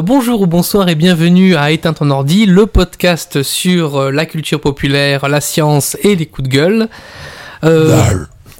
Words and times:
euh, 0.00 0.02
bonjour 0.02 0.40
ou 0.42 0.46
bonsoir 0.46 0.88
et 0.88 0.94
bienvenue 0.94 1.56
à 1.56 1.70
Éteins 1.70 1.92
ton 1.92 2.10
ordi, 2.10 2.46
le 2.46 2.66
podcast 2.66 3.42
sur 3.42 3.96
euh, 3.96 4.10
la 4.10 4.26
culture 4.26 4.60
populaire, 4.60 5.28
la 5.28 5.40
science 5.40 5.96
et 6.02 6.16
les 6.16 6.26
coups 6.26 6.48
de 6.48 6.54
gueule. 6.54 6.88
Euh, 7.64 7.96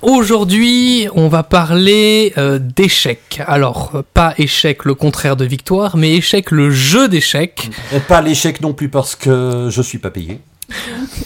Aujourd'hui, 0.02 1.08
on 1.14 1.28
va 1.28 1.42
parler 1.42 2.32
euh, 2.38 2.58
d'échecs. 2.58 3.42
Alors, 3.46 4.02
pas 4.14 4.32
échec 4.38 4.86
le 4.86 4.94
contraire 4.94 5.36
de 5.36 5.44
victoire, 5.44 5.98
mais 5.98 6.14
échec 6.14 6.50
le 6.50 6.70
jeu 6.70 7.06
d'échecs. 7.06 7.70
Et 7.92 8.00
pas 8.00 8.22
l'échec 8.22 8.62
non 8.62 8.72
plus 8.72 8.88
parce 8.88 9.14
que 9.14 9.68
je 9.70 9.82
suis 9.82 9.98
pas 9.98 10.10
payé. 10.10 10.40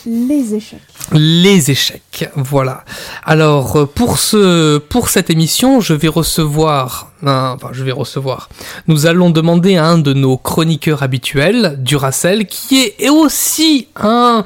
Les 0.06 0.54
échecs. 0.54 0.80
Les 1.12 1.70
échecs, 1.70 2.28
voilà. 2.34 2.84
Alors 3.24 3.76
euh, 3.76 3.86
pour 3.86 4.18
ce 4.18 4.78
pour 4.78 5.08
cette 5.10 5.28
émission, 5.30 5.80
je 5.80 5.92
vais 5.94 6.08
recevoir 6.08 7.10
un- 7.24 7.54
enfin 7.56 7.68
je 7.72 7.84
vais 7.84 7.92
recevoir. 7.92 8.48
Nous 8.88 9.06
allons 9.06 9.28
demander 9.30 9.76
à 9.76 9.86
un 9.86 9.98
de 9.98 10.12
nos 10.14 10.36
chroniqueurs 10.38 11.02
habituels, 11.02 11.76
Duracell, 11.78 12.46
qui 12.46 12.90
est 12.98 13.10
aussi 13.10 13.88
un 13.96 14.44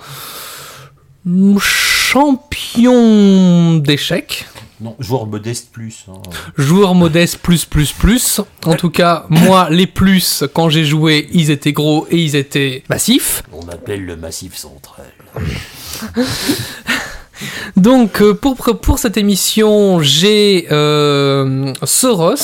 champion 1.60 3.76
d'échecs, 3.76 4.46
Non, 4.80 4.94
joueur 5.00 5.26
modeste 5.26 5.70
plus. 5.72 6.04
hein. 6.08 6.14
joueur 6.56 6.94
modeste 6.94 7.38
plus 7.38 7.64
plus 7.64 7.92
plus. 7.92 8.40
En 8.64 8.74
tout 8.74 8.90
cas, 8.90 9.26
moi 9.28 9.68
les 9.70 9.86
plus 9.88 10.44
quand 10.54 10.68
j'ai 10.68 10.84
joué, 10.84 11.28
ils 11.32 11.50
étaient 11.50 11.72
gros 11.72 12.06
et 12.10 12.16
ils 12.18 12.36
étaient 12.36 12.84
massifs. 12.88 13.42
On 13.52 13.64
m'appelle 13.64 14.04
le 14.06 14.16
massif 14.16 14.54
central. 14.56 15.06
Donc 17.76 18.20
euh, 18.20 18.34
pour, 18.34 18.56
pour 18.56 18.98
cette 18.98 19.16
émission, 19.16 20.00
j'ai 20.00 20.66
euh, 20.70 21.72
Soros, 21.84 22.34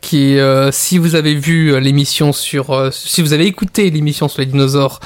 qui, 0.00 0.38
euh, 0.38 0.70
si 0.72 0.98
vous 0.98 1.14
avez 1.14 1.34
vu 1.34 1.78
l'émission 1.80 2.32
sur... 2.32 2.70
euh, 2.70 2.90
si 2.92 3.22
vous 3.22 3.32
avez 3.32 3.46
écouté 3.46 3.90
l'émission 3.90 4.28
sur 4.28 4.40
les 4.40 4.46
dinosaures, 4.46 5.00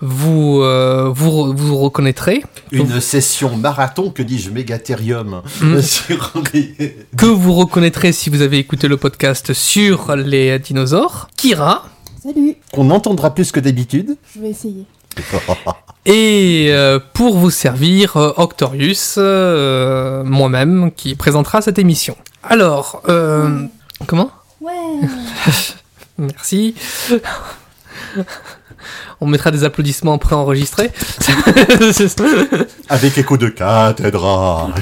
vous, 0.00 0.60
euh, 0.62 1.10
vous, 1.14 1.52
vous 1.56 1.76
reconnaîtrez. 1.78 2.42
Une 2.72 3.00
session 3.00 3.56
marathon, 3.56 4.10
que 4.10 4.22
dis-je, 4.22 4.50
mégathérium. 4.50 5.42
Mm. 5.60 5.80
sur 5.82 6.32
les- 6.52 6.96
Que 7.16 7.26
vous 7.26 7.54
reconnaîtrez 7.54 8.12
si 8.12 8.30
vous 8.30 8.42
avez 8.42 8.58
écouté 8.58 8.88
le 8.88 8.96
podcast 8.96 9.52
sur 9.52 10.14
les 10.16 10.58
dinosaures. 10.58 11.28
Kira. 11.36 11.88
Salut, 12.22 12.56
Qu'on 12.72 12.90
entendra 12.90 13.34
plus 13.34 13.52
que 13.52 13.60
d'habitude. 13.60 14.16
je 14.34 14.40
vais 14.40 14.50
essayer. 14.50 14.86
Et 16.06 16.66
euh, 16.68 16.98
pour 17.14 17.38
vous 17.38 17.50
servir, 17.50 18.16
euh, 18.16 18.32
Octorius, 18.36 19.14
euh, 19.16 20.22
moi-même, 20.24 20.90
qui 20.94 21.14
présentera 21.14 21.62
cette 21.62 21.78
émission. 21.78 22.16
Alors, 22.42 23.02
euh, 23.08 23.66
comment? 24.06 24.30
Ouais. 24.60 24.72
Merci. 26.18 26.74
On 29.20 29.26
mettra 29.26 29.50
des 29.50 29.64
applaudissements 29.64 30.18
préenregistrés. 30.18 30.90
Avec 32.90 33.16
écho 33.16 33.38
de 33.38 33.48
cathédrale. 33.48 34.74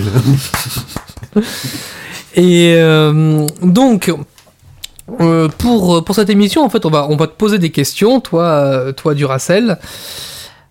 Et 2.35 2.75
euh, 2.79 3.47
donc, 3.63 4.13
euh, 5.21 5.49
pour, 5.59 6.05
pour 6.05 6.15
cette 6.15 6.31
émission, 6.31 6.65
en 6.65 6.69
fait, 6.69 6.87
on 6.87 6.91
va, 6.91 7.07
on 7.09 7.17
va 7.17 7.27
te 7.27 7.33
poser 7.33 7.59
des 7.59 7.71
questions, 7.71 8.21
toi, 8.21 8.45
euh, 8.45 8.93
toi 8.93 9.15
Duracell. 9.15 9.79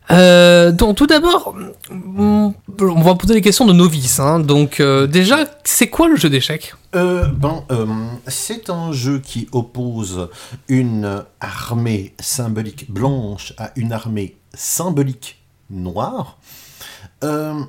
Euh, 0.09 0.71
donc, 0.71 0.97
tout 0.97 1.07
d'abord, 1.07 1.55
on 1.89 2.53
on 2.79 3.01
va 3.01 3.15
poser 3.15 3.33
des 3.33 3.41
questions 3.41 3.65
de 3.65 3.73
novices. 3.73 4.19
Hein. 4.19 4.39
Donc, 4.39 4.79
euh, 4.79 5.07
déjà, 5.07 5.45
c'est 5.63 5.89
quoi 5.89 6.07
le 6.07 6.15
jeu 6.15 6.29
d'échecs? 6.29 6.73
Euh, 6.95 7.27
ben, 7.27 7.63
euh, 7.71 7.85
c'est 8.27 8.69
un 8.69 8.91
jeu 8.91 9.19
qui 9.19 9.47
oppose 9.51 10.29
une 10.67 11.23
armée 11.39 12.13
symbolique 12.19 12.91
blanche 12.91 13.53
à 13.57 13.71
une 13.75 13.93
armée 13.93 14.37
symbolique 14.53 15.41
noire 15.69 16.37
euh, 17.23 17.61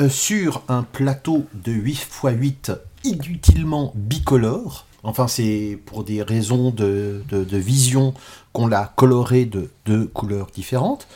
euh, 0.00 0.08
sur 0.08 0.62
un 0.68 0.82
plateau 0.82 1.46
de 1.54 1.72
8 1.72 1.92
x 1.92 2.08
8 2.24 2.72
inutilement 3.04 3.92
bicolore. 3.94 4.85
Enfin, 5.06 5.28
c'est 5.28 5.78
pour 5.86 6.02
des 6.04 6.20
raisons 6.22 6.70
de, 6.70 7.22
de- 7.28 7.44
de 7.44 7.56
vision 7.56 8.12
qu'on 8.52 8.66
l'a 8.66 8.92
coloré 8.96 9.44
de 9.44 9.70
deux 9.84 10.06
couleurs 10.06 10.48
différentes. 10.52 11.06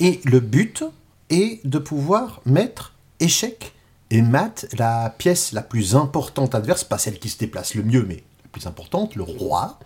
Et 0.00 0.20
le 0.24 0.40
but 0.40 0.82
est 1.30 1.64
de 1.66 1.78
pouvoir 1.78 2.40
mettre 2.44 2.92
échec 3.20 3.72
et 4.10 4.20
mat, 4.20 4.66
la 4.76 5.10
pièce 5.16 5.52
la 5.52 5.62
plus 5.62 5.94
importante 5.94 6.54
adverse, 6.56 6.84
pas 6.84 6.98
celle 6.98 7.18
qui 7.20 7.28
se 7.28 7.38
déplace 7.38 7.74
le 7.74 7.82
mieux, 7.82 8.04
mais 8.06 8.16
la 8.42 8.48
plus 8.50 8.66
importante, 8.66 9.14
le 9.14 9.22
roi. 9.22 9.78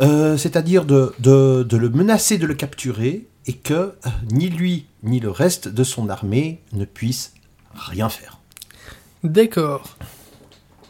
Euh, 0.00 0.36
C'est-à-dire 0.36 0.84
de, 0.84 1.14
de- 1.20 1.62
de 1.68 1.76
le 1.76 1.88
menacer 1.88 2.36
de 2.36 2.46
le 2.46 2.54
capturer 2.54 3.26
et 3.46 3.52
que 3.54 3.74
euh, 3.74 3.92
ni 4.32 4.48
lui 4.48 4.86
ni 5.02 5.20
le 5.20 5.30
reste 5.30 5.68
de 5.68 5.84
son 5.84 6.08
armée 6.08 6.60
ne 6.72 6.84
puissent 6.84 7.34
rien 7.74 8.08
faire. 8.08 8.38
D'accord. 9.24 9.96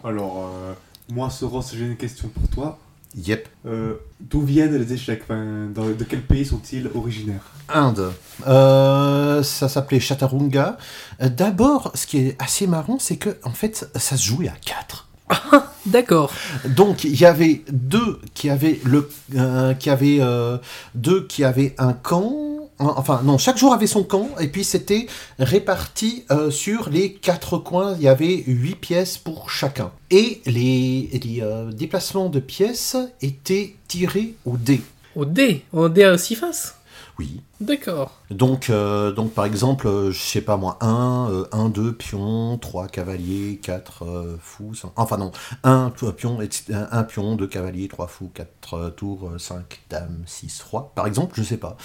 Alors, 0.04 0.48
euh, 0.52 0.72
moi, 1.14 1.30
Soros, 1.30 1.64
j'ai 1.74 1.84
une 1.86 1.96
question 1.96 2.28
pour 2.28 2.48
toi. 2.48 2.78
Yep. 3.14 3.46
Euh, 3.66 3.94
D'où 4.20 4.40
viennent 4.40 4.74
les 4.76 4.92
échecs? 4.94 5.20
Enfin, 5.24 5.66
dans- 5.74 5.84
De 5.90 6.04
quel 6.04 6.22
pays 6.22 6.46
sont-ils 6.46 6.88
originaires? 6.94 7.44
Inde. 7.68 8.10
Euh, 8.46 9.42
ça 9.42 9.68
s'appelait 9.68 10.00
Chaturanga. 10.00 10.78
Euh, 11.20 11.28
D'abord, 11.28 11.92
ce 11.94 12.06
qui 12.06 12.18
est 12.18 12.36
assez 12.42 12.66
marrant, 12.66 12.98
c'est 12.98 13.16
que 13.16 13.36
en 13.44 13.50
fait, 13.52 13.86
ça 13.96 14.16
se 14.16 14.24
jouait 14.24 14.48
à 14.48 14.54
4. 14.64 15.08
D'accord. 15.86 16.32
Donc 16.64 17.04
il 17.04 17.18
y 17.20 17.24
avait 17.26 17.62
deux 17.70 18.20
qui 18.34 18.48
avaient 18.50 18.80
le 18.84 19.10
euh, 19.36 19.74
qui 19.74 19.90
avaient 19.90 20.18
euh, 20.20 20.56
deux 20.94 21.26
qui 21.26 21.44
avaient 21.44 21.74
un 21.78 21.92
camp. 21.92 22.51
Hein, 22.82 22.94
Enfin 22.96 23.22
non, 23.24 23.38
chaque 23.38 23.58
jour 23.58 23.72
avait 23.72 23.86
son 23.86 24.02
camp 24.04 24.28
et 24.40 24.48
puis 24.48 24.64
c'était 24.64 25.06
réparti 25.38 26.24
euh, 26.30 26.50
sur 26.50 26.90
les 26.90 27.12
quatre 27.12 27.58
coins. 27.58 27.94
Il 27.98 28.02
y 28.02 28.08
avait 28.08 28.44
huit 28.46 28.76
pièces 28.76 29.18
pour 29.18 29.50
chacun 29.50 29.90
et 30.10 30.42
les, 30.46 31.10
euh, 31.42 31.72
déplacements 31.72 32.28
de 32.28 32.40
pièces 32.40 32.96
étaient 33.20 33.76
tirés 33.88 34.34
au 34.44 34.56
dé. 34.56 34.82
Au 35.14 35.24
dé 35.24 35.64
Au 35.72 35.88
dé 35.88 36.04
à 36.04 36.18
six 36.18 36.34
faces 36.34 36.76
Oui. 37.22 37.40
D'accord. 37.60 38.18
Donc, 38.30 38.68
euh, 38.68 39.12
donc 39.12 39.32
par 39.32 39.44
exemple, 39.44 39.86
euh, 39.86 40.10
je 40.10 40.18
sais 40.20 40.40
pas 40.40 40.56
moi, 40.56 40.76
1, 40.80 41.44
1, 41.52 41.68
2 41.68 41.92
pions, 41.92 42.58
3 42.58 42.88
cavaliers, 42.88 43.60
4 43.62 44.04
euh, 44.04 44.36
fous, 44.40 44.74
cinq- 44.74 44.90
enfin 44.96 45.18
non, 45.18 45.30
1 45.62 45.90
pion, 46.16 46.40
etc., 46.40 46.74
un, 46.74 46.88
un 46.98 47.02
pion, 47.04 47.36
2 47.36 47.46
cavaliers, 47.46 47.86
3 47.86 48.08
fous, 48.08 48.28
4 48.34 48.90
tours, 48.96 49.30
5 49.38 49.82
dames, 49.88 50.24
6 50.26 50.60
rois, 50.68 50.90
par 50.96 51.06
exemple, 51.06 51.34
je 51.36 51.44
sais 51.44 51.58
pas. 51.58 51.76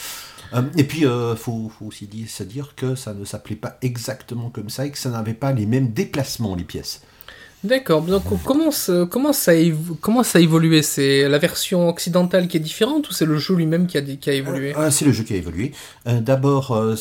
Euh, 0.55 0.63
et 0.75 0.83
puis, 0.85 1.01
il 1.01 1.35
faut, 1.37 1.69
faut 1.69 1.85
aussi 1.85 2.07
dire, 2.07 2.27
se 2.27 2.41
dire 2.41 2.73
que 2.75 2.95
ça 2.95 3.13
ne 3.13 3.23
s'appelait 3.23 3.55
pas 3.55 3.77
exactement 3.83 4.49
comme 4.49 4.69
ça 4.71 4.87
et 4.87 4.91
que 4.91 4.97
ça 4.97 5.11
n'avait 5.11 5.35
pas 5.35 5.51
les 5.53 5.67
mêmes 5.67 5.93
déplacements, 5.93 6.55
les 6.55 6.63
pièces. 6.63 7.01
D'accord. 7.63 8.03
Donc, 8.03 8.23
comment, 8.43 8.71
ça- 8.71 9.07
comment, 9.09 9.33
ça, 9.33 9.51
comment 9.99 10.23
ça 10.23 10.37
a 10.37 10.41
évolué? 10.41 10.81
C'est 10.83 11.27
la 11.27 11.37
version 11.39 11.89
occidentale 11.89 12.47
qui 12.47 12.57
est 12.57 12.61
différente 12.61 13.09
ou 13.09 13.13
c'est 13.13 13.25
le 13.25 13.37
jeu 13.37 13.55
lui-même 13.55 13.87
qui 13.87 13.97
a, 13.97 14.01
qui 14.01 14.29
évolué? 14.29 14.75
Euh, 14.77 14.91
c'est 14.91 15.05
le 15.05 15.11
jeu 15.11 15.23
qui 15.23 15.33
a 15.33 15.37
évolué. 15.37 15.71
Euh, 16.07 16.21
D'abord, 16.21 16.71
euh, 16.71 16.95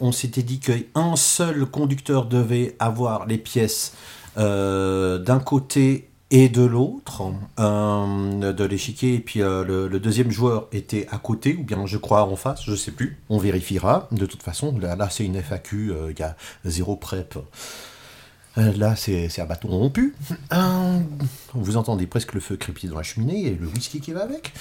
on, 0.00 0.12
s'était 0.12 0.42
dit 0.42 0.60
qu'un 0.60 1.16
seul 1.16 1.64
conducteur 1.66 2.26
devait 2.26 2.76
avoir 2.78 3.26
les 3.26 3.38
pièces 3.38 3.94
euh, 4.36 5.18
d'un 5.18 5.40
côté 5.40 6.10
et 6.30 6.48
de 6.48 6.62
l'autre 6.62 7.22
euh, 7.58 8.52
de 8.52 8.64
l'échiquier, 8.64 9.14
et 9.14 9.18
puis 9.18 9.42
euh, 9.42 9.88
le, 9.88 9.98
deuxième 9.98 10.30
joueur 10.30 10.68
était 10.72 11.06
à 11.10 11.18
côté, 11.18 11.56
ou 11.58 11.64
bien 11.64 11.86
je 11.86 11.96
crois 11.96 12.22
en 12.22 12.36
face, 12.36 12.62
je 12.64 12.74
sais 12.74 12.92
plus. 12.92 13.18
On 13.28 13.38
vérifiera. 13.38 14.08
De 14.12 14.26
toute 14.26 14.42
façon, 14.42 14.76
là, 14.78 14.94
là, 14.94 15.08
c'est 15.10 15.24
une 15.24 15.42
FAQ, 15.42 15.90
euh, 15.90 16.12
il 16.12 16.18
y 16.18 16.22
a 16.22 16.36
zéro 16.64 16.96
prep. 16.96 17.36
Euh, 18.58 18.72
Là, 18.76 18.96
c'est 18.96 19.40
un 19.40 19.44
bâton 19.44 19.68
rompu. 19.68 20.14
Euh, 20.52 20.98
vous 21.54 21.76
entendez 21.76 22.06
presque 22.06 22.34
le 22.34 22.40
feu 22.40 22.56
crépiter 22.56 22.88
dans 22.88 22.96
la 22.96 23.02
cheminée 23.02 23.46
et 23.46 23.54
le 23.54 23.66
whisky 23.68 24.00
qui 24.00 24.12
va 24.12 24.22
avec. 24.22 24.52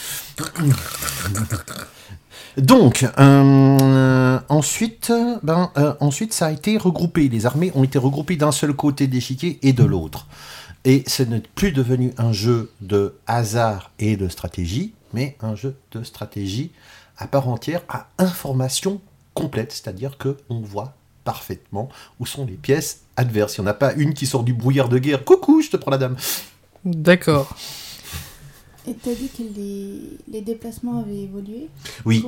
Donc, 2.57 3.05
euh, 3.17 4.39
ensuite, 4.49 5.11
ben, 5.43 5.71
ensuite, 5.99 6.33
ça 6.33 6.47
a 6.47 6.51
été 6.51 6.77
regroupé. 6.77 7.29
Les 7.29 7.45
armées 7.45 7.71
ont 7.75 7.83
été 7.83 7.97
regroupées 7.97 8.35
d'un 8.35 8.51
seul 8.51 8.73
côté 8.73 9.07
de 9.07 9.13
l'échiquier 9.13 9.59
et 9.61 9.73
de 9.73 9.83
l'autre. 9.83 10.27
Et 10.85 11.03
ce 11.07 11.23
n'est 11.23 11.41
plus 11.55 11.71
devenu 11.71 12.13
un 12.17 12.31
jeu 12.31 12.71
de 12.81 13.15
hasard 13.27 13.91
et 13.99 14.15
de 14.15 14.29
stratégie, 14.29 14.93
mais 15.13 15.35
un 15.41 15.55
jeu 15.55 15.75
de 15.91 16.03
stratégie 16.03 16.71
à 17.19 17.27
part 17.27 17.49
entière, 17.49 17.81
à 17.89 18.07
information 18.17 19.01
complète, 19.33 19.71
c'est-à-dire 19.73 20.17
que 20.17 20.37
on 20.49 20.61
voit 20.61 20.95
parfaitement 21.31 21.87
où 22.19 22.25
sont 22.33 22.45
les 22.51 22.59
pièces 22.67 22.91
adverses? 23.23 23.53
Il 23.57 23.61
n'y 23.61 23.67
en 23.67 23.71
a 23.75 23.79
pas 23.85 23.91
une 24.03 24.13
qui 24.17 24.25
sort 24.25 24.43
du 24.49 24.53
brouillard 24.61 24.89
de 24.95 24.99
guerre. 25.05 25.21
Coucou, 25.29 25.61
je 25.65 25.69
te 25.73 25.77
prends 25.81 25.93
la 25.97 26.01
dame. 26.03 26.15
D'accord. 26.83 27.47
Et 28.87 28.95
t'as 29.03 29.13
dit 29.21 29.29
que 29.37 29.43
les, 29.57 30.17
les 30.33 30.41
déplacements 30.41 30.97
avaient 31.03 31.23
évolué? 31.29 31.61
Oui. 32.05 32.25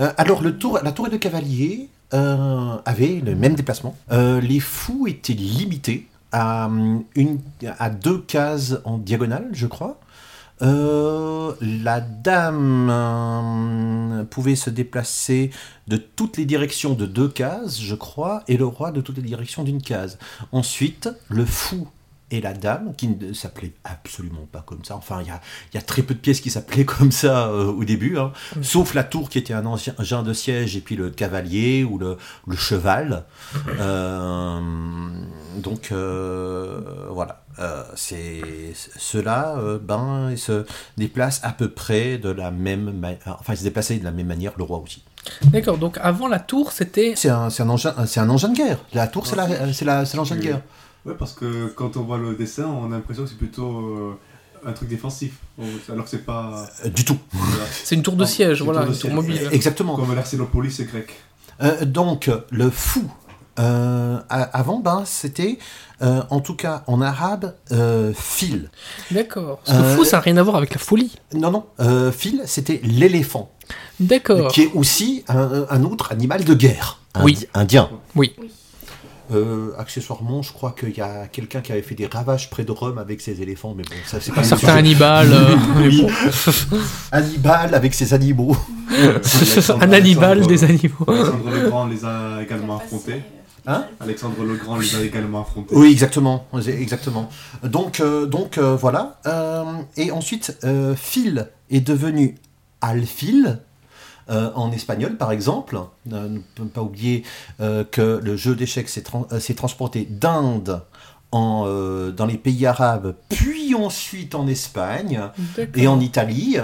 Euh, 0.00 0.12
alors, 0.16 0.40
le 0.42 0.52
tour, 0.58 0.80
la 0.82 0.92
tour 0.96 1.08
de 1.08 1.16
cavalier 1.16 1.88
euh, 2.12 2.76
avait 2.92 3.16
le 3.28 3.36
même 3.36 3.54
déplacement. 3.54 3.94
Euh, 4.10 4.40
les 4.40 4.58
fous 4.58 5.06
étaient 5.06 5.40
limités 5.58 6.08
à, 6.32 6.66
hum, 6.66 7.04
une, 7.14 7.38
à 7.78 7.88
deux 7.90 8.20
cases 8.36 8.74
en 8.84 8.98
diagonale, 8.98 9.48
je 9.52 9.68
crois. 9.68 10.00
Euh, 10.62 11.54
la 11.60 12.00
dame 12.00 12.88
euh, 12.90 14.24
pouvait 14.24 14.56
se 14.56 14.70
déplacer 14.70 15.50
de 15.88 15.96
toutes 15.96 16.36
les 16.36 16.44
directions 16.44 16.94
de 16.94 17.06
deux 17.06 17.28
cases, 17.28 17.80
je 17.80 17.94
crois, 17.94 18.42
et 18.48 18.56
le 18.56 18.66
roi 18.66 18.92
de 18.92 19.00
toutes 19.00 19.16
les 19.16 19.22
directions 19.22 19.64
d'une 19.64 19.82
case. 19.82 20.18
Ensuite, 20.52 21.08
le 21.28 21.44
fou 21.44 21.88
et 22.30 22.40
la 22.40 22.52
dame, 22.52 22.94
qui 22.96 23.08
ne 23.08 23.32
s'appelait 23.32 23.72
absolument 23.84 24.46
pas 24.50 24.62
comme 24.64 24.84
ça. 24.84 24.96
Enfin, 24.96 25.20
il 25.20 25.26
y 25.26 25.30
a, 25.30 25.40
il 25.72 25.76
y 25.76 25.78
a 25.78 25.82
très 25.82 26.02
peu 26.02 26.14
de 26.14 26.20
pièces 26.20 26.40
qui 26.40 26.50
s'appelaient 26.50 26.84
comme 26.98 27.10
ça 27.10 27.48
euh, 27.48 27.72
au 27.72 27.84
début, 27.84 28.18
hein. 28.18 28.32
sauf 28.62 28.94
la 28.94 29.04
tour 29.04 29.28
qui 29.28 29.38
était 29.38 29.52
un 29.52 29.66
ancien 29.66 29.94
genre 29.98 30.22
de 30.22 30.32
siège, 30.32 30.76
et 30.76 30.80
puis 30.80 30.96
le 30.96 31.10
cavalier 31.10 31.84
ou 31.84 31.98
le, 31.98 32.16
le 32.46 32.56
cheval. 32.56 33.24
Euh, 33.80 34.60
donc 35.56 35.90
euh, 35.90 37.06
voilà, 37.10 37.39
Euh, 37.60 37.82
c'est 37.94 38.40
ceux-là, 38.96 39.56
euh, 39.58 39.78
ben, 39.78 40.30
ils 40.30 40.38
se 40.38 40.64
déplacent 40.96 41.40
à 41.42 41.50
peu 41.52 41.68
près 41.68 42.16
de 42.18 42.30
la 42.30 42.50
même, 42.50 42.92
ma- 42.98 43.10
enfin, 43.38 43.52
ils 43.52 43.58
se 43.58 43.64
déplaçaient 43.64 43.98
de 43.98 44.04
la 44.04 44.12
même 44.12 44.26
manière, 44.28 44.52
le 44.56 44.64
roi 44.64 44.78
aussi. 44.78 45.02
D'accord, 45.44 45.76
donc 45.76 45.98
avant 46.00 46.26
la 46.28 46.38
tour, 46.38 46.72
c'était. 46.72 47.12
C'est 47.16 47.28
un, 47.28 47.50
c'est 47.50 47.62
un 47.62 47.68
engin, 47.68 47.94
c'est 48.06 48.20
un 48.20 48.30
engin 48.30 48.48
de 48.48 48.56
guerre. 48.56 48.78
La 48.94 49.06
tour, 49.06 49.26
c'est 49.26 49.36
la, 49.36 49.72
c'est 49.74 49.84
la, 49.84 50.06
c'est 50.06 50.16
l'engin 50.16 50.36
de 50.36 50.40
Oui. 50.40 50.46
guerre. 50.46 50.62
Ouais, 51.04 51.14
parce 51.18 51.32
que 51.34 51.66
quand 51.68 51.96
on 51.98 52.02
voit 52.02 52.18
le 52.18 52.34
dessin, 52.34 52.64
on 52.66 52.86
a 52.92 52.96
l'impression 52.96 53.24
que 53.24 53.28
c'est 53.30 53.36
plutôt 53.38 53.70
euh, 53.80 54.18
un 54.66 54.72
truc 54.72 54.88
défensif. 54.88 55.34
Alors 55.90 56.04
que 56.04 56.10
c'est 56.10 56.24
pas. 56.24 56.66
Euh, 56.86 56.88
du 56.88 57.04
tout. 57.04 57.18
C'est 57.84 57.94
une 57.94 58.02
tour 58.02 58.16
de 58.16 58.24
Ah, 58.24 58.26
siège, 58.26 58.60
une 58.60 58.64
voilà, 58.64 58.80
tour 58.80 58.88
de 58.90 58.94
une 58.94 59.00
tour 59.00 59.10
mobile. 59.12 59.48
Exactement. 59.52 59.96
Comme 59.96 60.14
l'Arsénopolis, 60.14 60.72
c'est 60.72 60.84
grec. 60.86 61.14
Euh, 61.62 61.84
donc, 61.84 62.30
le 62.50 62.70
fou, 62.70 63.10
euh, 63.60 64.18
avant, 64.30 64.78
ben, 64.80 65.02
c'était, 65.04 65.58
euh, 66.02 66.22
en 66.30 66.40
tout 66.40 66.54
cas 66.56 66.82
en 66.86 67.00
arabe, 67.02 67.54
euh, 67.72 68.12
fil. 68.14 68.70
D'accord. 69.10 69.60
Parce 69.64 69.78
que 69.78 69.82
Euh, 69.84 69.96
fou, 69.96 70.04
ça 70.04 70.16
n'a 70.16 70.22
rien 70.22 70.36
à 70.38 70.42
voir 70.42 70.56
avec 70.56 70.72
la 70.74 70.80
folie. 70.80 71.14
Non, 71.34 71.50
non, 71.50 71.66
euh, 71.80 72.10
fil, 72.10 72.42
c'était 72.46 72.80
l'éléphant, 72.82 73.50
D'accord. 74.00 74.50
qui 74.52 74.62
est 74.62 74.70
aussi 74.74 75.24
un, 75.28 75.66
un 75.70 75.84
autre 75.84 76.10
animal 76.12 76.44
de 76.44 76.54
guerre. 76.54 76.98
Oui. 77.22 77.46
Indien. 77.54 77.90
Oui. 78.16 78.34
Oui. 78.40 78.50
Euh, 79.32 79.70
accessoirement, 79.78 80.42
je 80.42 80.52
crois 80.52 80.74
qu'il 80.76 80.96
y 80.96 81.00
a 81.00 81.28
quelqu'un 81.28 81.60
qui 81.60 81.70
avait 81.70 81.82
fait 81.82 81.94
des 81.94 82.06
ravages 82.06 82.50
près 82.50 82.64
de 82.64 82.72
Rome 82.72 82.98
avec 82.98 83.20
ses 83.20 83.40
éléphants, 83.40 83.74
mais 83.76 83.84
bon, 83.84 83.94
ça 84.04 84.18
c'est 84.20 84.32
pas 84.32 84.42
certain. 84.42 84.74
Hannibal. 84.74 85.28
euh, 85.32 85.56
mais 85.78 85.86
Oui. 85.86 86.02
bon. 86.02 86.10
Hannibal 87.12 87.72
avec 87.76 87.94
ses 87.94 88.12
animaux. 88.12 88.56
un 89.80 89.92
Hannibal 89.92 90.46
des 90.48 90.64
animaux. 90.64 91.06
Alexandre 91.06 91.50
le 91.50 91.68
Grand 91.68 91.86
les 91.86 92.04
a 92.04 92.42
également 92.42 92.78
affrontés. 92.78 93.22
Hein 93.66 93.86
Alexandre 94.00 94.42
le 94.44 94.56
Grand 94.56 94.76
les 94.76 94.94
a 94.96 95.02
également 95.02 95.42
affrontés. 95.42 95.74
Oui, 95.74 95.90
exactement, 95.92 96.46
exactement. 96.66 97.28
Donc, 97.62 98.00
euh, 98.00 98.26
donc 98.26 98.58
euh, 98.58 98.74
voilà. 98.76 99.20
Euh, 99.26 99.64
et 99.96 100.10
ensuite, 100.10 100.56
euh, 100.64 100.94
Phil 100.96 101.48
est 101.70 101.80
devenu 101.80 102.36
Alfil. 102.80 103.60
euh, 104.30 104.50
en 104.54 104.70
espagnol, 104.72 105.16
par 105.16 105.32
exemple, 105.32 105.78
Euh, 106.12 106.28
ne 106.28 106.38
peut 106.54 106.64
pas 106.66 106.82
oublier 106.82 107.24
euh, 107.60 107.82
que 107.84 108.20
le 108.22 108.36
jeu 108.36 108.54
d'échecs 108.54 108.88
s'est 108.88 109.02
tran- 109.02 109.26
euh, 109.32 109.40
s'est 109.40 109.54
transporté 109.54 110.06
d'Inde 110.08 110.82
en, 111.32 111.64
euh, 111.66 112.10
dans 112.12 112.26
les 112.26 112.38
pays 112.38 112.64
arabes, 112.66 113.14
puis 113.28 113.74
ensuite 113.74 114.34
en 114.36 114.46
Espagne 114.46 115.20
et 115.76 115.86
en 115.88 115.98
Italie. 116.00 116.56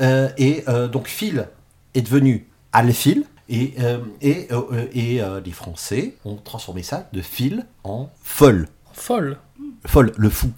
et 0.00 0.64
euh, 0.68 0.88
donc 0.88 1.06
Phil 1.08 1.48
est 1.94 2.02
devenu 2.02 2.46
Alfil. 2.72 3.24
Et, 3.48 3.74
euh, 3.80 3.98
et, 4.20 4.48
euh, 4.52 4.60
euh, 4.72 4.86
et 4.92 5.22
euh, 5.22 5.40
les 5.44 5.52
Français 5.52 6.16
ont 6.24 6.36
transformé 6.36 6.82
ça 6.82 7.08
de 7.12 7.22
Phil 7.22 7.64
en 7.84 8.08
folle. 8.22 8.68
Folle. 8.92 9.38
Folle, 9.86 10.12
le 10.16 10.28
fou. 10.28 10.50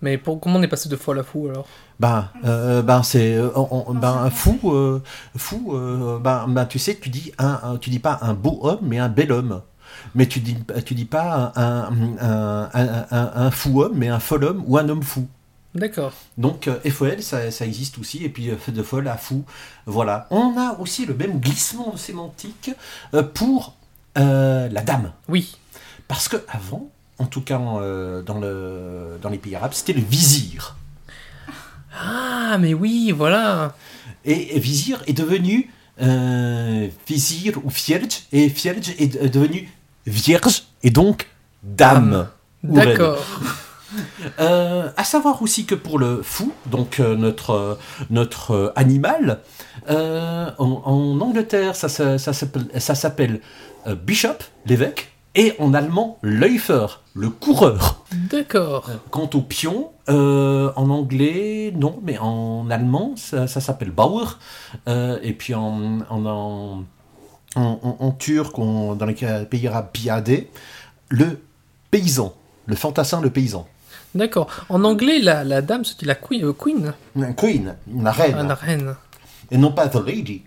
Mais 0.00 0.18
pour, 0.18 0.40
comment 0.40 0.58
on 0.58 0.62
est 0.62 0.68
passé 0.68 0.88
de 0.88 0.96
folle 0.96 1.20
à 1.20 1.22
fou 1.22 1.46
alors? 1.48 1.66
Ben, 2.00 2.28
euh, 2.44 2.82
ben 2.82 3.04
c'est, 3.04 3.36
euh, 3.36 3.50
ben, 3.94 4.08
un 4.24 4.30
fou, 4.30 4.58
euh, 4.64 5.00
fou, 5.36 5.78
ben, 6.20 6.46
ben, 6.48 6.66
tu 6.66 6.80
sais, 6.80 6.96
tu 7.00 7.08
dis 7.10 7.30
un, 7.38 7.60
un- 7.62 7.76
tu 7.76 7.90
dis 7.90 8.00
pas 8.00 8.18
un 8.22 8.34
beau 8.34 8.58
homme, 8.62 8.80
mais 8.82 8.98
un 8.98 9.08
bel 9.08 9.30
homme. 9.30 9.62
Mais 10.16 10.26
tu 10.26 10.40
dis, 10.40 10.56
tu 10.84 10.94
dis 10.94 11.04
pas 11.04 11.52
un- 11.54 12.68
un 12.72 13.50
fou 13.52 13.82
homme, 13.82 13.92
mais 13.94 14.08
un 14.08 14.18
fol 14.18 14.42
homme 14.44 14.64
ou 14.66 14.76
un 14.78 14.88
homme 14.88 15.02
fou. 15.04 15.28
D'accord. 15.74 16.12
Donc 16.36 16.68
euh, 16.68 16.78
FOL, 16.90 17.22
ça, 17.22 17.50
ça 17.50 17.64
existe 17.64 17.98
aussi, 17.98 18.22
et 18.24 18.28
puis 18.28 18.50
euh, 18.50 18.56
de 18.68 18.82
folle 18.82 19.08
à 19.08 19.16
fou, 19.16 19.44
voilà. 19.86 20.26
On 20.30 20.56
a 20.58 20.78
aussi 20.78 21.06
le 21.06 21.14
même 21.14 21.40
glissement 21.40 21.96
sémantique 21.96 22.70
euh, 23.14 23.22
pour 23.22 23.74
euh, 24.18 24.68
la 24.68 24.82
dame. 24.82 25.12
Oui. 25.28 25.56
Parce 26.08 26.28
que 26.28 26.36
avant, 26.48 26.90
en 27.18 27.24
tout 27.24 27.40
cas 27.40 27.58
euh, 27.58 28.20
dans, 28.22 28.38
le, 28.38 29.18
dans 29.22 29.30
les 29.30 29.38
pays 29.38 29.56
arabes, 29.56 29.72
c'était 29.72 29.94
le 29.94 30.02
vizir. 30.02 30.76
Ah, 31.98 32.58
mais 32.58 32.74
oui, 32.74 33.12
voilà. 33.16 33.74
Et 34.24 34.58
vizir 34.58 35.02
est 35.06 35.12
devenu 35.14 35.70
euh, 36.00 36.88
vizir 37.06 37.58
ou 37.64 37.70
fierge, 37.70 38.24
et 38.32 38.48
fierge 38.50 38.90
est 38.98 39.22
de- 39.22 39.28
devenu 39.28 39.70
vierge, 40.06 40.64
et 40.82 40.90
donc 40.90 41.28
dame. 41.62 42.28
D'accord. 42.62 43.24
Euh, 44.40 44.90
à 44.96 45.04
savoir 45.04 45.42
aussi 45.42 45.66
que 45.66 45.74
pour 45.74 45.98
le 45.98 46.22
fou, 46.22 46.52
donc 46.66 47.00
euh, 47.00 47.16
notre, 47.16 47.50
euh, 47.50 47.74
notre 48.10 48.52
euh, 48.52 48.72
animal, 48.76 49.40
en, 49.88 50.54
en 50.58 51.20
Angleterre, 51.20 51.74
ça, 51.76 51.88
ça 51.88 52.18
s'appelle 52.18 52.66
ça 52.78 52.94
s'appelle, 52.94 53.40
bishop, 54.04 54.38
l'évêque, 54.66 55.10
et 55.34 55.54
en 55.58 55.72
allemand, 55.74 56.18
Läufer, 56.22 56.86
le 57.14 57.30
coureur. 57.30 58.04
D'accord. 58.30 58.88
Quant 59.10 59.30
au 59.34 59.40
pion, 59.40 59.90
euh, 60.10 60.70
en 60.76 60.90
anglais, 60.90 61.72
non, 61.74 61.98
mais 62.02 62.18
en 62.18 62.68
allemand, 62.70 63.14
ça, 63.16 63.46
ça 63.46 63.60
s'appelle 63.60 63.90
Bauer. 63.90 64.38
Euh, 64.88 65.18
et 65.22 65.32
puis 65.32 65.54
en, 65.54 66.00
en, 66.10 66.26
en, 66.26 66.84
en- 67.56 68.10
turc, 68.12 68.56
dans 68.58 69.06
les 69.06 69.14
pays 69.46 69.66
arabes, 69.68 69.88
Piadé, 69.92 70.50
le 71.08 71.40
paysan, 71.90 72.34
le 72.66 72.76
fantassin, 72.76 73.20
le 73.22 73.30
paysan. 73.30 73.66
D'accord. 74.14 74.48
En 74.68 74.84
anglais, 74.84 75.18
la, 75.20 75.42
la 75.44 75.62
dame 75.62 75.84
se 75.84 75.94
dit 75.96 76.04
la 76.04 76.14
queen. 76.14 76.44
euh, 76.44 76.52
queen. 76.52 76.92
Queen, 77.36 77.74
la 78.02 78.12
reine, 78.12 78.36
Ah, 78.38 78.42
la 78.42 78.54
reine. 78.54 78.94
et 79.50 79.56
non 79.58 79.72
pas 79.72 79.88
the 79.88 80.04
lady, 80.06 80.42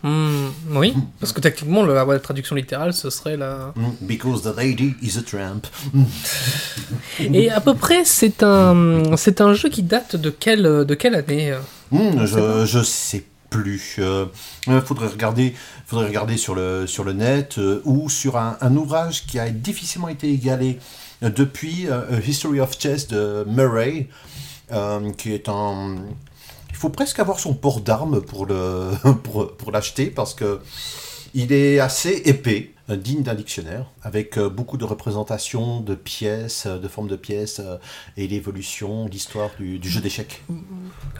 Hmm, 0.00 0.50
oui, 0.76 0.94
parce 1.18 1.32
que 1.32 1.40
techniquement, 1.40 1.84
la 1.84 2.20
traduction 2.20 2.54
littérale, 2.54 2.92
ce 2.92 3.10
serait 3.10 3.36
la. 3.36 3.72
Mm, 3.74 3.82
because 4.02 4.42
the 4.42 4.56
lady 4.56 4.94
is 5.02 5.18
a 5.18 5.22
tramp. 5.22 5.66
Et 7.18 7.50
à 7.50 7.60
peu 7.60 7.74
près, 7.74 8.04
c'est 8.04 8.44
un, 8.44 9.16
c'est 9.16 9.40
un 9.40 9.54
jeu 9.54 9.68
qui 9.68 9.82
date 9.82 10.14
de 10.14 10.30
quelle, 10.30 10.62
de 10.84 10.94
quelle 10.94 11.14
année 11.16 11.50
euh 11.52 11.58
Hmm, 11.90 12.26
je, 12.26 12.64
je 12.66 12.82
sais 12.82 13.24
plus. 13.50 13.96
Euh, 13.98 14.26
euh, 14.68 14.80
faudrait 14.82 15.08
regarder, 15.08 15.54
faudrait 15.86 16.06
regarder 16.06 16.36
sur 16.36 16.54
le 16.54 16.86
sur 16.86 17.02
le 17.02 17.14
net 17.14 17.56
euh, 17.58 17.80
ou 17.84 18.08
sur 18.10 18.36
un, 18.36 18.56
un 18.60 18.76
ouvrage 18.76 19.24
qui 19.26 19.38
a 19.38 19.48
difficilement 19.48 20.08
été 20.08 20.28
égalé 20.30 20.78
depuis 21.22 21.88
euh, 21.88 22.20
History 22.26 22.60
of 22.60 22.78
Chess 22.78 23.08
de 23.08 23.44
Murray, 23.48 24.08
euh, 24.72 25.12
qui 25.12 25.32
est 25.32 25.48
un. 25.48 25.96
Il 26.70 26.76
faut 26.76 26.90
presque 26.90 27.18
avoir 27.18 27.40
son 27.40 27.54
port 27.54 27.80
d'armes 27.80 28.20
pour 28.20 28.46
le 28.46 28.90
pour, 29.24 29.56
pour 29.56 29.72
l'acheter 29.72 30.06
parce 30.06 30.34
que 30.34 30.60
il 31.34 31.52
est 31.52 31.80
assez 31.80 32.22
épais, 32.24 32.72
digne 32.96 33.22
d'un 33.22 33.34
dictionnaire, 33.34 33.86
avec 34.02 34.38
euh, 34.38 34.48
beaucoup 34.48 34.76
de 34.76 34.84
représentations 34.84 35.80
de 35.80 35.94
pièces, 35.94 36.64
euh, 36.66 36.78
de 36.78 36.88
formes 36.88 37.08
de 37.08 37.16
pièces 37.16 37.60
euh, 37.60 37.76
et 38.16 38.26
l'évolution, 38.28 39.06
l'histoire 39.06 39.50
du, 39.58 39.78
du 39.78 39.88
jeu 39.88 40.00
d'échecs. 40.00 40.42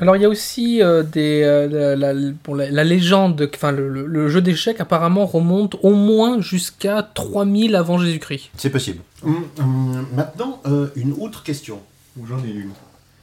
Alors, 0.01 0.17
il 0.17 0.23
y 0.23 0.25
a 0.25 0.29
aussi 0.29 0.83
euh, 0.83 1.03
des, 1.03 1.43
euh, 1.43 1.95
la, 1.97 2.13
la- 2.15 2.33
pour 2.43 2.57
la, 2.57 2.71
la 2.71 2.85
légende, 2.85 3.51
enfin, 3.55 3.73
le, 3.73 3.89
le- 3.89 4.07
le 4.07 4.29
jeu 4.29 4.41
d'échecs 4.41 4.81
apparemment 4.81 5.27
remonte 5.27 5.77
au 5.83 5.95
moins 5.95 6.41
jusqu'à 6.41 7.03
3000 7.03 7.75
avant 7.77 7.99
Jésus-Christ. 7.99 8.51
C'est 8.57 8.71
possible. 8.71 9.01
Hum, 9.25 9.45
hum, 9.59 10.07
maintenant, 10.15 10.61
euh, 10.67 10.89
une 10.97 11.13
autre 11.13 11.43
question. 11.43 11.81
Ou 12.19 12.27
J'en 12.27 12.39
ai 12.45 12.51
une. 12.51 12.71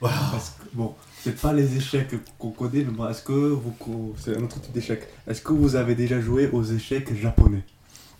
Wow. 0.02 0.10
Parce 0.32 0.50
que, 0.52 0.66
bon, 0.74 0.94
c'est 1.24 1.36
pas 1.42 1.54
les 1.54 1.75
échecs 1.78 2.10
qu'on 2.38 2.52
connaît, 2.52 2.86
mais 2.86 3.10
est-ce 3.12 3.22
que 3.24 3.32
vous. 3.34 4.14
C'est 4.18 4.38
un 4.38 4.44
autre 4.44 4.60
type 4.62 4.72
d'échec. 4.74 5.08
Est-ce 5.28 5.42
que 5.42 5.54
vous 5.54 5.75
avez 5.75 5.96
déjà 5.96 6.20
joué 6.22 6.50
aux 6.52 6.64
échecs 6.64 7.14
japonais? 7.20 7.64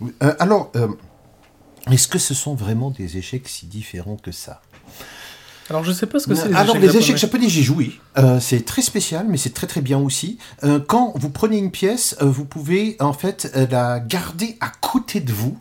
Euh, 0.02 0.36
alors, 0.40 0.72
euh, 0.76 0.88
est-ce 1.92 2.08
que 2.08 2.20
ce 2.20 2.34
sont 2.34 2.56
vraiment 2.56 2.92
des 2.92 3.18
échecs 3.18 3.48
si 3.48 3.66
différents 3.66 4.18
que 4.18 4.32
ça? 4.32 4.62
Alors, 5.70 5.84
je 5.84 5.92
sais 5.92 6.06
pas 6.06 6.20
ce 6.20 6.28
que 6.28 6.36
c'est 6.36 6.54
Alors, 6.54 6.78
les 6.78 6.96
échecs 6.96 7.18
japonais, 7.18 7.50
j'ai 7.50 7.64
joué. 7.64 8.00
Euh, 8.18 8.40
c'est 8.40 8.64
très 8.66 8.84
spécial, 8.84 9.26
mais 9.28 9.38
c'est 9.38 9.54
très 9.54 9.66
très 9.66 9.82
bien 9.82 9.98
aussi. 9.98 10.38
Euh, 10.64 10.80
quand 10.80 11.14
vous 11.16 11.30
prenez 11.30 11.58
une 11.58 11.72
pièce, 11.72 12.16
euh, 12.22 12.26
vous 12.26 12.46
pouvez 12.46 12.98
en 13.00 13.14
fait 13.14 13.52
la 13.72 14.00
garder 14.00 14.58
à 14.62 14.70
côté 14.70 15.22
de 15.22 15.34
vous 15.34 15.58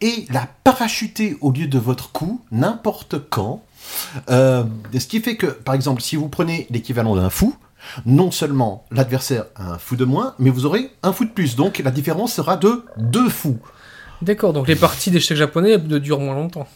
et 0.00 0.26
la 0.30 0.48
parachuter 0.64 1.36
au 1.40 1.50
lieu 1.50 1.66
de 1.66 1.78
votre 1.78 2.12
coup 2.12 2.40
n'importe 2.50 3.16
quand. 3.28 3.62
Ce 4.28 5.06
qui 5.06 5.20
fait 5.20 5.36
que, 5.36 5.46
par 5.46 5.74
exemple, 5.74 6.00
si 6.00 6.16
vous 6.16 6.28
prenez 6.28 6.66
l'équivalent 6.70 7.14
d'un 7.14 7.30
fou, 7.30 7.54
non 8.06 8.30
seulement 8.30 8.84
l'adversaire 8.90 9.46
a 9.56 9.72
un 9.72 9.78
fou 9.78 9.96
de 9.96 10.04
moins, 10.04 10.34
mais 10.38 10.50
vous 10.50 10.66
aurez 10.66 10.90
un 11.02 11.12
fou 11.12 11.24
de 11.24 11.30
plus. 11.30 11.56
Donc 11.56 11.78
la 11.78 11.90
différence 11.90 12.34
sera 12.34 12.56
de 12.56 12.84
deux 12.96 13.28
fous. 13.28 13.58
D'accord, 14.22 14.52
donc 14.52 14.68
les 14.68 14.76
parties 14.76 15.10
d'échecs 15.10 15.36
japonais 15.36 15.78
ne 15.78 15.98
durent 15.98 16.20
moins 16.20 16.34
longtemps. 16.34 16.68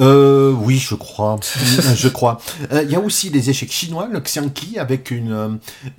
Euh, 0.00 0.52
oui, 0.52 0.78
je 0.78 0.94
crois. 0.94 1.38
je 1.94 2.08
crois. 2.08 2.40
Euh, 2.72 2.82
Il 2.82 2.90
y 2.90 2.94
a 2.94 3.00
aussi 3.00 3.30
des 3.30 3.50
échecs 3.50 3.72
chinois, 3.72 4.08
le 4.10 4.20
Xiangqi, 4.20 4.78
avec 4.78 5.10
une, 5.10 5.32
euh, 5.32 5.48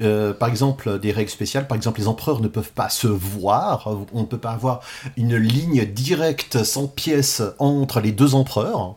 euh, 0.01 0.33
par 0.33 0.49
exemple, 0.49 0.99
des 0.99 1.11
règles 1.11 1.29
spéciales. 1.29 1.67
Par 1.67 1.75
exemple, 1.75 1.99
les 1.99 2.07
empereurs 2.07 2.41
ne 2.41 2.47
peuvent 2.47 2.71
pas 2.71 2.89
se 2.89 3.07
voir. 3.07 3.87
On 4.13 4.21
ne 4.21 4.25
peut 4.25 4.37
pas 4.37 4.51
avoir 4.51 4.81
une 5.17 5.35
ligne 5.35 5.85
directe 5.85 6.63
sans 6.63 6.87
pièce 6.87 7.41
entre 7.59 7.99
les 7.99 8.11
deux 8.11 8.35
empereurs. 8.35 8.95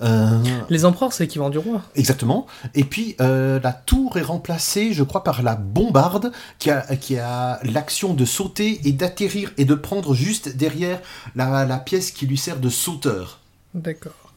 Euh, 0.00 0.38
Les 0.68 0.84
empereurs, 0.84 1.12
c'est 1.12 1.24
l'équivalent 1.24 1.50
du 1.50 1.58
roi. 1.58 1.82
Exactement. 1.94 2.46
Et 2.74 2.84
puis 2.84 3.16
euh, 3.20 3.60
la 3.62 3.72
tour 3.72 4.16
est 4.16 4.22
remplacée, 4.22 4.92
je 4.92 5.02
crois, 5.02 5.24
par 5.24 5.42
la 5.42 5.56
bombarde 5.56 6.32
qui 6.58 6.70
a, 6.70 6.80
qui 6.96 7.18
a 7.18 7.60
l'action 7.62 8.14
de 8.14 8.24
sauter 8.24 8.80
et 8.84 8.92
d'atterrir 8.92 9.52
et 9.56 9.64
de 9.64 9.74
prendre 9.74 10.14
juste 10.14 10.56
derrière 10.56 11.00
la, 11.36 11.64
la 11.64 11.78
pièce 11.78 12.10
qui 12.10 12.26
lui 12.26 12.38
sert 12.38 12.58
de 12.58 12.68
sauteur. 12.68 13.40
D'accord. 13.74 14.27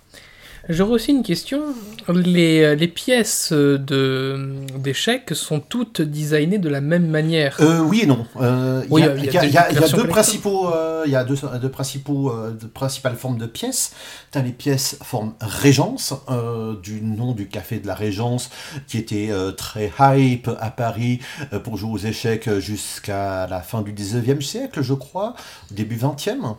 J'aurais 0.69 0.91
aussi 0.93 1.11
une 1.11 1.23
question. 1.23 1.61
Les, 2.07 2.75
les 2.75 2.87
pièces 2.87 3.51
de, 3.51 4.53
d'échecs 4.77 5.31
sont 5.33 5.59
toutes 5.59 6.01
designées 6.01 6.59
de 6.59 6.69
la 6.69 6.81
même 6.81 7.07
manière. 7.09 7.57
Euh, 7.61 7.79
oui 7.79 8.01
et 8.03 8.05
non. 8.05 8.25
Euh, 8.39 8.83
Il 8.85 8.91
Oui, 8.93 9.01
y, 9.01 9.05
a- 9.05 9.15
y 9.45 9.47
y 9.47 9.53
y 9.53 9.91
deux 9.91 10.07
principaux, 10.07 10.69
euh, 10.73 11.03
il 11.05 11.11
y 11.11 11.15
a 11.15 11.23
deux, 11.23 11.35
deux 11.61 11.69
principaux, 11.69 12.31
euh, 12.31 12.51
de 12.51 12.67
principales 12.67 13.15
formes 13.15 13.37
de 13.37 13.45
pièces. 13.47 13.93
Tu 14.31 14.37
as 14.37 14.41
les 14.41 14.51
pièces 14.51 14.97
forme 15.03 15.33
Régence, 15.41 16.13
euh, 16.29 16.75
du 16.81 17.01
nom 17.01 17.33
du 17.33 17.47
café 17.47 17.79
de 17.79 17.87
la 17.87 17.95
Régence, 17.95 18.49
qui 18.87 18.97
était 18.97 19.29
euh, 19.31 19.51
très 19.51 19.91
hype 19.99 20.49
à 20.59 20.69
Paris 20.69 21.19
euh, 21.53 21.59
pour 21.59 21.77
jouer 21.77 21.91
aux 21.91 21.97
échecs 21.97 22.49
jusqu'à 22.59 23.47
la 23.47 23.61
fin 23.61 23.81
du 23.81 23.93
19e 23.93 24.41
siècle, 24.41 24.81
je 24.81 24.93
crois, 24.93 25.35
début 25.71 25.97
20e, 25.97 26.55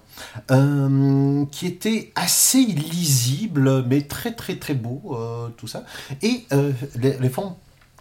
euh, 0.51 1.45
qui 1.51 1.67
était 1.67 2.13
assez 2.15 2.65
lisible, 2.65 3.85
mais 3.89 3.92
très 4.01 4.33
très 4.33 4.57
très 4.57 4.75
beau, 4.75 5.17
euh, 5.17 5.49
tout 5.57 5.67
ça. 5.67 5.85
Et 6.23 6.47
euh, 6.53 6.73
les, 6.97 7.29
formes 7.29 7.55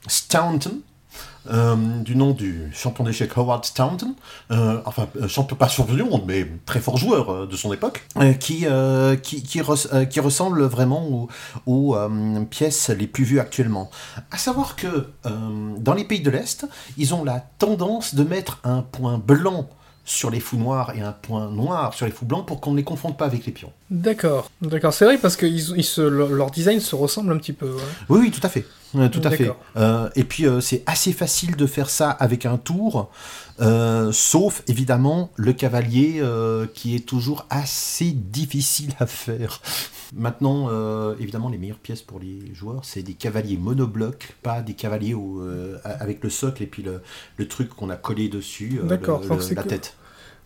Staunton, 0.07 0.79
euh, 1.51 1.75
du 2.00 2.15
nom 2.15 2.31
du 2.31 2.71
champion 2.74 3.03
d'échecs 3.03 3.38
Howard 3.38 3.65
Staunton, 3.65 4.15
euh, 4.51 4.81
enfin 4.86 5.07
champion 5.27 5.57
pas 5.57 5.67
du 5.67 6.03
monde, 6.03 6.24
mais 6.25 6.48
très 6.65 6.79
fort 6.79 6.98
joueur 6.98 7.48
de 7.48 7.55
son 7.55 7.74
époque, 7.74 8.07
qui, 8.39 8.65
qui, 9.21 9.43
qui, 9.43 9.62
res- 9.62 10.07
qui 10.07 10.19
ressemble 10.19 10.63
vraiment 10.63 11.27
aux, 11.65 11.98
pièces 12.50 12.89
les 12.89 13.07
plus 13.07 13.24
vues 13.25 13.39
actuellement. 13.39 13.91
À 14.31 14.38
savoir 14.38 14.75
que 14.75 15.07
dans 15.77 15.93
les 15.93 16.05
pays 16.05 16.21
de 16.21 16.29
l'Est, 16.29 16.65
ils 16.98 17.13
ont 17.13 17.24
la 17.24 17.39
tendance 17.60 18.15
de 18.15 18.24
mettre 18.24 18.60
un 18.63 18.81
point 18.81 19.17
blanc 19.17 19.67
sur 20.12 20.30
les 20.30 20.39
fous 20.39 20.58
noirs 20.58 20.94
et 20.96 21.01
un 21.01 21.13
point 21.13 21.50
noir 21.50 21.94
sur 21.94 22.06
les 22.06 22.12
fous 22.12 22.25
blancs 22.25 22.46
pour 22.46 22.60
qu'on 22.60 22.72
ne 22.72 22.77
les 22.77 22.84
confonde 22.84 23.18
pas 23.18 23.25
avec 23.25 23.46
les 23.46 23.51
pions. 23.53 23.72
D'accord. 23.89 24.50
D'accord. 24.62 24.94
C'est 24.94 25.06
vrai 25.06 25.18
parce 25.18 25.36
que 25.38 25.46
ils, 25.46 25.74
ils 25.77 25.84
se, 25.84 26.01
leur 26.01 26.51
design 26.51 26.80
se 26.80 26.96
ressemble 26.96 27.32
un 27.32 27.38
petit 27.38 27.53
peu. 27.53 27.68
ouais. 27.72 27.82
Oui, 28.10 28.20
oui, 28.24 28.32
tout 28.32 28.46
à 28.46 28.50
fait. 28.50 28.65
Euh, 28.96 29.08
tout 29.08 29.22
à 29.24 29.32
fait. 29.32 29.50
Euh, 29.77 30.10
et 30.18 30.25
puis, 30.25 30.46
euh, 30.46 30.60
c'est 30.60 30.84
assez 30.86 31.13
facile 31.13 31.56
de 31.56 31.65
faire 31.65 31.89
ça 31.89 32.10
avec 32.12 32.46
un 32.46 32.58
tour, 32.58 33.10
euh, 33.62 34.12
sauf 34.12 34.63
évidemment 34.68 35.30
le 35.38 35.53
cavalier 35.53 36.22
qui 36.74 36.96
est 36.96 37.06
toujours 37.06 37.46
assez 37.50 38.12
difficile 38.12 38.91
à 39.00 39.06
faire. 39.08 39.62
Maintenant, 40.13 40.70
évidemment, 41.20 41.48
les 41.48 41.58
meilleures 41.58 41.77
pièces 41.77 42.01
pour 42.01 42.20
les 42.20 42.53
joueurs, 42.53 42.82
c'est 42.84 43.01
des 43.01 43.13
cavaliers 43.13 43.56
monoblocs, 43.56 44.36
pas 44.44 44.62
des 44.62 44.74
cavaliers 44.74 45.15
avec 45.86 46.22
le 46.22 46.30
socle 46.30 46.62
et 46.63 46.68
puis 46.68 46.84
le, 46.84 47.01
le 47.38 47.48
truc 47.48 47.70
qu'on 47.70 47.89
a 47.89 47.96
collé 47.96 48.27
dessus, 48.27 48.82
D'accord, 48.84 49.22
la 49.30 49.38
que- 49.63 49.70
tête. 49.70 49.96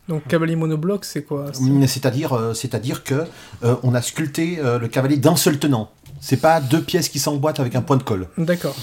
Donc 0.08 0.28
cavalier 0.28 0.56
monobloc, 0.56 1.04
c'est 1.06 1.24
quoi? 1.24 1.46
C'est- 1.54 1.88
C'est-à-dire, 1.88 2.34
euh, 2.34 2.54
c'est-à-dire 2.54 3.04
que 3.04 3.24
euh, 3.64 3.76
on 3.84 3.96
a 3.96 4.02
sculpté 4.02 4.60
euh, 4.60 4.78
le 4.80 4.88
cavalier 4.88 5.18
d'un 5.18 5.36
seul 5.36 5.58
tenant. 5.58 5.90
C'est 6.22 6.38
pas 6.38 6.62
deux 6.62 6.82
pièces 6.82 7.10
qui 7.10 7.20
s'emboîtent 7.20 7.60
avec 7.60 7.76
un 7.76 7.82
point 7.82 7.98
de 7.98 8.04
colle. 8.04 8.28
D'accord. 8.38 8.76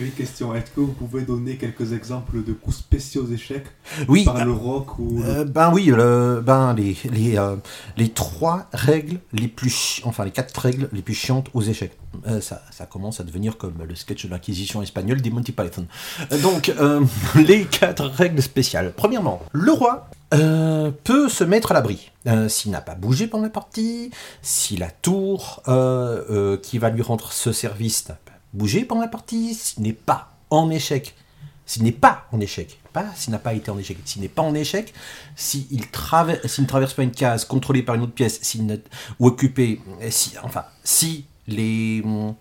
Une 0.00 0.10
question? 0.10 0.54
Est-ce 0.54 0.70
que 0.70 0.80
vous 0.80 0.92
pouvez 0.92 1.22
donner 1.22 1.56
quelques 1.58 1.92
exemples 1.92 2.42
de 2.42 2.52
coups 2.54 2.78
spéciaux 2.78 3.24
aux 3.24 3.30
échecs? 3.30 3.66
Oui, 4.08 4.24
par 4.24 4.42
le 4.44 4.50
rock 4.52 4.98
ou 4.98 5.20
Euh, 5.22 5.44
ben 5.44 5.70
oui, 5.72 5.84
le, 5.86 6.42
ben 6.44 6.74
les, 6.74 6.96
les, 7.12 7.36
euh, 7.36 7.56
les 7.98 8.08
trois 8.08 8.68
règles 8.72 9.18
les 9.34 9.48
plus 9.48 9.68
chi- 9.68 10.00
enfin 10.06 10.24
les 10.24 10.30
quatre 10.30 10.56
règles 10.58 10.88
les 10.92 11.02
plus 11.02 11.14
chiantes 11.14 11.48
aux 11.52 11.60
échecs. 11.62 11.92
Euh, 12.26 12.40
ça, 12.40 12.62
ça 12.70 12.86
commence 12.86 13.20
à 13.20 13.24
devenir 13.24 13.58
comme 13.58 13.74
le 13.86 13.94
sketch 13.94 14.24
de 14.24 14.30
l'inquisition 14.30 14.80
espagnole 14.82 15.20
des 15.20 15.30
Monty 15.30 15.52
Python. 15.52 15.86
Euh, 16.32 16.38
donc 16.40 16.70
euh, 16.80 17.04
les 17.36 17.64
quatre 17.64 18.06
règles 18.06 18.40
spéciales. 18.42 18.94
Premièrement, 18.96 19.42
le 19.52 19.72
roi 19.72 20.08
euh, 20.34 20.90
peut 21.04 21.28
se 21.28 21.44
mettre 21.44 21.70
à 21.70 21.74
l'abri. 21.74 22.10
Euh, 22.26 22.48
s'il 22.48 22.72
n'a 22.72 22.80
pas 22.80 22.94
bougé 22.94 23.28
pendant 23.28 23.44
la 23.44 23.50
partie, 23.50 24.10
si 24.42 24.76
la 24.76 24.90
tour 24.90 25.62
euh, 25.68 26.56
qui 26.58 26.78
va 26.78 26.90
lui 26.90 27.02
rendre 27.02 27.32
ce 27.32 27.52
service 27.52 28.08
n'a 28.08 28.16
pas 28.16 28.32
bougé 28.52 28.84
pendant 28.84 29.02
la 29.02 29.08
partie, 29.08 29.54
s'il 29.54 29.82
n'est 29.82 29.92
pas 29.92 30.32
en 30.50 30.70
échec 30.70 31.14
s'il 31.66 31.82
n'est 31.82 31.92
pas 31.92 32.28
en 32.30 32.40
échec, 32.40 32.78
pas 32.92 33.06
s'il 33.16 33.32
n'a 33.32 33.40
pas 33.40 33.52
été 33.52 33.70
en 33.70 33.78
échec, 33.78 33.98
s'il 34.04 34.22
n'est 34.22 34.28
pas 34.28 34.42
en 34.42 34.54
échec, 34.54 34.94
s'il 35.34 35.66
ne 35.72 36.66
traverse 36.66 36.94
pas 36.94 37.02
une 37.02 37.10
case 37.10 37.44
contrôlée 37.44 37.82
par 37.82 37.96
une 37.96 38.02
autre 38.02 38.12
pièce, 38.12 38.38
s'il 38.40 38.80
ou 39.18 39.26
occupée, 39.26 39.80
si, 40.08 40.34
enfin, 40.44 40.64
si 40.84 41.26
hum, 41.48 42.34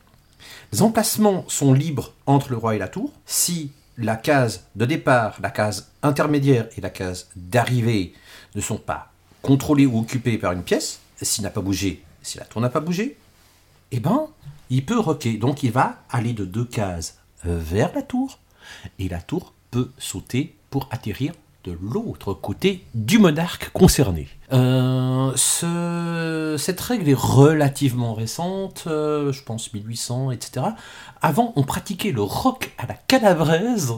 les 0.72 0.82
emplacements 0.82 1.44
sont 1.48 1.74
libres 1.74 2.14
entre 2.28 2.52
le 2.52 2.58
roi 2.58 2.76
et 2.76 2.78
la 2.78 2.88
tour, 2.88 3.12
si 3.26 3.72
la 3.98 4.16
case 4.16 4.68
de 4.76 4.86
départ, 4.86 5.38
la 5.42 5.50
case 5.50 5.92
intermédiaire 6.02 6.68
et 6.78 6.82
la 6.82 6.90
case 6.90 7.30
d'arrivée 7.36 8.14
ne 8.56 8.62
sont 8.62 8.78
pas 8.78 9.12
contrôlées 9.42 9.86
ou 9.86 10.00
occupées 10.00 10.38
par 10.38 10.52
une 10.52 10.64
pièce, 10.64 11.00
s'il 11.22 11.44
n'a 11.44 11.50
pas 11.50 11.62
bougé, 11.62 12.04
si 12.22 12.38
la 12.38 12.46
tour 12.46 12.62
n'a 12.62 12.70
pas 12.70 12.80
bougé, 12.80 13.18
eh 13.92 14.00
ben, 14.00 14.28
il 14.70 14.86
peut 14.86 15.00
roquer. 15.00 15.38
Donc 15.38 15.64
il 15.64 15.72
va 15.72 16.04
aller 16.10 16.34
de 16.34 16.46
deux 16.46 16.66
cases 16.66 17.20
euh, 17.46 17.58
vers 17.60 17.94
la 17.94 18.02
tour, 18.02 18.40
et 19.00 19.08
la 19.08 19.22
tour 19.22 19.54
peut 19.72 19.92
sauter 19.98 20.56
pour 20.70 20.88
atterrir 20.92 21.34
de 21.66 21.78
l'autre 21.82 22.34
côté 22.34 22.84
du 22.94 23.18
monarque 23.20 23.70
concerné. 23.74 24.28
Euh, 24.54 25.32
ce- 25.36 26.56
cette 26.60 26.80
règle 26.82 27.10
est 27.10 27.18
relativement 27.18 28.14
récente, 28.14 28.84
euh, 28.88 29.32
je 29.32 29.42
pense 29.44 29.74
1800, 29.74 30.32
etc. 30.32 30.66
Avant, 31.22 31.54
on 31.56 31.64
pratiquait 31.64 32.12
le 32.12 32.22
roc 32.22 32.72
à 32.78 32.86
la 32.86 32.94
calabraise, 32.94 33.94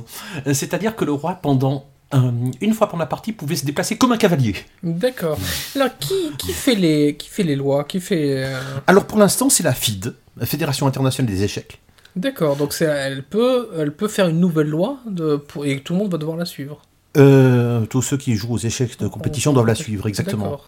c'est-à-dire 0.46 0.96
que 0.96 1.04
le 1.06 1.12
roi, 1.12 1.34
pendant 1.42 1.86
euh, 2.14 2.32
une 2.62 2.74
fois 2.74 2.88
pendant 2.88 3.02
la 3.02 3.06
partie, 3.08 3.34
pouvait 3.34 3.58
se 3.58 3.66
déplacer 3.66 3.98
comme 3.98 4.14
un 4.14 4.18
cavalier. 4.18 4.56
D'accord. 4.82 5.38
Alors 5.76 5.90
qui, 6.00 6.14
qui 6.38 6.54
fait 6.54 6.76
les 6.76 7.18
qui 7.18 7.28
fait 7.28 7.44
les 7.44 7.58
lois 7.58 7.84
Qui 7.84 8.00
fait 8.00 8.50
Alors 8.88 9.04
pour 9.06 9.18
l'instant, 9.18 9.50
c'est 9.50 9.64
la 9.64 9.74
FIDE, 9.74 10.16
la 10.38 10.46
Fédération 10.46 10.88
internationale 10.88 11.30
des 11.30 11.44
échecs. 11.44 11.82
D'accord. 12.16 12.56
Donc 12.56 12.74
elle 12.80 13.24
peut 13.24 13.68
elle 13.78 13.92
peut 13.94 14.08
faire 14.08 14.30
une 14.30 14.40
nouvelle 14.40 14.70
loi 14.70 15.00
de 15.06 15.36
pour, 15.36 15.66
et 15.66 15.82
tout 15.82 15.92
le 15.94 16.00
monde 16.00 16.10
va 16.12 16.18
devoir 16.18 16.38
la 16.38 16.46
suivre. 16.46 16.82
Euh, 17.18 17.86
tous 17.88 18.02
ceux 18.02 18.18
qui 18.18 18.36
jouent 18.36 18.54
aux 18.54 18.58
échecs 18.60 19.00
de 19.00 19.08
compétition 19.08 19.54
doivent 19.54 19.66
la 19.68 19.76
suivre, 19.76 20.08
exactement. 20.08 20.60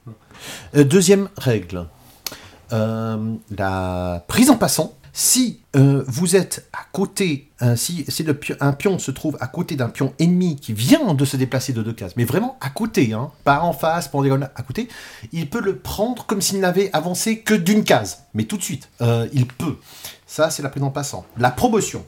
Euh, 0.75 0.83
deuxième 0.83 1.29
règle, 1.37 1.87
Euh, 2.71 3.33
la 3.57 4.23
prise 4.27 4.49
en 4.51 4.55
passant. 4.57 4.93
Si 5.11 5.59
vous 5.73 6.35
êtes 6.35 6.69
à 6.71 6.85
côté, 6.93 7.49
si, 7.75 8.05
si 8.07 8.21
le 8.23 8.35
pio- 8.35 8.55
un 8.59 8.73
pion 8.73 8.99
se 8.99 9.09
trouve 9.11 9.37
à 9.41 9.47
côté 9.47 9.75
d'un 9.75 9.89
pion 9.89 10.13
ennemi 10.19 10.55
qui 10.55 10.71
vient 10.71 11.15
de 11.15 11.25
se 11.25 11.35
déplacer 11.35 11.73
de 11.73 11.81
deux 11.81 11.93
cases, 11.93 12.15
mais 12.15 12.25
vraiment 12.25 12.57
à 12.61 12.69
côté, 12.69 13.11
hein, 13.11 13.31
pas 13.43 13.61
en 13.61 13.73
face, 13.73 14.07
pas 14.07 14.19
en 14.19 14.21
diagonale, 14.21 14.51
à 14.55 14.61
côté, 14.61 14.87
il 15.33 15.49
peut 15.49 15.61
le 15.61 15.77
prendre 15.77 16.25
comme 16.27 16.41
s'il 16.41 16.59
n'avait 16.59 16.89
avancé 16.93 17.39
que 17.39 17.55
d'une 17.55 17.83
case, 17.83 18.19
mais 18.35 18.43
tout 18.43 18.55
de 18.57 18.63
suite, 18.63 18.87
il 19.33 19.47
peut. 19.47 19.77
Ça, 20.27 20.51
c'est 20.51 20.61
la 20.61 20.69
prise 20.69 20.83
en 20.83 20.91
passant. 20.91 21.25
La 21.37 21.49
promotion. 21.49 22.05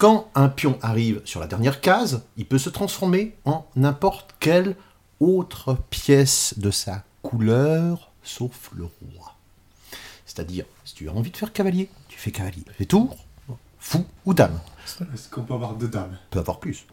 Quand 0.00 0.30
un 0.34 0.48
pion 0.48 0.78
arrive 0.80 1.20
sur 1.26 1.40
la 1.40 1.46
dernière 1.46 1.82
case, 1.82 2.22
il 2.38 2.46
peut 2.46 2.56
se 2.56 2.70
transformer 2.70 3.36
en 3.44 3.66
n'importe 3.76 4.34
quelle 4.40 4.74
autre 5.20 5.76
pièce 5.90 6.54
de 6.56 6.70
sa 6.70 7.04
couleur, 7.20 8.10
sauf 8.22 8.70
le 8.74 8.84
roi. 8.84 9.34
C'est-à-dire, 10.24 10.64
si 10.86 10.94
tu 10.94 11.10
as 11.10 11.12
envie 11.12 11.30
de 11.30 11.36
faire 11.36 11.52
cavalier, 11.52 11.90
tu 12.08 12.18
fais 12.18 12.30
cavalier. 12.30 12.64
Fais 12.78 12.86
tour, 12.86 13.14
fou 13.78 14.06
ou 14.24 14.32
dame. 14.32 14.58
Est-ce 15.12 15.28
qu'on 15.28 15.42
peut 15.42 15.52
avoir 15.52 15.74
deux 15.74 15.88
dames? 15.88 16.16
Peut 16.30 16.38
avoir 16.38 16.60
plus. 16.60 16.86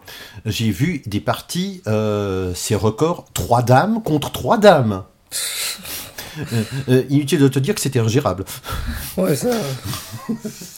J'ai 0.46 0.72
vu 0.72 1.02
des 1.06 1.22
parties, 1.22 1.82
euh, 1.88 2.54
ces 2.56 2.76
records, 2.76 3.24
trois 3.34 3.64
dames 3.64 4.04
contre 4.04 4.34
trois 4.34 4.58
dames. 4.58 5.06
Euh, 6.38 6.64
euh, 6.90 7.04
inutile 7.10 7.40
de 7.40 7.48
te 7.48 7.58
dire 7.58 7.74
que 7.74 7.82
c'était 7.82 8.00
ingérable. 8.00 8.44
Ouais 9.16 9.38
ça. 9.38 9.50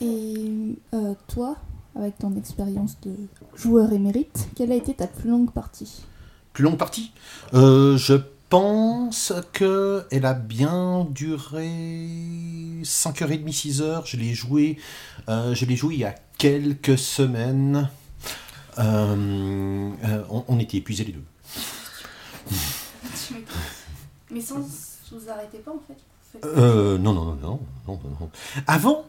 Et 0.00 0.76
euh, 0.94 1.14
toi, 1.26 1.56
avec 1.96 2.18
ton 2.18 2.36
expérience 2.36 2.96
de 3.02 3.12
joueur 3.56 3.92
émérite, 3.92 4.48
quelle 4.54 4.72
a 4.72 4.76
été 4.76 4.94
ta 4.94 5.06
plus 5.06 5.30
longue 5.30 5.50
partie? 5.50 6.02
Plus 6.52 6.64
longue 6.64 6.78
partie? 6.78 7.12
Euh, 7.54 7.96
Je 7.96 8.14
pense 8.48 9.32
que 9.52 10.04
elle 10.10 10.24
a 10.24 10.34
bien 10.34 11.06
duré 11.10 11.68
5h30, 12.82 13.44
6h. 13.52 14.02
Je 14.06 14.16
l'ai 14.16 14.32
joué, 14.34 14.78
euh, 15.28 15.54
je 15.54 15.64
l'ai 15.66 15.76
joué 15.76 15.94
il 15.94 16.00
y 16.00 16.04
a 16.04 16.14
quelques 16.38 16.96
semaines. 16.98 17.90
Euh, 18.78 19.90
euh, 20.04 20.22
on, 20.30 20.44
on 20.46 20.58
était 20.60 20.76
épuisés 20.78 21.04
les 21.04 21.12
deux. 21.12 21.24
Mais 24.30 24.40
sans 24.40 24.60
vous 24.60 25.28
arrêtez 25.30 25.58
pas 25.58 25.72
en 25.72 25.80
fait? 25.86 25.96
Euh, 26.44 26.98
non, 26.98 27.12
non, 27.14 27.24
non, 27.24 27.34
non, 27.34 27.60
non, 27.86 28.00
non, 28.04 28.10
non. 28.20 28.30
Avant, 28.66 29.04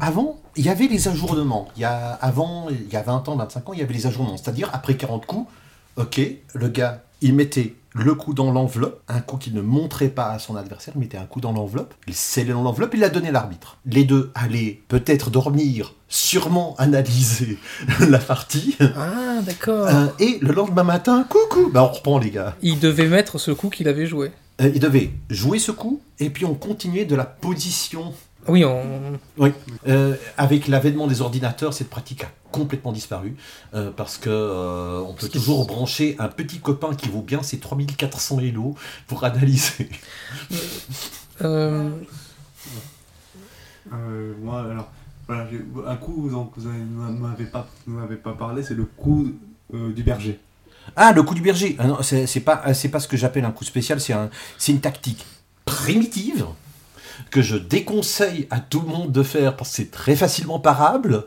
avant, 0.00 0.38
il 0.56 0.64
y 0.64 0.68
avait 0.68 0.86
les 0.88 1.08
ajournements. 1.08 1.68
Il 1.76 1.82
y 1.82 1.84
a, 1.84 2.12
avant, 2.20 2.68
il 2.70 2.92
y 2.92 2.96
a 2.96 3.02
20 3.02 3.28
ans, 3.28 3.36
25 3.36 3.68
ans, 3.68 3.72
il 3.72 3.78
y 3.80 3.82
avait 3.82 3.94
les 3.94 4.06
ajournements. 4.06 4.36
C'est-à-dire, 4.36 4.70
après 4.72 4.96
40 4.96 5.26
coups, 5.26 5.50
ok, 5.96 6.20
le 6.54 6.68
gars, 6.68 7.02
il 7.20 7.34
mettait 7.34 7.74
le 7.92 8.14
coup 8.14 8.34
dans 8.34 8.52
l'enveloppe, 8.52 9.02
un 9.08 9.20
coup 9.20 9.36
qu'il 9.36 9.52
ne 9.54 9.60
montrait 9.62 10.10
pas 10.10 10.30
à 10.30 10.38
son 10.38 10.54
adversaire, 10.54 10.94
il 10.96 11.00
mettait 11.00 11.18
un 11.18 11.24
coup 11.26 11.40
dans 11.40 11.52
l'enveloppe, 11.52 11.92
il 12.06 12.14
scellait 12.14 12.52
dans 12.52 12.62
l'enveloppe, 12.62 12.94
il 12.94 13.00
l'a 13.00 13.08
donné 13.08 13.30
à 13.30 13.32
l'arbitre. 13.32 13.78
Les 13.84 14.04
deux 14.04 14.30
allaient 14.36 14.80
peut-être 14.86 15.28
dormir, 15.30 15.94
sûrement 16.08 16.76
analyser 16.78 17.58
la 18.08 18.18
partie, 18.18 18.76
Ah, 18.96 19.40
d'accord. 19.42 19.88
euh, 19.88 20.06
et 20.20 20.38
le 20.40 20.52
lendemain 20.52 20.84
matin, 20.84 21.26
coucou, 21.28 21.68
bah 21.72 21.82
on 21.82 21.92
reprend 21.92 22.18
les 22.20 22.30
gars. 22.30 22.54
Il 22.62 22.78
devait 22.78 23.08
mettre 23.08 23.38
ce 23.38 23.50
coup 23.50 23.70
qu'il 23.70 23.88
avait 23.88 24.06
joué. 24.06 24.30
Euh, 24.60 24.70
il 24.72 24.78
devait 24.78 25.10
jouer 25.28 25.58
ce 25.58 25.72
coup, 25.72 26.00
et 26.20 26.30
puis 26.30 26.44
on 26.44 26.54
continuait 26.54 27.06
de 27.06 27.16
la 27.16 27.24
position 27.24 28.12
Oui, 28.48 28.64
on... 28.64 28.82
Oui. 29.38 29.52
Euh, 29.86 30.16
avec 30.36 30.66
l'avènement 30.66 31.06
des 31.06 31.20
ordinateurs, 31.20 31.72
cette 31.74 31.90
pratique 31.90 32.24
a 32.24 32.28
complètement 32.50 32.92
disparu 32.92 33.36
euh, 33.74 33.90
parce 33.96 34.18
que 34.18 34.30
euh, 34.30 35.00
on 35.00 35.14
peut 35.14 35.28
toujours 35.28 35.66
brancher 35.66 36.16
un 36.18 36.28
petit 36.28 36.58
copain 36.58 36.94
qui 36.94 37.08
vaut 37.08 37.22
bien 37.22 37.42
ses 37.42 37.58
3400 37.58 38.40
Elo 38.40 38.74
pour 39.06 39.24
analyser. 39.24 39.88
euh, 41.42 41.90
Euh, 43.92 44.34
moi, 44.42 44.60
alors, 44.70 44.90
voilà, 45.26 45.48
un 45.86 45.96
coup 45.96 46.28
donc, 46.30 46.52
vous 46.56 46.70
vous 46.70 47.18
m'avez 47.18 47.44
pas, 47.46 47.66
pas 48.22 48.32
parlé, 48.32 48.62
c'est 48.62 48.74
le 48.74 48.84
coup 48.84 49.32
euh, 49.74 49.92
du 49.92 50.02
berger. 50.02 50.38
Ah, 50.96 51.12
le 51.12 51.22
coup 51.22 51.34
du 51.34 51.40
berger. 51.42 51.76
Ah 51.78 51.86
non, 51.86 51.98
c'est 52.02 52.26
c'est 52.26 52.40
pas, 52.40 52.72
c'est 52.74 52.88
pas 52.88 53.00
ce 53.00 53.08
que 53.08 53.16
j'appelle 53.16 53.44
un 53.44 53.52
coup 53.52 53.64
spécial. 53.64 54.00
C'est 54.00 54.12
un, 54.12 54.30
c'est 54.58 54.72
une 54.72 54.80
tactique 54.80 55.24
primitive 55.64 56.46
que 57.30 57.42
je 57.42 57.56
déconseille 57.56 58.46
à 58.50 58.60
tout 58.60 58.80
le 58.80 58.88
monde 58.88 59.12
de 59.12 59.22
faire 59.22 59.56
parce 59.56 59.70
que 59.70 59.76
c'est 59.76 59.90
très 59.90 60.16
facilement 60.16 60.58
parable. 60.58 61.24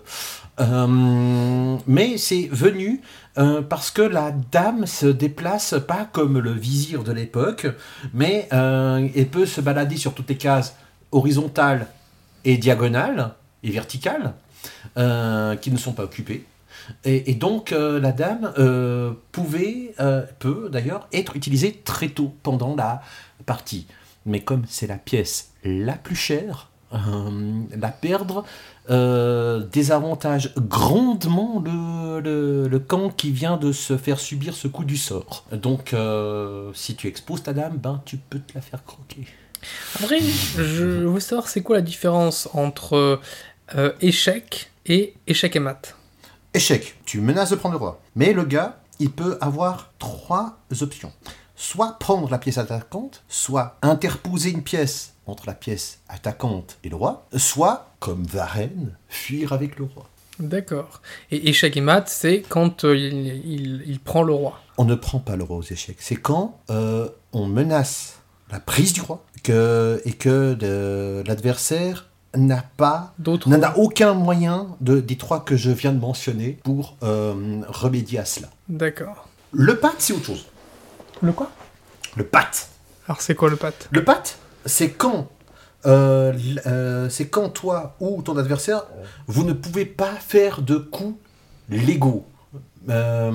Euh, 0.59 1.77
mais 1.87 2.17
c'est 2.17 2.47
venu 2.51 3.01
euh, 3.39 3.61
parce 3.61 3.89
que 3.89 4.03
la 4.03 4.31
dame 4.31 4.85
se 4.85 5.07
déplace 5.07 5.75
pas 5.87 6.07
comme 6.11 6.37
le 6.39 6.51
vizir 6.51 7.03
de 7.03 7.11
l'époque, 7.11 7.67
mais 8.13 8.47
euh, 8.53 9.07
elle 9.15 9.27
peut 9.27 9.47
se 9.47 9.61
balader 9.61 9.97
sur 9.97 10.13
toutes 10.13 10.29
les 10.29 10.37
cases 10.37 10.75
horizontales 11.11 11.87
et 12.45 12.57
diagonales 12.57 13.33
et 13.63 13.71
verticales 13.71 14.33
qui 14.95 15.71
ne 15.71 15.77
sont 15.77 15.93
pas 15.93 16.03
occupées. 16.03 16.45
Et, 17.03 17.31
et 17.31 17.33
donc 17.35 17.71
la 17.71 18.11
dame 18.11 18.53
pouvait, 19.31 19.95
peut 20.39 20.69
d'ailleurs 20.71 21.07
être 21.13 21.35
utilisée 21.35 21.81
très 21.83 22.09
tôt 22.09 22.35
pendant 22.43 22.75
la 22.75 23.01
partie. 23.45 23.87
Mais 24.25 24.41
comme 24.41 24.63
c'est 24.67 24.87
la 24.87 24.97
pièce 24.97 25.51
la 25.63 25.93
plus 25.93 26.15
chère, 26.15 26.69
euh, 26.93 27.61
la 27.75 27.89
perdre 27.89 28.45
euh, 28.89 29.59
désavantage 29.71 30.53
grandement 30.57 31.61
le, 31.63 32.19
le, 32.19 32.67
le 32.67 32.79
camp 32.79 33.09
qui 33.09 33.31
vient 33.31 33.57
de 33.57 33.71
se 33.71 33.97
faire 33.97 34.19
subir 34.19 34.53
ce 34.53 34.67
coup 34.67 34.83
du 34.83 34.97
sort. 34.97 35.45
Donc 35.51 35.93
euh, 35.93 36.71
si 36.73 36.95
tu 36.95 37.07
exposes 37.07 37.43
ta 37.43 37.53
dame, 37.53 37.77
ben 37.77 38.01
tu 38.05 38.17
peux 38.17 38.39
te 38.39 38.53
la 38.53 38.61
faire 38.61 38.83
croquer. 38.85 39.25
Après, 39.95 40.19
je 40.19 41.05
veux 41.05 41.19
savoir 41.19 41.47
c'est 41.47 41.61
quoi 41.61 41.77
la 41.77 41.81
différence 41.81 42.49
entre 42.53 43.21
euh, 43.75 43.91
échec 44.01 44.69
et 44.85 45.15
échec 45.25 45.55
et 45.55 45.59
mat? 45.59 45.95
Échec, 46.53 46.97
tu 47.05 47.21
menaces 47.21 47.49
de 47.49 47.55
prendre 47.55 47.73
le 47.73 47.79
roi. 47.79 48.01
Mais 48.15 48.33
le 48.33 48.43
gars, 48.43 48.79
il 48.99 49.09
peut 49.09 49.37
avoir 49.41 49.91
trois 49.99 50.59
options. 50.81 51.11
Soit 51.63 51.97
prendre 51.97 52.29
la 52.29 52.39
pièce 52.39 52.57
attaquante, 52.57 53.23
soit 53.29 53.77
interposer 53.81 54.49
une 54.51 54.63
pièce 54.63 55.13
entre 55.25 55.45
la 55.47 55.53
pièce 55.53 55.99
attaquante 56.09 56.77
et 56.83 56.89
le 56.89 56.97
roi, 56.97 57.25
soit, 57.37 57.87
comme 58.01 58.23
Varenne, 58.25 58.97
fuir 59.07 59.53
avec 59.53 59.79
le 59.79 59.85
roi. 59.85 60.09
D'accord. 60.39 61.01
Et 61.31 61.47
échec 61.49 61.77
et 61.77 61.81
mat, 61.81 62.09
c'est 62.09 62.41
quand 62.41 62.83
euh, 62.83 62.97
il, 62.97 63.27
il- 63.49 63.83
il 63.87 63.99
prend 64.01 64.23
le 64.23 64.33
roi. 64.33 64.59
On 64.77 64.83
ne 64.83 64.93
prend 64.95 65.19
pas 65.19 65.37
le 65.37 65.45
roi 65.45 65.55
aux 65.55 65.61
échecs. 65.63 65.95
C'est 65.99 66.17
quand 66.17 66.59
euh, 66.69 67.07
on 67.31 67.45
menace 67.47 68.19
la 68.51 68.59
prise 68.59 68.91
du 68.91 68.99
roi 68.99 69.23
que, 69.43 70.01
et 70.03 70.11
que 70.11 70.57
l'adversaire 71.25 72.09
n'a 72.35 72.63
pas 72.75 73.13
D'autres. 73.19 73.47
n'en 73.47 73.61
a 73.63 73.77
aucun 73.77 74.13
moyen 74.15 74.75
de, 74.81 74.99
des 74.99 75.15
trois 75.17 75.45
que 75.45 75.55
je 75.55 75.71
viens 75.71 75.93
de 75.93 75.99
mentionner 75.99 76.59
pour 76.65 76.97
euh, 77.03 77.61
remédier 77.69 78.19
à 78.19 78.25
cela. 78.25 78.49
D'accord. 78.67 79.29
Le 79.51 79.77
pat, 79.79 79.93
c'est 79.99 80.11
autre 80.13 80.25
chose. 80.25 80.47
Le 81.23 81.31
quoi? 81.31 81.49
Le 82.17 82.25
pat. 82.25 82.69
Alors 83.07 83.21
c'est 83.21 83.33
quoi 83.33 83.49
le 83.49 83.55
pat 83.55 83.87
Le 83.91 84.03
pat, 84.03 84.37
c'est 84.65 84.91
quand, 84.91 85.29
euh, 85.85 86.33
euh, 86.67 87.07
c'est 87.09 87.29
quand 87.29 87.47
toi 87.47 87.95
ou 88.01 88.21
ton 88.21 88.37
adversaire, 88.37 88.83
vous 89.27 89.45
ne 89.45 89.53
pouvez 89.53 89.85
pas 89.85 90.11
faire 90.11 90.61
de 90.61 90.75
coups 90.75 91.17
légaux 91.69 92.25
euh, 92.89 93.31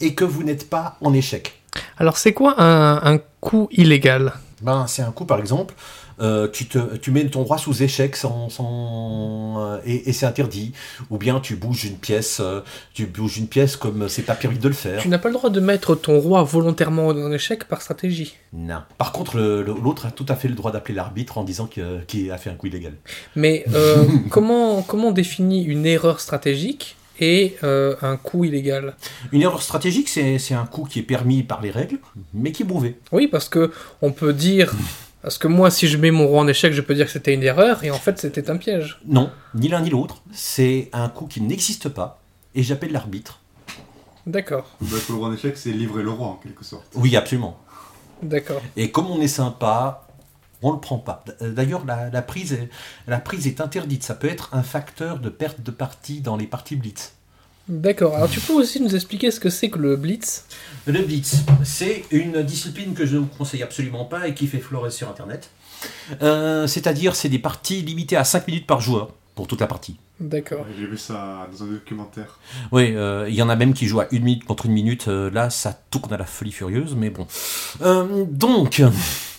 et 0.00 0.14
que 0.14 0.24
vous 0.24 0.42
n'êtes 0.44 0.70
pas 0.70 0.96
en 1.02 1.12
échec. 1.12 1.60
Alors 1.98 2.16
c'est 2.16 2.32
quoi 2.32 2.54
un, 2.58 3.14
un 3.14 3.18
coup 3.42 3.68
illégal? 3.70 4.32
Ben, 4.62 4.86
c'est 4.86 5.02
un 5.02 5.12
coup, 5.12 5.26
par 5.26 5.40
exemple, 5.40 5.74
euh, 6.20 6.48
tu, 6.48 6.66
te, 6.66 6.96
tu 6.96 7.10
mets 7.10 7.24
ton 7.26 7.42
roi 7.42 7.58
sous 7.58 7.82
échec 7.82 8.16
sans, 8.16 8.48
sans, 8.50 9.56
euh, 9.58 9.78
et, 9.84 10.08
et 10.08 10.12
c'est 10.12 10.26
interdit. 10.26 10.72
Ou 11.10 11.18
bien 11.18 11.40
tu 11.40 11.56
bouges 11.56 11.84
une 11.84 11.96
pièce, 11.96 12.40
euh, 12.40 12.60
tu 12.94 13.06
bouges 13.06 13.38
une 13.38 13.46
pièce 13.46 13.76
comme 13.76 14.08
c'est 14.08 14.22
pas 14.22 14.34
permis 14.34 14.58
de 14.58 14.68
le 14.68 14.74
faire. 14.74 15.00
Tu 15.00 15.08
n'as 15.08 15.18
pas 15.18 15.28
le 15.28 15.34
droit 15.34 15.50
de 15.50 15.60
mettre 15.60 15.94
ton 15.94 16.18
roi 16.20 16.42
volontairement 16.42 17.08
en 17.08 17.32
échec 17.32 17.64
par 17.64 17.82
stratégie. 17.82 18.36
Non. 18.52 18.82
Par 18.98 19.12
contre, 19.12 19.38
l'autre 19.38 20.06
a 20.06 20.10
tout 20.10 20.26
à 20.28 20.36
fait 20.36 20.48
le 20.48 20.54
droit 20.54 20.72
d'appeler 20.72 20.94
l'arbitre 20.94 21.38
en 21.38 21.44
disant 21.44 21.66
qu'il 21.66 22.30
a 22.32 22.38
fait 22.38 22.50
un 22.50 22.54
coup 22.54 22.66
illégal. 22.66 22.94
Mais 23.36 23.64
euh, 23.74 24.04
comment, 24.30 24.82
comment 24.82 25.08
on 25.08 25.12
définit 25.12 25.62
une 25.62 25.86
erreur 25.86 26.20
stratégique 26.20 26.96
et 27.20 27.56
euh, 27.64 27.96
un 28.02 28.16
coup 28.16 28.44
illégal? 28.44 28.96
Une 29.32 29.42
erreur 29.42 29.62
stratégique, 29.62 30.08
c'est 30.08 30.54
un 30.54 30.66
coup 30.66 30.84
qui 30.84 30.98
est 30.98 31.04
permis 31.04 31.42
par 31.42 31.60
les 31.60 31.70
règles, 31.70 31.98
mais 32.34 32.52
qui 32.52 32.62
est 32.62 32.66
prouvé. 32.66 32.98
Oui, 33.12 33.26
parce 33.26 33.48
que 33.48 33.70
on 34.02 34.12
peut 34.12 34.32
dire. 34.32 34.72
Parce 35.22 35.36
que 35.36 35.48
moi, 35.48 35.70
si 35.70 35.86
je 35.86 35.98
mets 35.98 36.10
mon 36.10 36.26
roi 36.26 36.40
en 36.40 36.48
échec, 36.48 36.72
je 36.72 36.80
peux 36.80 36.94
dire 36.94 37.06
que 37.06 37.12
c'était 37.12 37.34
une 37.34 37.42
erreur, 37.42 37.84
et 37.84 37.90
en 37.90 37.98
fait, 37.98 38.18
c'était 38.18 38.50
un 38.50 38.56
piège. 38.56 38.98
Non, 39.06 39.30
ni 39.54 39.68
l'un 39.68 39.80
ni 39.82 39.90
l'autre. 39.90 40.22
C'est 40.32 40.88
un 40.92 41.08
coup 41.08 41.26
qui 41.26 41.40
n'existe 41.42 41.88
pas, 41.90 42.20
et 42.54 42.62
j'appelle 42.62 42.92
l'arbitre. 42.92 43.40
D'accord, 44.26 44.76
le 44.80 45.14
roi 45.14 45.28
en 45.28 45.32
échec, 45.32 45.56
c'est 45.56 45.70
livrer 45.72 46.02
le 46.02 46.10
roi 46.10 46.28
en 46.28 46.34
quelque 46.36 46.64
sorte. 46.64 46.86
Oui, 46.94 47.16
absolument. 47.16 47.58
d'accord. 48.22 48.62
Et 48.76 48.90
comme 48.90 49.10
on 49.10 49.20
est 49.20 49.28
sympa, 49.28 50.06
on 50.62 50.72
le 50.72 50.78
prend 50.78 50.98
pas. 50.98 51.24
D'ailleurs, 51.40 51.84
la, 51.86 52.10
la 52.10 52.22
prise 52.22 52.52
est, 52.52 52.68
la 53.06 53.18
prise 53.18 53.46
est 53.46 53.60
interdite. 53.60 54.02
Ça 54.04 54.14
peut 54.14 54.28
être 54.28 54.50
un 54.52 54.62
facteur 54.62 55.18
de 55.18 55.30
perte 55.30 55.62
de 55.62 55.70
partie 55.70 56.20
dans 56.20 56.36
les 56.36 56.46
parties 56.46 56.76
blitz. 56.76 57.14
D'accord. 57.70 58.16
Alors, 58.16 58.28
tu 58.28 58.40
peux 58.40 58.52
aussi 58.54 58.80
nous 58.80 58.94
expliquer 58.96 59.30
ce 59.30 59.38
que 59.38 59.48
c'est 59.48 59.70
que 59.70 59.78
le 59.78 59.96
blitz? 59.96 60.44
Le 60.86 61.00
blitz, 61.02 61.36
c'est 61.62 62.04
une 62.10 62.42
discipline 62.42 62.94
que 62.94 63.06
je 63.06 63.14
ne 63.14 63.20
vous 63.20 63.26
conseille 63.38 63.62
absolument 63.62 64.04
pas 64.04 64.26
et 64.26 64.34
qui 64.34 64.48
fait 64.48 64.58
florer 64.58 64.90
sur 64.90 65.08
Internet. 65.08 65.50
Euh, 66.20 66.66
C'est-à-dire, 66.66 67.14
c'est 67.14 67.28
des 67.28 67.38
parties 67.38 67.80
limitées 67.82 68.16
à 68.16 68.24
5 68.24 68.48
minutes 68.48 68.66
par 68.66 68.80
joueur 68.80 69.12
pour 69.36 69.46
toute 69.46 69.60
la 69.60 69.68
partie. 69.68 69.96
D'accord. 70.18 70.66
J'ai 70.76 70.84
vu 70.84 70.98
ça 70.98 71.48
dans 71.52 71.62
un 71.64 71.68
documentaire. 71.68 72.40
Oui, 72.72 72.92
euh, 72.94 73.26
il 73.28 73.34
y 73.36 73.40
en 73.42 73.48
a 73.48 73.54
même 73.56 73.72
qui 73.72 73.86
jouent 73.86 74.00
à 74.00 74.08
une 74.10 74.24
minute 74.24 74.44
contre 74.44 74.66
une 74.66 74.72
minute. 74.72 75.06
euh, 75.08 75.30
là, 75.30 75.48
ça 75.48 75.72
tourne 75.90 76.12
à 76.12 76.18
la 76.18 76.26
folie 76.26 76.52
furieuse, 76.52 76.94
mais 76.96 77.10
bon. 77.10 77.26
Euh, 77.82 78.24
donc, 78.28 78.82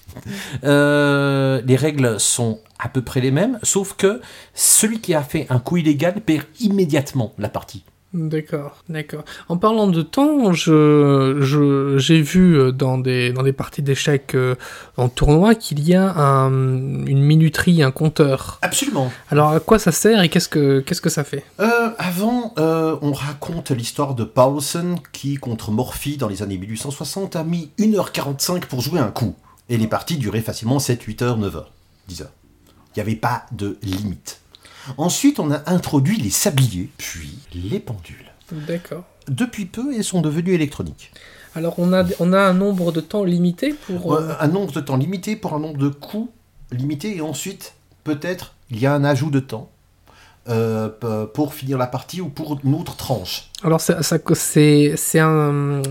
euh, 0.64 1.62
les 1.66 1.76
règles 1.76 2.20
sont 2.20 2.60
à 2.80 2.90
peu 2.90 3.02
près 3.02 3.20
les 3.22 3.30
mêmes, 3.32 3.60
sauf 3.62 3.94
que 3.94 4.22
celui 4.56 5.02
qui 5.02 5.14
a 5.14 5.22
fait 5.22 5.46
un 5.50 5.60
coup 5.60 5.78
illégal 5.78 6.20
perd 6.22 6.46
immédiatement 6.60 7.34
la 7.38 7.50
partie. 7.50 7.84
D'accord, 8.14 8.84
d'accord. 8.90 9.24
En 9.48 9.56
parlant 9.56 9.88
de 9.88 10.02
temps, 10.02 10.52
je, 10.52 11.38
je, 11.40 11.98
j'ai 11.98 12.22
vu 12.22 12.58
euh, 12.60 12.74
dans 12.74 12.98
des, 12.98 13.32
dans 13.32 13.42
des 13.44 13.54
parties 13.54 13.82
d'échecs 13.82 14.36
euh, 14.36 14.56
en 14.98 15.08
tournoi 15.08 15.56
qu'il 15.56 15.80
y 15.88 15.96
a 15.96 16.12
un- 16.18 16.52
une 16.52 17.22
minuterie, 17.24 17.82
un 17.82 17.92
compteur. 17.92 18.60
Absolument. 18.64 19.10
Alors 19.30 19.52
à 19.52 19.62
quoi 19.62 19.80
ça 19.80 19.94
sert 19.94 20.22
et 20.24 20.28
qu'est-ce 20.28 20.50
que, 20.50 20.82
qu'est-ce 20.82 21.00
que 21.00 21.10
ça 21.10 21.24
fait? 21.24 21.46
Euh, 21.62 21.92
avant, 21.98 22.54
euh, 22.60 22.98
on 23.02 23.14
raconte 23.14 23.72
l'histoire 23.72 24.14
de 24.14 24.26
Paulson 24.26 24.96
qui, 25.14 25.36
contre 25.36 25.72
Morphy 25.72 26.18
dans 26.18 26.28
les 26.28 26.44
années 26.44 26.58
1860, 26.58 27.38
a 27.38 27.46
mis 27.46 27.72
1h45 27.80 28.66
pour 28.66 28.82
jouer 28.82 29.00
un 29.00 29.12
coup. 29.12 29.36
Et 29.70 29.78
les 29.78 29.88
parties 29.88 30.18
duraient 30.18 30.42
facilement 30.42 30.80
7, 30.80 31.02
8 31.04 31.22
heures, 31.22 31.38
9 31.38 31.56
heures, 31.56 31.72
10 32.10 32.24
heures. 32.24 32.34
Il 32.68 33.00
n'y 33.00 33.04
avait 33.04 33.16
pas 33.16 33.46
de 33.54 33.78
limite. 33.84 34.41
Ensuite, 34.98 35.40
on 35.40 35.52
a 35.52 35.62
introduit 35.70 36.18
les 36.18 36.30
sabliers, 36.30 36.90
puis 36.98 37.38
les 37.54 37.80
pendules. 37.80 38.32
D'accord. 38.52 39.04
Depuis 39.28 39.66
peu, 39.66 39.94
elles 39.96 40.04
sont 40.04 40.22
devenues 40.22 40.54
électroniques. 40.54 41.12
Alors 41.56 41.76
on 41.80 41.92
a, 41.94 42.06
on 42.20 42.34
a 42.34 42.40
un 42.40 42.54
nombre 42.54 42.92
de 42.92 43.02
temps 43.02 43.24
limité 43.24 43.74
pour... 43.74 44.14
euh, 44.14 44.22
Euh, 44.30 44.36
Un 44.40 44.48
nombre 44.48 44.72
de 44.72 44.80
temps 44.82 44.98
limité 44.98 45.36
pour 45.36 45.54
un 45.54 45.60
nombre 45.60 45.78
de 45.78 45.90
coups 45.90 46.30
limité, 46.72 47.18
et 47.18 47.22
ensuite, 47.22 47.74
peut-être, 48.04 48.54
il 48.70 48.80
y 48.80 48.86
a 48.86 48.94
un 48.94 49.04
ajout 49.04 49.30
de 49.32 49.40
temps 49.42 49.70
euh, 50.50 50.90
pour 51.34 51.54
finir 51.54 51.78
la 51.78 51.86
partie 51.86 52.20
ou 52.20 52.28
pour 52.28 52.60
une 52.64 52.74
autre 52.74 52.96
tranche. 52.96 53.50
Alors, 53.64 53.80
ça, 53.80 54.02
ça- 54.02 54.18
c'est 54.34 55.20
un, 55.20 55.82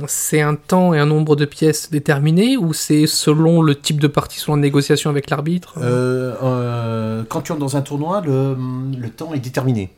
temps 0.66 0.92
et 0.92 0.98
un 0.98 1.06
nombre 1.06 1.36
de 1.36 1.44
pièces 1.44 1.90
déterminés 1.92 2.56
ou 2.56 2.72
c'est 2.72 3.06
selon 3.06 3.62
le 3.62 3.76
type 3.78 4.00
de 4.00 4.08
partie, 4.08 4.40
selon 4.40 4.56
la 4.56 4.62
négociation 4.62 5.08
avec 5.08 5.30
l'arbitre? 5.30 5.74
Euh, 5.80 6.34
euh, 6.42 7.22
quand 7.28 7.42
tu 7.42 7.52
entres 7.52 7.60
dans 7.60 7.76
un 7.76 7.82
tournoi, 7.82 8.22
le, 8.22 8.56
le 8.98 9.10
temps 9.10 9.32
est 9.34 9.38
déterminé 9.38 9.92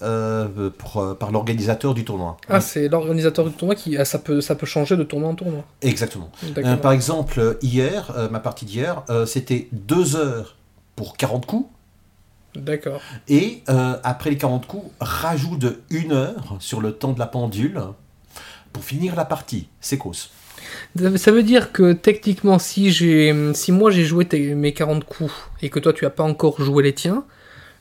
pour, 0.00 1.16
par 1.18 1.30
l'organisateur 1.30 1.94
du 1.94 2.04
tournoi. 2.04 2.36
Ah, 2.48 2.60
c'est 2.60 2.88
l'organisateur 2.88 3.44
du 3.44 3.52
tournoi 3.52 3.76
qui. 3.76 3.96
ah, 3.96 4.04
ça, 4.04 4.18
peut, 4.18 4.40
ça 4.40 4.56
peut 4.56 4.66
changer 4.66 4.96
de 4.96 5.04
tournoi 5.04 5.28
en 5.30 5.36
tournoi. 5.36 5.62
Exactement. 5.80 6.30
Par 6.82 6.90
exemple, 6.90 7.56
hier, 7.62 8.12
ma 8.32 8.40
partie 8.40 8.64
d'hier, 8.64 9.04
c'était 9.26 9.68
2 9.70 10.16
heures 10.16 10.56
pour 10.96 11.16
40 11.16 11.46
coups. 11.46 11.68
D'accord. 12.54 13.00
Et 13.28 13.62
euh, 13.68 13.96
après 14.04 14.30
les 14.30 14.36
40 14.36 14.66
coups, 14.66 14.90
rajout 15.00 15.56
de 15.56 15.80
1 15.90 16.10
heure 16.12 16.56
sur 16.60 16.80
le 16.80 16.92
temps 16.92 17.12
de 17.12 17.18
la 17.18 17.26
pendule 17.26 17.80
pour 18.72 18.84
finir 18.84 19.16
la 19.16 19.24
partie. 19.24 19.68
C'est 19.80 19.98
cause. 19.98 20.30
Ça 21.16 21.32
veut 21.32 21.42
dire 21.42 21.72
que 21.72 21.92
techniquement, 21.92 22.58
si, 22.58 22.92
j'ai, 22.92 23.34
si 23.54 23.72
moi 23.72 23.90
j'ai 23.90 24.04
joué 24.04 24.26
mes 24.54 24.72
40 24.72 25.04
coups 25.04 25.32
et 25.60 25.70
que 25.70 25.78
toi 25.80 25.92
tu 25.92 26.06
as 26.06 26.10
pas 26.10 26.22
encore 26.22 26.60
joué 26.62 26.82
les 26.82 26.92
tiens, 26.94 27.24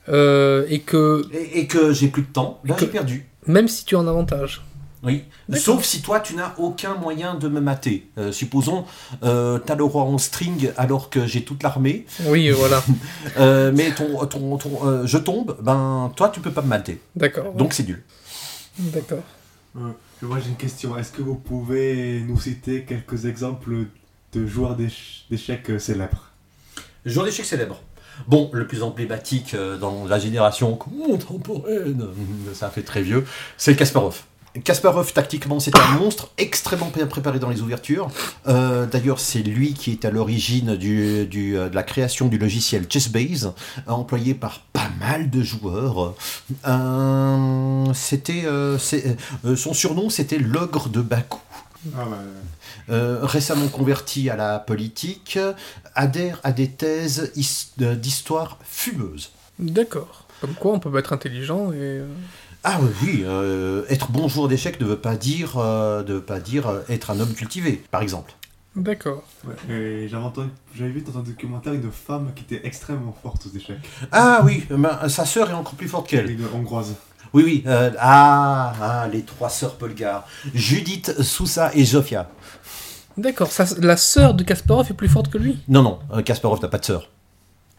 euh, 0.10 0.66
et 0.68 0.80
que 0.80 1.24
Et, 1.32 1.60
et 1.60 1.68
que 1.68 1.94
j'ai 1.94 2.08
plus 2.08 2.24
de 2.24 2.28
temps, 2.28 2.60
là 2.66 2.76
j'ai 2.80 2.88
perdu. 2.88 3.28
même 3.46 3.68
si 3.68 3.86
tu 3.86 3.96
es 3.96 3.98
en 3.98 4.08
avantage. 4.08 4.64
Oui. 5.04 5.24
Sauf 5.56 5.84
si 5.84 6.02
toi, 6.02 6.20
tu 6.20 6.36
n'as 6.36 6.54
aucun 6.60 6.94
moyen 6.94 7.34
de 7.36 7.48
me 7.48 7.60
mater. 7.60 8.08
Euh, 8.20 8.32
supposons, 8.32 8.86
euh, 9.24 9.58
t'as 9.58 9.74
le 9.76 9.84
roi 9.84 10.04
en 10.04 10.18
string 10.20 10.72
alors 10.78 11.10
que 11.10 11.26
j'ai 11.26 11.44
toute 11.44 11.64
l'armée, 11.64 12.06
Oui, 12.26 12.50
voilà. 12.52 12.84
euh, 13.38 13.72
mais 13.76 13.92
ton, 13.96 14.24
ton, 14.28 14.58
ton, 14.58 14.88
euh, 14.88 15.08
je 15.08 15.18
tombe, 15.18 15.58
ben 15.62 16.12
toi, 16.16 16.30
tu 16.30 16.40
peux 16.40 16.52
pas 16.52 16.62
me 16.62 16.68
mater. 16.68 17.02
D'accord. 17.16 17.54
Donc 17.54 17.74
c'est 17.74 17.84
nul. 17.88 18.04
D'accord. 18.78 19.24
Euh, 19.78 19.80
moi 20.22 20.38
j'ai 20.44 20.50
une 20.50 20.56
question. 20.58 20.96
Est-ce 20.98 21.12
que 21.12 21.22
vous 21.24 21.36
pouvez 21.36 22.22
nous 22.28 22.40
citer 22.40 22.84
quelques 22.84 23.26
exemples 23.26 23.74
de 24.34 24.46
joueurs 24.46 24.76
d'éch- 24.76 25.26
d'échecs 25.32 25.72
célèbres? 25.80 26.30
Joueur 27.06 27.26
d'échecs 27.26 27.46
célèbre. 27.46 27.82
Bon, 28.28 28.52
le 28.54 28.68
plus 28.68 28.84
emblématique 28.84 29.56
dans 29.80 30.06
la 30.06 30.20
génération 30.20 30.76
contemporaine, 30.76 32.06
ça 32.54 32.70
fait 32.70 32.84
très 32.84 33.02
vieux, 33.02 33.26
c'est 33.58 33.76
Kasparov. 33.76 34.22
Kasparov, 34.66 35.14
tactiquement, 35.14 35.60
c'est 35.62 35.78
un 35.78 35.92
monstre 35.98 36.30
extrêmement 36.38 36.92
bien 36.94 37.08
préparé 37.08 37.40
dans 37.40 37.50
les 37.50 37.62
ouvertures. 37.62 38.10
Euh, 38.48 38.86
D'ailleurs, 38.86 39.20
c'est 39.20 39.40
lui 39.44 39.74
qui 39.74 39.92
est 39.92 40.04
à 40.04 40.12
l'origine 40.12 40.76
du, 40.76 41.26
du, 41.26 41.58
euh, 41.58 41.70
de 41.70 41.76
la 41.76 41.84
création 41.84 42.28
du 42.28 42.38
logiciel 42.38 42.86
Chessbase, 42.90 43.54
euh, 43.88 43.92
employé 43.92 44.34
par 44.34 44.60
pas 44.74 44.90
mal 45.00 45.30
de 45.30 45.42
joueurs. 45.42 46.16
Euh, 46.68 47.86
c'était, 47.94 48.44
euh, 48.46 48.78
euh, 49.46 49.56
son 49.56 49.74
surnom, 49.74 50.10
c'était 50.10 50.38
l'ogre 50.40 50.90
de 50.90 51.02
Bakou. 51.02 51.40
Ah 51.98 52.04
ouais. 52.06 52.16
Euh, 52.90 53.20
récemment 53.24 53.68
converti 53.70 54.30
à 54.30 54.36
la 54.36 54.60
politique, 54.60 55.40
adhère 55.96 56.40
à 56.44 56.52
des 56.52 56.68
thèses 56.70 57.32
his- 57.36 57.72
d'histoire 57.78 58.58
fumeuse. 58.64 59.32
D'accord. 59.60 60.26
Comme 60.42 60.54
quoi, 60.56 60.74
on 60.74 60.80
peut 60.80 60.96
être 61.00 61.14
intelligent 61.14 61.72
et. 61.72 62.02
Euh, 62.66 62.70
Ah 62.70 62.80
oui, 62.82 62.90
oui, 63.04 63.24
euh, 63.26 63.84
être 63.90 64.12
bon 64.12 64.28
joueur 64.28 64.48
d'échecs 64.48 64.80
ne 64.80 64.86
veut 64.86 64.98
pas 65.00 65.16
dire, 65.16 65.58
euh, 65.58 66.04
ne 66.04 66.14
veut 66.14 66.22
pas 66.22 66.40
dire 66.40 66.68
euh, 66.68 66.82
être 66.90 67.12
un 67.12 67.20
homme 67.20 67.34
cultivé, 67.34 67.84
par 67.92 68.02
exemple. 68.02 68.34
D'accord. 68.76 69.24
Ouais, 69.46 69.74
et 69.76 70.08
j'avais 70.08 70.24
entendu- 70.24 70.50
j'avais 70.74 70.92
vu 70.92 71.02
dans 71.02 71.20
un 71.20 71.24
documentaire 71.24 71.74
une 71.74 71.92
femme 71.92 72.32
qui 72.36 72.44
était 72.44 72.66
extrêmement 72.66 73.16
forte 73.22 73.46
aux 73.46 73.58
échecs. 73.58 73.80
Ah 74.14 74.42
oui, 74.46 74.64
ben, 74.70 75.10
sa 75.10 75.26
sœur 75.26 75.50
est 75.50 75.54
encore 75.54 75.74
plus 75.76 75.90
forte 75.90 76.08
qu'elle. 76.08 76.30
Une 76.32 76.46
hongroise. 76.56 76.94
Oui, 77.34 77.44
oui. 77.46 77.64
euh, 77.68 77.92
ah, 78.00 78.74
ah, 78.82 79.08
les 79.12 79.24
trois 79.24 79.50
sœurs 79.50 79.76
Polgar. 79.76 80.26
Judith, 80.54 81.22
Sousa 81.22 81.72
et 81.74 81.84
Zofia. 81.84 82.30
D'accord. 83.18 83.50
La 83.80 83.98
sœur 83.98 84.34
de 84.34 84.44
Kasparov 84.44 84.88
est 84.90 84.94
plus 84.94 85.10
forte 85.10 85.30
que 85.30 85.38
lui? 85.38 85.60
Non, 85.68 85.82
non, 85.82 86.00
euh, 86.14 86.22
Kasparov 86.22 86.62
n'a 86.62 86.70
pas 86.70 86.78
de 86.78 86.86
sœur. 86.86 87.10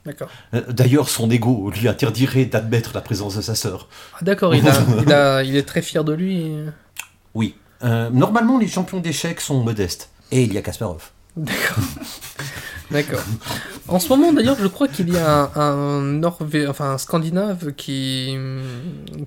D'accord. 0.04 0.28
Euh, 0.54 0.62
D'ailleurs, 0.68 1.08
son 1.08 1.30
ego 1.30 1.70
lui 1.70 1.86
interdirait 1.88 2.44
d'admettre 2.46 2.90
la 2.94 3.00
présence 3.00 3.36
de 3.36 3.40
sa 3.42 3.54
sœur. 3.54 3.88
Ah, 4.14 4.18
d'accord. 4.22 4.54
Il, 4.54 4.66
a, 4.68 5.42
il, 5.44 5.50
il 5.50 5.56
est 5.56 5.62
très 5.62 5.82
fier 5.82 6.02
de 6.04 6.12
lui. 6.12 6.42
et- 6.42 6.64
Oui. 7.34 7.54
Euh, 7.84 8.10
normalement, 8.10 8.58
les 8.58 8.68
champions 8.68 9.00
d'échecs 9.00 9.40
sont 9.40 9.62
modestes. 9.62 10.10
Et 10.32 10.42
il 10.42 10.52
y 10.52 10.58
a 10.58 10.62
Kasparov. 10.62 11.10
D'accord. 11.36 11.84
D'accord. 12.92 13.20
En 13.88 13.98
ce 13.98 14.08
moment, 14.08 14.32
d'ailleurs, 14.32 14.56
je 14.60 14.66
crois 14.68 14.86
qu'il 14.88 15.12
y 15.12 15.16
a 15.16 15.50
un, 15.54 15.60
un 15.60 16.00
Norvé... 16.02 16.66
enfin, 16.68 16.92
un 16.92 16.98
Scandinave 16.98 17.72
qui, 17.72 18.36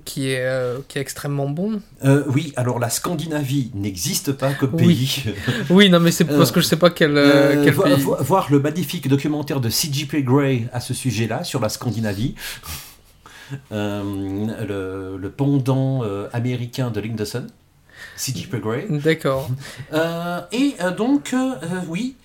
qui, 0.04 0.30
est, 0.30 0.44
euh, 0.46 0.78
qui 0.88 0.98
est 0.98 1.00
extrêmement 1.00 1.48
bon. 1.48 1.80
Euh, 2.04 2.24
oui, 2.28 2.52
alors 2.56 2.78
la 2.78 2.88
Scandinavie 2.90 3.70
n'existe 3.74 4.32
pas 4.32 4.52
comme 4.54 4.74
Oui. 4.74 4.86
pays. 4.86 5.34
Oui, 5.70 5.90
non, 5.90 6.00
mais 6.00 6.10
c'est 6.10 6.28
Euh, 6.30 6.38
parce 6.38 6.52
que 6.52 6.60
je 6.60 6.66
sais 6.66 6.76
pas 6.76 6.90
quel, 6.90 7.16
euh, 7.16 7.62
quel 7.64 7.74
vo- 7.74 7.82
pays. 7.82 8.00
vo- 8.00 8.16
voir 8.20 8.46
le 8.50 8.60
magnifique 8.60 9.08
documentaire 9.08 9.60
de 9.60 9.68
C.J.P. 9.68 10.22
Gray 10.22 10.68
à 10.72 10.80
ce 10.80 10.94
sujet-là, 10.94 11.44
sur 11.44 11.60
la 11.60 11.68
Scandinavie. 11.68 12.34
Le, 13.70 15.16
le 15.16 15.30
pendant 15.30 16.02
américain 16.32 16.90
de 16.90 17.00
Lindeson, 17.00 17.46
C.J.P. 18.16 18.58
Gray. 18.58 18.86
D'accord. 18.90 19.48
Euh, 19.92 20.40
et 20.50 20.74
euh, 20.80 20.90
donc, 20.90 21.32
euh, 21.32 21.54
oui, 21.88 22.16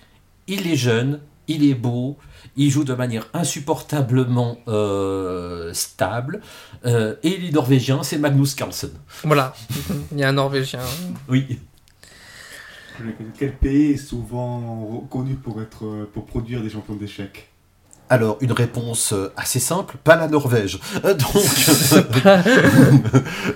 il 0.48 0.66
est 0.66 0.74
jeune, 0.76 1.20
il 1.48 1.64
est 1.64 1.74
beau, 1.74 2.18
il 2.56 2.70
joue 2.70 2.84
de 2.84 2.94
manière 2.94 3.28
insupportablement 3.34 4.58
euh, 4.68 5.72
stable. 5.74 6.40
euh, 6.84 7.14
et 7.22 7.36
il 7.36 7.44
est 7.46 7.52
norvégien, 7.52 8.02
c'est 8.02 8.18
Magnus 8.18 8.54
Carlsen. 8.54 8.90
Voilà. 9.24 9.54
Il 10.12 10.18
y 10.18 10.24
a 10.24 10.28
un 10.28 10.32
Norvégien. 10.32 10.80
Oui. 11.28 11.58
Quel 13.38 13.56
pays 13.56 13.92
est 13.92 13.96
souvent 13.96 14.86
reconnu 14.86 15.34
pour, 15.34 15.60
être, 15.62 16.08
pour 16.12 16.26
produire 16.26 16.62
des 16.62 16.70
champions 16.70 16.94
d'échecs? 16.96 17.51
Alors, 18.12 18.36
une 18.42 18.52
réponse 18.52 19.14
euh, 19.14 19.32
assez 19.38 19.58
simple, 19.58 19.96
pas 20.04 20.16
la 20.16 20.28
Norvège. 20.28 20.78
Euh, 21.06 21.14
Donc, 21.14 21.32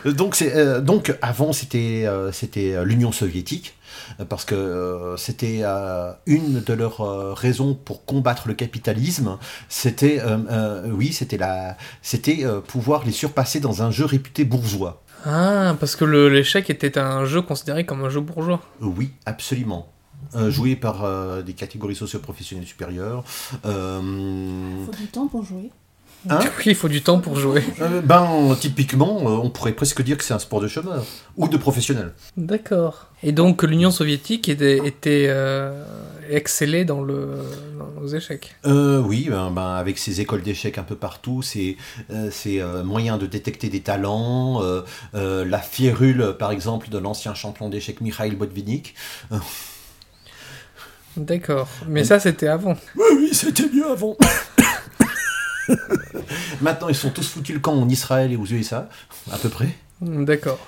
donc, 0.16 0.34
c'est, 0.34 0.56
euh, 0.56 0.80
donc 0.80 1.14
avant, 1.20 1.52
c'était, 1.52 2.06
c'était 2.32 2.82
l'Union 2.82 3.12
soviétique, 3.12 3.74
parce 4.30 4.46
que 4.46 4.54
euh, 4.54 5.18
c'était 5.18 5.60
euh, 5.60 6.10
une 6.24 6.62
de 6.62 6.72
leurs 6.72 7.02
euh, 7.02 7.34
raisons 7.34 7.74
pour 7.74 8.06
combattre 8.06 8.48
le 8.48 8.54
capitalisme. 8.54 9.36
C'était, 9.68 10.22
oui, 10.86 11.12
c'était, 11.12 11.36
la, 11.36 11.76
c'était 12.00 12.46
pouvoir 12.66 13.04
les 13.04 13.12
surpasser 13.12 13.60
dans 13.60 13.82
un 13.82 13.90
jeu 13.90 14.06
réputé 14.06 14.44
bourgeois. 14.46 15.02
Ah, 15.26 15.76
parce 15.78 15.96
que 15.96 16.06
l'échec 16.06 16.70
était 16.70 16.96
un 16.96 17.26
jeu 17.26 17.42
considéré 17.42 17.84
comme 17.84 18.02
un 18.06 18.08
jeu 18.08 18.20
bourgeois. 18.22 18.62
Oui, 18.80 19.12
absolument. 19.26 19.92
Euh, 20.34 20.50
joué 20.50 20.76
par 20.76 21.04
euh, 21.04 21.42
des 21.42 21.52
catégories 21.52 21.94
socio-professionnelles 21.96 22.66
supérieures. 22.66 23.22
Euh, 23.64 24.00
Il 24.80 24.86
faut 24.86 25.00
du 25.00 25.06
temps 25.08 25.26
pour 25.28 25.44
jouer. 25.44 25.70
Hein 26.28 26.40
Oui, 26.58 26.64
il 26.66 26.74
faut 26.74 26.88
du 26.88 27.02
temps 27.02 27.20
pour 27.20 27.38
jouer. 27.38 27.62
Euh, 27.80 28.00
ben, 28.00 28.56
typiquement, 28.58 29.20
euh, 29.20 29.40
on 29.44 29.50
pourrait 29.50 29.72
presque 29.74 30.02
dire 30.02 30.16
que 30.18 30.24
c'est 30.24 30.34
un 30.34 30.40
sport 30.40 30.60
de 30.60 30.66
chômeur 30.66 31.04
ou 31.36 31.46
de 31.46 31.56
professionnel. 31.56 32.12
D'accord. 32.36 33.06
Et 33.22 33.32
donc 33.32 33.62
l'Union 33.62 33.90
soviétique 33.92 34.48
était, 34.48 34.78
était 34.84 35.26
euh, 35.28 35.84
excellée 36.28 36.84
dans, 36.84 37.00
le, 37.02 37.28
dans 37.78 38.02
les 38.02 38.16
échecs. 38.16 38.56
Euh, 38.66 39.00
oui, 39.00 39.28
ben, 39.30 39.50
ben, 39.52 39.74
avec 39.74 39.98
ces 39.98 40.20
écoles 40.20 40.42
d'échecs 40.42 40.78
un 40.78 40.82
peu 40.82 40.96
partout, 40.96 41.42
c'est 41.42 41.76
euh, 42.10 42.28
c'est, 42.32 42.60
euh, 42.60 42.82
moyen 42.82 43.18
de 43.18 43.26
détecter 43.26 43.68
des 43.68 43.80
talents. 43.80 44.62
euh, 44.62 44.82
euh, 45.14 45.44
la 45.44 45.58
férule, 45.60 46.34
par 46.38 46.50
exemple, 46.50 46.88
de 46.88 46.98
l'ancien 46.98 47.34
champion 47.34 47.68
d'échecs 47.68 48.00
Mikhail 48.00 48.34
Botvinnik. 48.34 48.94
D'accord. 51.16 51.68
Mais 51.88 52.04
ça, 52.04 52.18
c'était 52.20 52.48
avant. 52.48 52.76
Oui, 52.96 53.04
oui, 53.16 53.30
c'était 53.32 53.68
mieux 53.72 53.86
avant. 53.90 54.16
Maintenant, 56.60 56.88
ils 56.88 56.94
sont 56.94 57.10
tous 57.10 57.28
foutus 57.28 57.54
le 57.54 57.60
camp 57.60 57.74
en 57.74 57.88
Israël 57.88 58.32
et 58.32 58.36
aux 58.36 58.46
USA, 58.46 58.88
à 59.32 59.38
peu 59.38 59.48
près. 59.48 59.68
D'accord. 60.00 60.58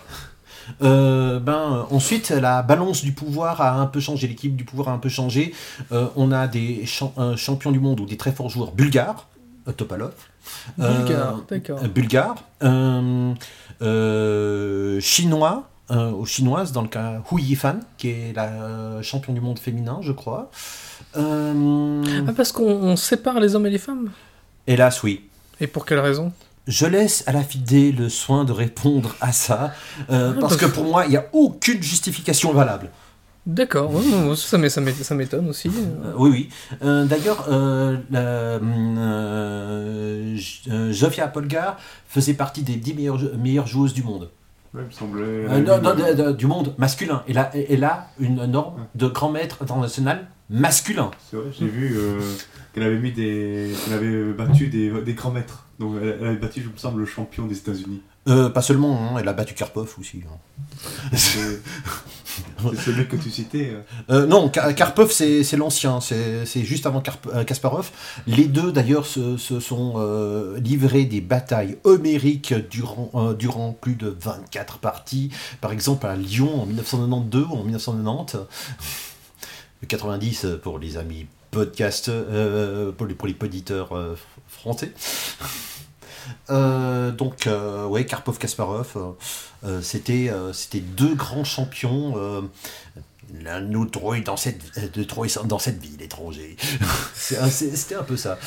Euh, 0.82 1.38
ben, 1.38 1.86
ensuite, 1.90 2.30
la 2.30 2.62
balance 2.62 3.02
du 3.02 3.12
pouvoir 3.12 3.60
a 3.60 3.72
un 3.80 3.86
peu 3.86 4.00
changé, 4.00 4.26
l'équipe 4.26 4.54
du 4.56 4.64
pouvoir 4.64 4.88
a 4.88 4.92
un 4.92 4.98
peu 4.98 5.08
changé. 5.08 5.54
Euh, 5.92 6.08
on 6.16 6.30
a 6.32 6.46
des 6.46 6.84
champ- 6.84 7.14
euh, 7.18 7.36
champions 7.36 7.72
du 7.72 7.80
monde 7.80 8.00
ou 8.00 8.06
des 8.06 8.16
très 8.16 8.32
forts 8.32 8.50
joueurs 8.50 8.72
bulgares, 8.72 9.28
euh, 9.66 9.72
Topalov. 9.72 10.12
Euh, 10.80 10.94
Bulgare, 10.98 11.42
d'accord. 11.48 11.80
bulgares, 11.88 12.34
euh, 13.82 15.00
chinois, 15.00 15.68
euh, 15.90 16.10
ou 16.12 16.26
chinoises, 16.26 16.72
dans 16.72 16.82
le 16.82 16.88
cas 16.88 17.22
Hu 17.32 17.40
Yifan, 17.40 17.80
qui 17.96 18.08
est 18.10 18.32
la 18.34 18.44
euh, 18.48 19.02
champion 19.02 19.32
du 19.32 19.40
monde 19.40 19.58
féminin, 19.58 19.98
je 20.02 20.12
crois. 20.12 20.50
Euh, 21.16 22.02
Ah, 22.28 22.32
parce 22.36 22.52
qu'on 22.52 22.64
on 22.70 22.96
sépare 22.96 23.40
les 23.40 23.54
hommes 23.54 23.66
et 23.66 23.70
les 23.70 23.78
femmes? 23.78 24.10
Hélas, 24.66 25.02
oui. 25.02 25.22
Et 25.60 25.66
pour 25.66 25.86
quelle 25.86 26.00
raison? 26.00 26.32
Je 26.66 26.84
laisse 26.86 27.24
à 27.26 27.32
la 27.32 27.42
fidée 27.42 27.92
le 27.92 28.08
soin 28.10 28.44
de 28.44 28.52
répondre 28.52 29.16
à 29.22 29.32
ça, 29.32 29.72
euh, 30.10 30.32
Ah, 30.36 30.40
parce 30.40 30.56
parce- 30.56 30.56
que 30.58 30.66
pour 30.66 30.84
moi, 30.84 31.04
il 31.06 31.10
n'y 31.10 31.16
a 31.16 31.24
aucune 31.32 31.82
justification 31.82 32.52
valable. 32.52 32.90
D'accord, 33.46 33.90
ouais, 33.94 34.02
ça 34.36 34.58
m'é- 34.58 34.68
ça 34.68 34.82
m'é- 34.82 34.92
ça 34.92 35.14
m'étonne 35.14 35.48
aussi. 35.48 35.68
Euh, 35.68 36.12
oui, 36.18 36.28
oui. 36.30 36.48
Euh, 36.82 37.06
D'ailleurs, 37.06 37.46
la- 37.48 38.18
euh, 38.20 38.58
euh, 40.70 40.92
Zofia 40.92 41.28
Polgar 41.28 41.78
faisait 42.06 42.34
partie 42.34 42.60
des 42.62 42.76
10 42.76 42.92
meilleures, 42.92 43.20
meilleures 43.38 43.66
joueuses 43.66 43.94
du 43.94 44.02
monde. 44.02 44.28
Ouais, 44.74 44.82
il 44.82 44.86
me 44.86 44.90
semblait. 44.90 45.22
Euh, 45.22 45.60
non, 45.60 45.80
non, 45.80 45.94
de- 45.94 46.14
de- 46.14 46.32
du 46.32 46.46
monde 46.46 46.74
masculin. 46.78 47.22
Elle 47.28 47.38
a, 47.38 47.50
elle 47.54 47.84
a 47.84 48.08
une 48.20 48.44
norme 48.46 48.86
de 48.94 49.06
grand 49.06 49.30
maître 49.30 49.62
international 49.62 50.28
masculin. 50.50 51.10
C'est 51.30 51.36
vrai, 51.36 51.46
j'ai 51.58 51.66
vu 51.66 51.96
euh, 51.96 52.20
qu'elle 52.74 52.82
avait 52.82 52.98
mis 52.98 53.12
des. 53.12 53.72
qu'elle 53.84 53.94
avait 53.94 54.32
battu 54.32 54.68
des, 54.68 54.90
des 55.02 55.14
grands 55.14 55.30
maîtres. 55.30 55.66
Donc 55.78 55.94
elle 56.02 56.26
avait 56.26 56.36
battu, 56.36 56.60
je 56.62 56.68
me 56.68 56.76
semble, 56.76 57.00
le 57.00 57.06
champion 57.06 57.46
des 57.46 57.56
États-Unis. 57.56 58.02
Euh, 58.28 58.50
pas 58.50 58.62
seulement, 58.62 59.00
hein, 59.00 59.16
elle 59.20 59.28
a 59.28 59.32
battu 59.32 59.54
Karpov 59.54 59.94
aussi. 59.98 60.22
hein. 60.30 60.38
C'est 61.16 61.60
celui 62.84 63.08
que 63.08 63.16
tu 63.16 63.30
citais. 63.30 63.72
euh. 63.72 64.22
Euh, 64.22 64.26
non, 64.26 64.48
Ka- 64.48 64.72
Karpov, 64.72 65.10
c'est 65.10 65.56
l'ancien, 65.56 66.00
c'est 66.00 66.62
juste 66.64 66.86
avant 66.86 67.00
Karp- 67.00 67.44
Kasparov. 67.46 67.90
Les 68.26 68.44
deux, 68.44 68.70
d'ailleurs, 68.72 69.06
se, 69.06 69.36
se 69.36 69.60
sont 69.60 69.94
euh, 69.96 70.58
livrés 70.60 71.04
des 71.04 71.20
batailles 71.20 71.78
homériques 71.84 72.54
durant, 72.70 73.10
euh, 73.14 73.34
durant 73.34 73.72
plus 73.72 73.94
de 73.94 74.14
24 74.20 74.78
parties. 74.78 75.30
Par 75.60 75.72
exemple, 75.72 76.06
à 76.06 76.14
Lyon 76.16 76.62
en 76.62 76.66
1992 76.66 77.46
ou 77.50 77.54
en 77.54 77.64
1990. 77.64 78.36
90 79.86 80.46
pour 80.62 80.78
les 80.78 80.96
amis 80.96 81.26
podcast, 81.50 82.10
pour, 82.96 83.06
les, 83.06 83.14
pour 83.14 83.26
les 83.28 83.34
poditeurs 83.34 83.96
euh, 83.96 84.16
français. 84.48 84.92
Euh, 86.50 87.10
donc, 87.10 87.46
euh, 87.46 87.86
ouais, 87.86 88.04
Karpov-Kasparov, 88.04 88.86
euh, 88.96 89.10
euh, 89.64 89.82
c'était 89.82 90.30
c'était 90.52 90.80
deux 90.80 91.14
grands 91.14 91.44
champions. 91.44 92.48
L'un 93.42 93.60
de 93.60 93.66
nous 93.66 93.84
trouille 93.84 94.22
dans 94.22 94.38
cette, 94.38 94.92
de 94.94 95.04
trouille 95.04 95.28
dans 95.44 95.58
cette 95.58 95.78
ville 95.82 96.00
étranger. 96.00 96.56
C'était 97.14 97.94
un 97.94 98.02
peu 98.02 98.16
ça. 98.16 98.38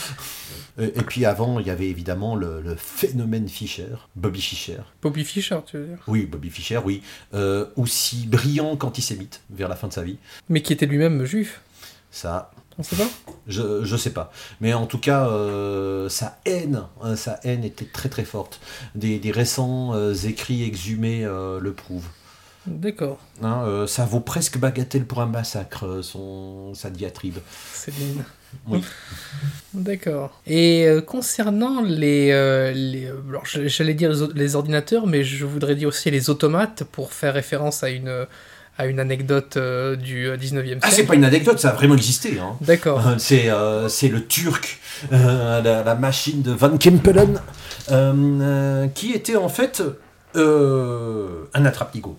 Et, 0.80 0.86
et 0.86 1.04
puis 1.04 1.24
avant, 1.26 1.60
il 1.60 1.68
y 1.68 1.70
avait 1.70 1.88
évidemment 1.88 2.36
le, 2.36 2.62
le 2.62 2.76
phénomène 2.76 3.48
Fischer, 3.48 3.90
Bobby 4.16 4.42
Fischer. 4.42 4.80
Bobby 5.04 5.24
Fischer, 5.24 5.60
tu 5.68 5.78
veux 5.78 5.86
dire? 5.86 5.98
Oui, 6.08 6.26
Bobby 6.26 6.50
Fischer, 6.50 6.80
oui. 6.84 7.04
Euh, 7.36 7.68
aussi 7.76 8.26
brillant 8.26 8.76
qu'antisémite 8.76 9.42
vers 9.52 9.70
la 9.70 9.76
fin 9.76 9.88
de 9.88 9.94
sa 9.94 10.02
vie. 10.02 10.18
Mais 10.50 10.64
qui 10.64 10.74
était 10.74 10.88
lui-même 10.88 11.26
juif, 11.26 11.62
Ça, 12.10 12.50
on 12.82 12.84
sait 12.84 12.96
pas 12.96 13.10
je, 13.48 13.84
je 13.84 13.96
sais 13.96 14.12
pas. 14.12 14.32
Mais 14.60 14.74
en 14.74 14.86
tout 14.88 14.98
cas, 14.98 15.28
euh, 15.28 16.10
sa 16.10 16.40
haine, 16.46 16.84
hein, 17.02 17.16
sa 17.16 17.40
haine 17.44 17.64
était 17.64 17.86
très 17.86 18.10
très 18.10 18.24
forte. 18.24 18.60
Des, 18.96 19.20
des 19.20 19.32
récents 19.32 19.94
euh, 19.94 20.14
écrits 20.14 20.64
exhumés 20.64 21.24
euh, 21.24 21.60
le 21.60 21.74
prouvent. 21.74 22.10
D'accord, 22.68 23.18
Hein, 23.42 23.86
ça 23.88 24.06
vaut 24.06 24.20
presque 24.20 24.60
bagatelle 24.60 25.06
pour 25.06 25.20
un 25.20 25.26
massacre, 25.26 26.02
son, 26.04 26.76
sa 26.76 26.92
diatribe. 26.92 27.40
Céline. 27.74 28.24
Oui. 28.68 28.84
D'accord. 29.74 30.40
Et 30.46 30.86
euh, 30.86 31.02
concernant 31.02 31.82
les, 31.82 32.32
euh, 32.32 32.74
j'allais 33.46 33.94
dire 33.94 34.12
les 34.36 34.56
ordinateurs, 34.56 35.08
mais 35.08 35.24
je 35.24 35.46
voudrais 35.46 35.76
dire 35.76 35.88
aussi 35.88 36.12
les 36.12 36.30
automates 36.30 36.84
pour 36.84 37.14
faire 37.14 37.34
référence 37.34 37.84
à 37.84 37.90
une 37.90 38.28
à 38.78 38.86
une 38.88 39.00
anecdote 39.00 39.58
euh, 39.58 39.96
du 39.96 40.28
euh, 40.28 40.38
19e 40.38 40.64
siècle. 40.66 40.80
Ah, 40.82 40.90
c'est 40.92 41.04
pas 41.06 41.16
une 41.16 41.26
anecdote, 41.26 41.60
ça 41.60 41.70
a 41.70 41.74
vraiment 41.74 41.96
existé. 41.96 42.40
Hein. 42.40 42.56
D'accord. 42.62 43.06
Euh, 43.08 43.16
C'est 43.18 43.50
euh, 43.50 43.88
c'est 43.90 44.08
le 44.08 44.26
turc, 44.26 44.80
euh, 45.12 45.62
la, 45.62 45.84
la 45.84 45.96
machine 45.96 46.42
de 46.42 46.52
Van 46.52 46.76
Kempelen, 46.78 47.40
euh, 47.92 48.14
euh, 48.42 48.88
qui 48.88 49.12
était 49.12 49.36
en 49.36 49.50
fait 49.50 49.84
euh, 50.36 51.44
un 51.54 51.66
attrape-nigo. 51.66 52.18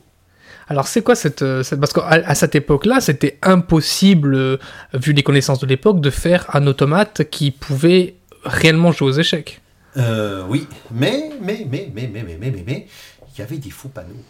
Alors 0.69 0.87
c'est 0.87 1.03
quoi 1.03 1.15
cette, 1.17 1.43
euh, 1.43 1.62
cette- 1.62 1.81
parce 1.81 1.93
qu'à 1.93 2.07
à 2.07 2.35
cette 2.35 2.55
époque-là, 2.55 3.01
c'était 3.01 3.38
impossible, 3.43 4.35
euh, 4.35 4.57
vu 4.95 5.12
les 5.12 5.23
connaissances 5.23 5.59
de 5.61 5.67
l'époque, 5.67 6.01
de 6.01 6.11
faire 6.11 6.47
un 6.55 6.67
automate 6.67 7.29
qui 7.31 7.51
pouvait 7.51 8.15
réellement 8.45 8.93
jouer 8.93 9.09
aux 9.09 9.12
échecs. 9.19 9.61
Euh, 9.97 10.45
oui, 10.49 10.67
mais, 10.91 11.31
mais, 11.43 11.67
mais, 11.69 11.91
mais, 11.93 12.09
mais, 12.12 12.23
mais, 12.25 12.37
mais, 12.41 12.51
mais, 12.51 12.65
mais, 12.67 12.87
il 13.35 13.38
y 13.41 13.43
avait 13.43 13.59
des 13.59 13.71
faux 13.71 13.88
panneaux. 13.88 14.23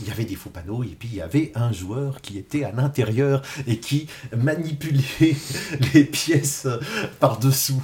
Il 0.00 0.08
y 0.08 0.10
avait 0.10 0.24
des 0.24 0.36
faux 0.36 0.50
panneaux 0.50 0.82
et 0.82 0.96
puis 0.98 1.08
il 1.12 1.16
y 1.18 1.20
avait 1.22 1.52
un 1.54 1.72
joueur 1.72 2.20
qui 2.20 2.38
était 2.38 2.64
à 2.64 2.72
l'intérieur 2.72 3.42
et 3.66 3.78
qui 3.78 4.06
manipulait 4.36 5.02
les 5.94 6.04
pièces 6.04 6.66
par-dessous. 7.18 7.82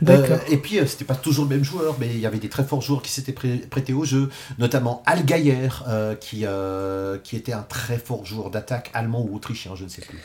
D'accord. 0.00 0.38
Euh, 0.38 0.50
et 0.52 0.56
puis, 0.56 0.78
euh, 0.80 0.86
c'était 0.86 1.04
pas 1.04 1.14
toujours 1.14 1.44
le 1.44 1.50
même 1.50 1.62
joueur, 1.64 1.96
mais 2.00 2.08
il 2.08 2.18
y 2.18 2.26
avait 2.26 2.38
des 2.38 2.48
très 2.48 2.64
forts 2.64 2.80
joueurs 2.80 3.02
qui 3.02 3.12
s'étaient 3.12 3.32
prêtés 3.34 3.92
au 3.92 4.04
jeu, 4.04 4.30
notamment 4.58 5.02
Al 5.06 5.24
Gayer, 5.24 5.68
euh, 5.86 6.14
qui, 6.14 6.40
euh, 6.44 7.18
qui 7.22 7.36
était 7.36 7.52
un 7.52 7.62
très 7.62 7.98
fort 7.98 8.24
joueur 8.24 8.50
d'attaque 8.50 8.90
allemand 8.94 9.24
ou 9.28 9.36
autrichien, 9.36 9.72
je 9.76 9.84
ne 9.84 9.88
sais 9.90 10.00
plus. 10.02 10.18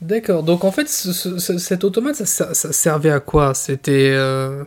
D'accord. 0.00 0.42
Donc 0.42 0.64
en 0.64 0.72
fait, 0.72 0.88
ce- 0.88 1.12
ce- 1.12 1.38
ce- 1.38 1.58
cet 1.58 1.84
automate, 1.84 2.16
ça, 2.16 2.24
ça- 2.24 2.54
ça 2.54 2.72
servait 2.72 3.10
à 3.10 3.20
quoi? 3.20 3.52
C'était 3.52 4.12
euh, 4.14 4.64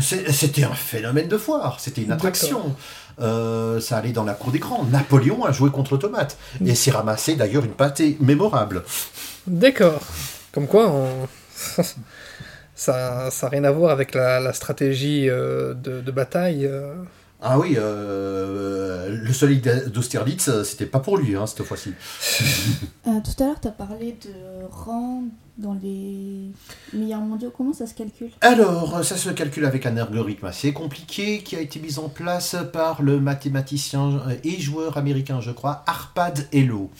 C'était 0.00 0.64
un 0.64 0.74
phénomène 0.74 1.28
de 1.28 1.38
foire, 1.38 1.78
c'était 1.78 2.02
une 2.02 2.10
attraction. 2.10 2.74
Euh, 3.20 3.80
ça 3.80 3.98
allait 3.98 4.12
dans 4.12 4.24
la 4.24 4.34
cour 4.34 4.52
d'écran. 4.52 4.84
Napoléon 4.90 5.44
a 5.44 5.52
joué 5.52 5.70
contre 5.70 5.94
Automate 5.94 6.36
et 6.64 6.74
s'est 6.74 6.90
ramassé 6.90 7.34
d'ailleurs 7.34 7.64
une 7.64 7.72
pâtée 7.72 8.16
mémorable. 8.20 8.82
D'accord. 9.46 10.00
Comme 10.52 10.66
quoi, 10.66 10.88
on- 10.90 11.28
ça 12.74 13.28
n'a 13.42 13.48
rien 13.48 13.64
à 13.64 13.70
voir 13.70 13.90
avec 13.90 14.14
la, 14.14 14.40
la 14.40 14.52
stratégie 14.52 15.28
euh, 15.28 15.74
de, 15.74 16.00
de 16.00 16.10
bataille. 16.10 16.66
euh. 16.66 16.94
Ah 17.40 17.58
oui, 17.58 17.74
euh, 17.76 19.08
le 19.10 19.32
soleil 19.32 19.60
d'Austerlitz, 19.60 20.62
c'était 20.62 20.86
pas 20.86 21.00
pour 21.00 21.18
lui 21.18 21.34
hein, 21.36 21.46
cette 21.46 21.64
fois-ci. 21.64 21.92
Euh, 23.08 23.10
tout 23.24 23.42
à 23.42 23.46
l'heure, 23.48 23.60
tu 23.60 23.66
as 23.66 23.72
parlé 23.72 24.16
de 24.24 24.64
rang 24.70 25.24
dans 25.62 25.74
les 25.74 26.50
meilleurs 26.92 27.20
mondiaux. 27.20 27.52
Comment 27.56 27.72
ça 27.72 27.86
se 27.86 27.94
calcule? 27.94 28.30
Alors, 28.40 29.02
ça 29.04 29.16
se 29.16 29.30
calcule 29.30 29.64
avec 29.64 29.86
un 29.86 29.96
algorithme 29.96 30.46
assez 30.46 30.72
compliqué 30.72 31.42
qui 31.42 31.56
a 31.56 31.60
été 31.60 31.80
mis 31.80 31.98
en 31.98 32.08
place 32.08 32.56
par 32.72 33.00
le 33.02 33.20
mathématicien 33.20 34.22
et 34.44 34.60
joueur 34.60 34.98
américain, 34.98 35.40
je 35.40 35.52
crois, 35.52 35.84
Arpad 35.86 36.46
Hello. 36.52 36.90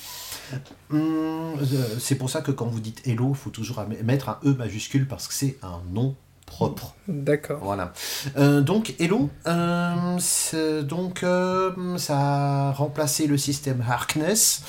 Hum, 0.91 1.55
euh, 1.61 1.97
c'est 1.99 2.17
pour 2.17 2.31
ça 2.31 2.41
que 2.43 2.51
quand 2.53 2.67
vous 2.67 2.81
dites 2.81 3.07
Hello, 3.07 3.31
il 3.31 3.37
faut 3.37 3.51
toujours 3.51 3.85
mettre 4.03 4.29
un 4.29 4.39
E 4.45 4.55
majuscule 4.55 5.09
parce 5.09 5.27
que 5.27 5.35
c'est 5.35 5.59
un 5.63 5.81
nom 5.91 6.15
propre. 6.45 6.95
D'accord. 7.09 7.61
Voilà. 7.63 7.95
Euh, 8.37 8.61
donc 8.61 8.95
Hello, 8.99 9.31
euh, 9.47 10.83
donc 10.83 11.23
euh, 11.23 11.97
ça 11.97 12.19
a 12.19 12.73
remplacé 12.73 13.27
le 13.27 13.39
système 13.39 13.83
Harkness 13.89 14.63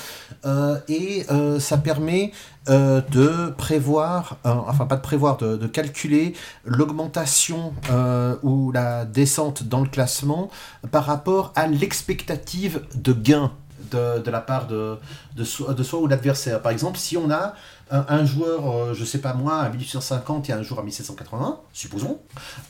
euh, 0.45 0.79
et 0.87 1.25
euh, 1.29 1.59
ça 1.59 1.77
permet 1.77 2.31
euh, 2.69 3.01
de 3.11 3.49
prévoir, 3.51 4.37
euh, 4.45 4.53
enfin 4.67 4.85
pas 4.85 4.95
de 4.95 5.01
prévoir, 5.01 5.35
de, 5.35 5.67
calculer 5.67 6.33
l'augmentation 6.63 7.73
euh, 7.91 8.35
ou 8.41 8.71
la 8.71 9.03
descente 9.03 9.63
dans 9.63 9.81
le 9.81 9.89
classement 9.89 10.49
par 10.89 11.05
rapport 11.05 11.51
à 11.55 11.67
l'expectative 11.67 12.81
de 12.95 13.11
gain 13.11 13.51
de, 13.91 14.29
la 14.29 14.39
part 14.39 14.67
de, 14.67 14.97
de 15.35 15.43
soi 15.43 15.99
ou 15.99 16.05
de 16.05 16.09
l'adversaire. 16.09 16.61
Par 16.61 16.71
exemple, 16.71 16.97
si 16.97 17.17
on 17.17 17.29
a 17.29 17.53
un, 17.93 18.05
un 18.09 18.25
joueur, 18.25 18.69
euh, 18.69 18.93
je 18.93 19.05
sais 19.05 19.19
pas 19.19 19.33
moi, 19.33 19.57
à 19.59 19.69
1850 19.69 20.49
et 20.49 20.53
un 20.53 20.61
joueur 20.63 20.79
à 20.81 20.83
1780, 20.83 21.59
supposons, 21.71 22.19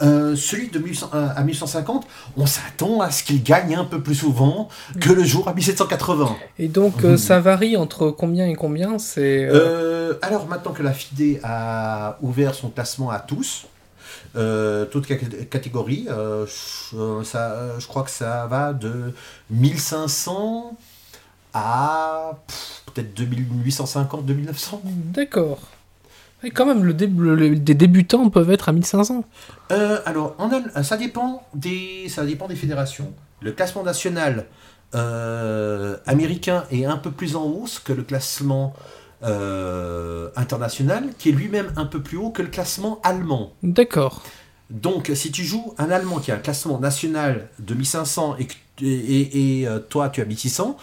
euh, 0.01 0.35
celui 0.35 0.67
de 0.69 0.77
1800 0.77 1.09
euh, 1.13 1.27
à 1.35 1.41
1850, 1.43 2.05
on 2.37 2.45
s'attend 2.45 3.01
à 3.01 3.09
ce 3.09 3.23
qu'il 3.23 3.41
gagne 3.41 3.75
un 3.75 3.85
peu 3.85 4.01
plus 4.03 4.15
souvent 4.15 4.67
que 4.99 5.11
le 5.11 5.23
joueur 5.23 5.47
à 5.47 5.53
1780. 5.53 6.35
Et 6.59 6.67
donc, 6.67 7.03
ça 7.17 7.39
varie 7.39 7.77
entre 7.77 8.09
combien 8.11 8.45
et 8.47 8.55
combien 8.55 8.99
C'est. 8.99 9.47
alors 10.21 10.47
maintenant 10.47 10.73
que 10.73 10.83
la 10.83 10.91
FIDE 10.93 11.39
a 11.43 12.17
ouvert 12.21 12.53
son 12.53 12.69
classement 12.69 13.09
à 13.09 13.19
tous, 13.19 13.65
euh, 14.35 14.85
toutes 14.85 15.07
cat- 15.07 15.15
catégories, 15.49 16.07
euh, 16.09 16.45
je, 16.47 16.97
euh, 16.97 17.23
ça, 17.23 17.79
je 17.79 17.87
crois 17.87 18.03
que 18.03 18.09
ça 18.11 18.45
va 18.47 18.73
de 18.73 19.13
1500 19.49 20.75
à 21.53 22.39
peut-être 22.93 23.13
2850, 23.15 24.25
2900. 24.25 24.81
D'accord. 24.85 25.59
Et 26.43 26.51
quand 26.51 26.65
même, 26.65 26.83
le 26.83 26.93
dé- 26.93 27.07
le- 27.07 27.35
le- 27.35 27.55
des 27.55 27.73
débutants 27.73 28.29
peuvent 28.29 28.51
être 28.51 28.67
à 28.69 28.73
1500. 28.73 29.23
Euh, 29.71 29.99
alors, 30.05 30.35
en 30.39 30.49
Al- 30.51 30.83
ça, 30.83 30.97
dépend 30.97 31.43
des, 31.53 32.07
ça 32.09 32.25
dépend 32.25 32.47
des 32.47 32.55
fédérations. 32.55 33.13
Le 33.41 33.51
classement 33.53 33.83
national 33.83 34.45
euh, 34.95 35.97
américain 36.05 36.65
est 36.71 36.85
un 36.85 36.97
peu 36.97 37.11
plus 37.11 37.35
en 37.35 37.43
hausse 37.45 37.79
que 37.79 37.93
le 37.93 38.03
classement 38.03 38.73
euh, 39.23 40.29
international, 40.35 41.09
qui 41.17 41.29
est 41.29 41.31
lui-même 41.31 41.71
un 41.77 41.85
peu 41.85 42.01
plus 42.01 42.17
haut 42.17 42.29
que 42.29 42.41
le 42.41 42.49
classement 42.49 42.99
allemand. 43.03 43.53
D'accord. 43.63 44.21
Donc, 44.69 45.11
si 45.15 45.31
tu 45.31 45.43
joues 45.43 45.73
un 45.77 45.91
Allemand 45.91 46.19
qui 46.19 46.31
a 46.31 46.35
un 46.35 46.39
classement 46.39 46.79
national 46.79 47.47
de 47.59 47.73
1500 47.73 48.35
et, 48.39 48.47
que- 48.47 48.53
et, 48.81 48.87
et- 48.87 49.59
et, 49.61 49.67
euh, 49.67 49.79
toi 49.79 50.09
tu 50.09 50.19
as 50.21 50.25
1600, 50.25 50.77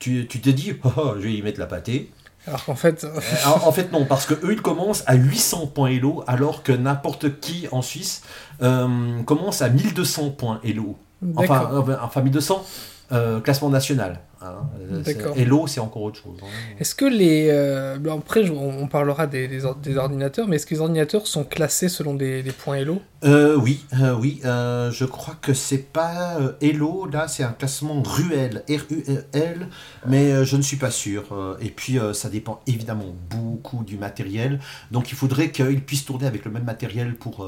tu, 0.00 0.26
tu 0.26 0.40
te 0.40 0.50
dis, 0.50 0.74
oh, 0.84 1.14
je 1.16 1.20
vais 1.20 1.34
y 1.34 1.42
mettre 1.42 1.60
la 1.60 1.66
pâtée. 1.66 2.10
Alors 2.48 2.64
qu'en 2.64 2.74
fait. 2.74 3.04
Euh, 3.04 3.20
en, 3.46 3.70
fait, 3.70 3.92
non, 3.92 4.06
parce 4.06 4.26
que 4.26 4.34
eux 4.34 4.52
ils 4.52 4.62
commencent 4.62 5.04
à 5.06 5.14
800 5.14 5.68
points 5.68 5.90
Elo, 5.90 6.24
alors 6.26 6.64
que 6.64 6.72
n'importe 6.72 7.38
qui 7.38 7.68
en 7.70 7.82
Suisse 7.82 8.22
euh, 8.62 9.22
commence 9.22 9.62
à 9.62 9.68
1200 9.68 10.30
points 10.30 10.60
Elo. 10.64 10.98
Enfin, 11.36 11.70
euh, 11.72 11.96
enfin 12.02 12.22
1200 12.22 12.64
euh, 13.12 13.40
classement 13.40 13.68
national. 13.68 14.20
Hein. 14.42 14.68
Euh, 14.92 15.02
D'accord. 15.02 15.36
Hello, 15.36 15.66
c'est 15.66 15.80
encore 15.80 16.02
autre 16.02 16.20
chose. 16.22 16.36
hein. 16.42 16.46
Est-ce 16.78 16.94
que 16.94 17.04
les. 17.04 17.48
euh, 17.50 17.96
après, 18.16 18.48
on 18.50 18.86
parlera 18.86 19.26
des, 19.26 19.48
des 19.48 19.64
or- 19.64 19.76
des 19.76 19.96
ordinateurs, 19.96 20.46
mais 20.48 20.56
est-ce 20.56 20.66
que 20.66 20.74
les 20.74 20.80
ordinateurs 20.80 21.26
sont 21.26 21.44
classés 21.44 21.88
selon 21.88 22.14
des, 22.14 22.42
des 22.42 22.52
points 22.52 22.76
Elo 22.76 23.00
Euh, 23.24 23.56
oui, 23.56 23.84
euh, 24.00 24.14
oui. 24.18 24.40
je 24.42 25.04
crois 25.04 25.34
que 25.40 25.52
c'est 25.54 25.92
pas 25.92 26.38
Hello, 26.60 27.06
là, 27.12 27.28
c'est 27.28 27.42
un 27.42 27.52
classement 27.52 28.02
Ruel, 28.02 28.64
R-U-L, 28.68 29.68
mais 30.06 30.32
euh, 30.32 30.44
je 30.44 30.56
ne 30.56 30.62
suis 30.62 30.76
pas 30.78 30.90
sûr. 30.90 31.24
et 31.60 31.68
puis, 31.70 31.98
ça 32.14 32.28
dépend 32.28 32.60
évidemment 32.66 33.14
beaucoup 33.30 33.84
du 33.84 33.96
matériel. 33.98 34.60
Donc, 34.90 35.10
il 35.12 35.16
faudrait 35.16 35.50
qu'il 35.50 35.82
puisse 35.82 36.04
tourner 36.04 36.26
avec 36.26 36.44
le 36.44 36.50
même 36.50 36.64
matériel 36.64 37.14
pour, 37.14 37.46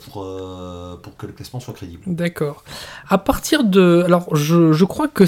pour, 0.00 0.26
pour 1.02 1.16
que 1.16 1.26
le 1.26 1.32
classement 1.32 1.60
soit 1.60 1.74
crédible. 1.74 2.02
D'accord. 2.06 2.64
À 3.08 3.18
partir 3.18 3.64
de. 3.64 4.02
Alors, 4.04 4.34
je, 4.36 4.72
je 4.72 4.84
crois 4.84 5.08
que 5.08 5.24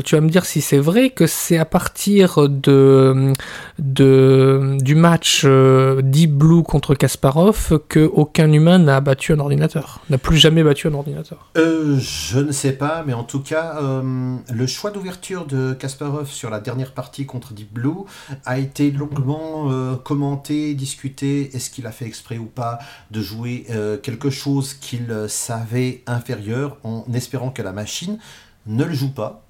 tu 0.00 0.16
vas 0.20 0.26
me 0.26 0.30
dire 0.30 0.44
si 0.44 0.60
c'est 0.60 0.78
vrai, 0.78 1.10
que 1.10 1.26
c'est 1.26 1.58
à 1.58 1.64
partir 1.64 2.48
de, 2.48 3.32
du 3.78 4.94
match 4.94 5.42
euh, 5.44 6.02
Deep 6.02 6.32
Blue 6.32 6.62
contre 6.62 6.94
Kasparov 6.94 7.80
que 7.88 8.00
aucun 8.00 8.52
humain 8.52 8.78
n'a 8.78 9.00
battu 9.00 9.32
un 9.32 9.38
ordinateur. 9.38 10.00
N'a 10.10 10.18
plus 10.18 10.36
jamais 10.36 10.62
battu 10.62 10.88
un 10.88 10.94
ordinateur. 10.94 11.50
Euh, 11.56 11.98
je 11.98 12.38
ne 12.38 12.52
sais 12.52 12.72
pas, 12.72 13.02
mais 13.06 13.12
en 13.12 13.24
tout 13.24 13.40
cas, 13.40 13.78
euh, 13.82 14.36
le 14.52 14.66
choix 14.66 14.90
d'ouverture 14.90 15.46
de 15.46 15.72
Kasparov 15.72 16.28
sur 16.30 16.50
la 16.50 16.60
dernière 16.60 16.92
partie 16.92 17.26
contre 17.26 17.52
Deep 17.52 17.72
Blue 17.72 18.04
a 18.44 18.58
été 18.58 18.90
longuement 18.90 19.70
commenté, 20.04 20.74
discuté. 20.74 21.54
Est-ce 21.54 21.70
qu'il 21.70 21.86
a 21.86 21.92
fait 21.92 22.06
exprès 22.06 22.38
ou 22.38 22.46
pas 22.46 22.78
de 23.10 23.20
jouer 23.20 23.66
quelque 24.02 24.30
chose 24.30 24.74
qu'il 24.74 25.14
savait 25.28 26.02
inférieur 26.06 26.76
en 26.84 27.04
espérant 27.14 27.50
que 27.50 27.62
la 27.62 27.72
machine 27.72 28.18
ne 28.66 28.84
le 28.84 28.92
joue 28.92 29.12
pas? 29.12 29.44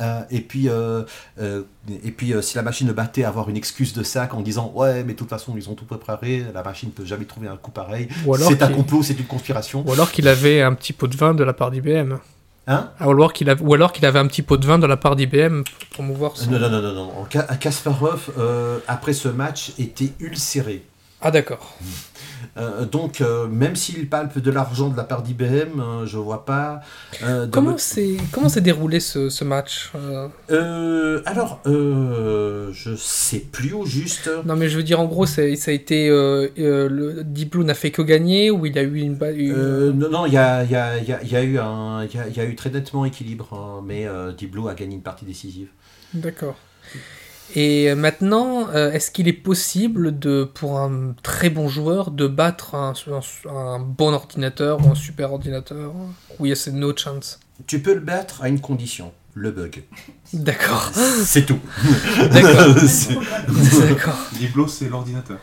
Euh, 0.00 0.22
et 0.30 0.40
puis, 0.40 0.68
euh, 0.68 1.02
euh, 1.40 1.62
et 2.04 2.10
puis 2.10 2.32
si 2.42 2.56
la 2.56 2.62
machine 2.62 2.86
le 2.86 2.92
battait, 2.92 3.24
avoir 3.24 3.48
une 3.50 3.56
excuse 3.56 3.92
de 3.92 4.02
sac 4.02 4.34
en 4.34 4.40
disant 4.40 4.72
Ouais, 4.74 5.04
mais 5.04 5.12
de 5.12 5.18
toute 5.18 5.28
façon, 5.28 5.54
ils 5.56 5.68
ont 5.68 5.74
tout 5.74 5.84
préparé, 5.84 6.44
la 6.54 6.62
machine 6.62 6.88
ne 6.88 6.94
peut 6.94 7.04
jamais 7.04 7.24
trouver 7.26 7.48
un 7.48 7.56
coup 7.56 7.70
pareil. 7.70 8.08
C'est 8.48 8.62
un 8.62 8.68
complot, 8.76 9.02
c'est 9.02 9.18
une 9.18 9.26
conspiration. 9.26 9.84
Ou 9.86 9.92
alors 9.92 10.10
qu'il 10.10 10.28
avait 10.28 10.62
un 10.62 10.74
petit 10.74 10.92
pot 10.92 11.06
de 11.06 11.16
vin 11.16 11.34
de 11.34 11.44
la 11.44 11.52
part 11.52 11.70
d'IBM. 11.70 12.18
Hein? 12.68 12.90
Ah, 12.98 13.06
Ou 13.06 13.10
alors 13.12 13.32
qu'il 13.32 13.48
avait, 13.48 13.62
ou 13.62 13.74
alors 13.74 13.92
qu'il 13.92 14.04
avait 14.06 14.18
un 14.18 14.26
petit 14.26 14.42
pot 14.42 14.56
de 14.56 14.66
vin 14.66 14.78
de 14.78 14.86
la 14.86 14.96
part 14.96 15.14
d'IBM 15.14 15.62
pour 15.62 15.88
promouvoir 15.90 16.36
son... 16.36 16.50
Non, 16.50 16.58
non, 16.58 16.68
non, 16.70 16.82
non, 16.82 16.94
non. 16.94 17.12
Ka- 17.30 17.44
Kasparov, 17.60 18.30
après 18.88 19.12
ce 19.12 19.28
match, 19.28 19.72
était 19.78 20.12
ulcéré. 20.20 20.84
Ah 21.20 21.30
d'accord. 21.30 21.76
Euh, 22.58 22.84
donc, 22.86 23.20
euh, 23.20 23.46
même 23.48 23.76
s'il 23.76 24.08
palpe 24.08 24.38
de 24.38 24.50
l'argent 24.50 24.88
de 24.88 24.96
la 24.96 25.04
part 25.04 25.22
d'IBM, 25.22 25.78
euh, 25.80 26.06
je 26.06 26.16
vois 26.16 26.44
pas. 26.44 26.80
euh, 27.22 27.46
Comment 27.50 27.76
s'est 27.76 28.16
comment 28.32 28.48
s'est 28.48 28.60
déroulé 28.60 29.00
ce, 29.00 29.28
ce 29.28 29.44
match 29.44 29.92
alors, 31.26 31.60
je 31.66 32.94
sais 32.96 33.40
plus 33.40 33.72
au 33.72 33.84
juste. 33.84 34.30
Non 34.44 34.56
mais 34.56 34.68
je 34.68 34.76
veux 34.76 34.82
dire 34.82 35.00
en 35.00 35.06
gros 35.06 35.26
ça 35.26 35.42
a 35.42 35.70
été 35.70 36.08
le 36.08 37.22
Deep 37.24 37.52
Blue 37.52 37.64
n'a 37.64 37.74
fait 37.74 37.90
que 37.90 38.02
gagner 38.02 38.50
ou 38.50 38.66
il 38.66 38.78
a 38.78 38.82
eu 38.82 39.00
une, 39.00 39.16
non, 39.92 40.10
non, 40.10 40.26
il 40.26 40.32
y 40.32 40.38
a, 40.38 40.62
il 40.64 40.70
y, 40.70 40.76
a, 40.76 40.98
y, 40.98 41.12
a, 41.12 41.22
y 41.22 41.36
a 41.36 41.42
eu 41.42 41.58
un, 41.58 42.04
il 42.04 42.36
y 42.36 42.40
a, 42.40 42.44
eu 42.44 42.54
très 42.54 42.70
nettement 42.70 43.04
équilibre, 43.04 43.52
hein, 43.52 43.82
mais 43.84 44.06
Deep 44.36 44.52
Blue 44.52 44.68
a 44.68 44.74
gagné 44.74 44.94
une 44.94 45.02
partie 45.02 45.24
décisive. 45.24 45.68
D'accord. 46.14 46.56
Et 47.54 47.94
maintenant, 47.94 48.68
euh, 48.74 48.90
est-ce 48.92 49.10
qu'il 49.10 49.28
est 49.28 49.32
possible 49.32 50.18
de, 50.18 50.44
pour 50.52 50.78
un 50.80 51.14
très 51.22 51.48
bon 51.48 51.68
joueur 51.68 52.10
de 52.10 52.26
battre 52.26 52.74
un, 52.74 52.92
un- 53.46 53.50
un 53.56 53.78
bon 53.78 54.12
ordinateur 54.12 54.84
ou 54.84 54.90
un 54.90 54.94
super 54.94 55.32
ordinateur 55.32 55.92
Ou 56.38 56.46
il 56.46 56.48
y 56.50 56.52
a 56.52 56.56
c'est 56.56 56.72
no 56.72 56.94
chance? 56.96 57.38
Tu 57.66 57.78
peux 57.80 57.94
le 57.94 58.00
battre 58.00 58.42
à 58.42 58.48
une 58.48 58.60
condition, 58.60 59.12
le 59.34 59.50
bug. 59.52 59.84
D'accord. 60.34 60.90
C'est 61.24 61.46
tout. 61.46 61.58
D'accord. 62.30 62.74
D'accord. 63.88 64.18
Diblo, 64.32 64.66
c'est 64.68 64.88
l'ordinateur. 64.88 65.38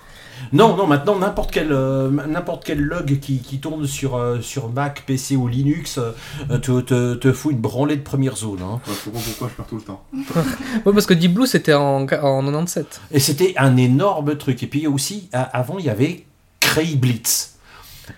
Non, 0.53 0.75
non, 0.77 0.87
maintenant, 0.87 1.17
n'importe 1.17 1.51
quel, 1.51 1.71
euh, 1.71 2.09
n'importe 2.09 2.63
quel 2.63 2.79
log 2.79 3.19
qui, 3.19 3.39
qui 3.39 3.59
tourne 3.59 3.85
sur, 3.87 4.15
euh, 4.15 4.39
sur 4.39 4.69
Mac, 4.69 5.03
PC 5.05 5.35
ou 5.35 5.47
Linux 5.47 5.97
euh, 5.97 6.57
te, 6.59 6.79
te, 6.81 7.15
te 7.15 7.33
fout 7.33 7.51
une 7.53 7.59
branlée 7.59 7.95
de 7.97 8.01
première 8.03 8.35
zone. 8.37 8.59
hein. 8.63 8.79
Je 8.87 9.09
pourquoi 9.09 9.49
je 9.49 9.53
perds 9.55 9.65
tout 9.67 9.75
le 9.77 9.81
temps. 9.81 10.03
Ouais, 10.85 10.93
parce 10.93 11.05
que 11.05 11.13
Deep 11.13 11.33
Blue 11.33 11.47
c'était 11.47 11.73
en, 11.73 12.03
en 12.03 12.05
97. 12.05 13.01
Et 13.11 13.19
c'était 13.19 13.53
un 13.57 13.75
énorme 13.77 14.37
truc. 14.37 14.61
Et 14.63 14.67
puis 14.67 14.85
aussi, 14.87 15.29
a- 15.33 15.41
avant, 15.41 15.77
il 15.79 15.85
y 15.85 15.89
avait 15.89 16.25
Cray 16.59 16.95
Blitz. 16.95 17.52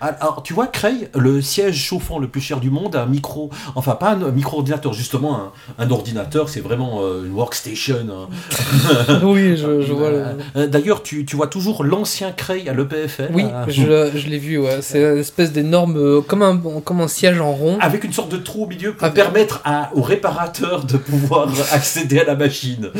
Alors, 0.00 0.42
tu 0.42 0.52
vois, 0.52 0.66
Cray, 0.66 1.08
le 1.14 1.40
siège 1.40 1.76
chauffant 1.76 2.18
le 2.18 2.28
plus 2.28 2.40
cher 2.40 2.58
du 2.60 2.70
monde, 2.70 2.96
un 2.96 3.06
micro, 3.06 3.50
enfin 3.74 3.92
pas 3.94 4.10
un 4.12 4.30
micro-ordinateur, 4.30 4.92
justement, 4.92 5.36
un, 5.78 5.84
un 5.84 5.90
ordinateur, 5.90 6.48
c'est 6.48 6.60
vraiment 6.60 7.00
euh, 7.02 7.24
une 7.24 7.32
workstation. 7.34 7.96
hein. 8.10 8.28
oui, 9.22 9.56
je, 9.56 9.82
je 9.82 9.92
vois. 9.92 10.10
le- 10.10 10.24
Euh, 10.56 10.66
D'ailleurs, 10.66 11.02
tu, 11.02 11.24
tu 11.24 11.36
vois 11.36 11.46
toujours 11.46 11.84
l'ancien 11.84 12.32
Cray 12.32 12.68
à 12.68 12.74
l'EPFL. 12.74 13.28
Oui, 13.32 13.44
euh, 13.44 13.64
je, 13.68 13.82
l'ai- 13.86 14.18
je 14.18 14.28
l'ai 14.28 14.38
vu. 14.38 14.58
Ouais. 14.58 14.78
C'est 14.82 15.00
une 15.02 15.18
espèce 15.18 15.52
d'énorme, 15.52 15.96
euh, 15.96 16.20
comme 16.20 16.42
un, 16.42 16.56
comme 16.84 17.00
un 17.00 17.08
siège 17.08 17.40
en 17.40 17.52
rond. 17.52 17.78
avec 17.80 18.04
une 18.04 18.12
sorte 18.12 18.30
de 18.30 18.38
trou 18.38 18.64
au 18.64 18.66
milieu 18.66 18.92
pour 18.94 19.10
permettre 19.12 19.60
à, 19.64 19.90
au 19.94 20.02
réparateur 20.02 20.84
de 20.84 20.96
pouvoir 20.96 21.48
accéder 21.72 22.18
à 22.20 22.24
la 22.24 22.34
machine. 22.34 22.90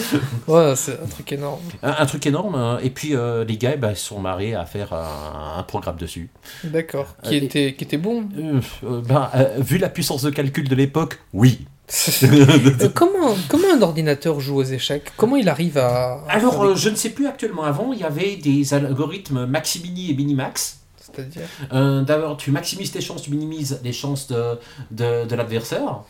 Ouais, 0.47 0.75
c'est 0.77 0.93
un 1.03 1.07
truc 1.09 1.33
énorme. 1.33 1.61
Un, 1.83 1.97
un 1.99 2.07
truc 2.07 2.27
énorme. 2.27 2.55
hein. 2.55 2.79
Et 2.83 2.91
puis 2.91 3.15
euh, 3.17 3.45
les 3.45 3.57
gars, 3.57 3.77
bah, 3.77 3.91
ils 3.91 3.97
se 3.97 4.07
sont 4.07 4.21
marrés 4.21 4.55
à 4.55 4.65
faire 4.67 4.93
un, 4.93 5.59
un 5.59 5.63
programme 5.65 5.97
dessus. 5.97 6.31
D'accord. 6.77 7.17
Qui 7.23 7.31
Euh, 7.37 7.41
et- 7.41 7.45
était, 7.45 7.75
qui 7.75 7.85
était 7.85 7.97
bon. 7.97 8.29
Euh, 8.37 8.61
euh, 8.85 9.01
ben, 9.01 9.31
euh, 9.35 9.55
vu 9.59 9.79
la 9.79 9.89
puissance 9.89 10.23
de 10.23 10.31
calcul 10.31 10.69
de 10.69 10.75
l'époque, 10.75 11.19
oui. 11.33 11.67
Comment, 12.95 13.35
comment 13.49 13.69
un 13.75 13.81
ordinateur 13.83 14.41
joue 14.41 14.57
aux 14.57 14.65
échecs? 14.65 15.13
Comment 15.17 15.37
il 15.37 15.49
arrive 15.49 15.79
à. 15.79 16.23
à 16.29 16.33
Alors, 16.33 16.63
euh, 16.65 16.75
des- 16.75 16.81
je 16.81 16.89
ne 16.91 16.97
sais 16.97 17.11
plus 17.11 17.27
actuellement. 17.29 17.63
Avant, 17.63 17.93
il 17.93 18.01
y 18.01 18.05
avait 18.05 18.37
des 18.37 18.75
algorithmes 18.75 19.47
maximini 19.47 20.11
et 20.11 20.15
minimax. 20.15 20.81
C'est-à-dire? 21.01 21.43
Euh, 21.73 22.03
D'abord, 22.03 22.37
tu 22.37 22.51
maximises 22.51 22.91
tes 22.91 23.01
chances, 23.01 23.23
tu 23.23 23.31
minimises 23.31 23.81
les 23.85 23.93
chances 23.93 24.27
de, 24.29 24.59
de, 24.91 25.25
de 25.27 25.35
l'adversaire. 25.37 26.01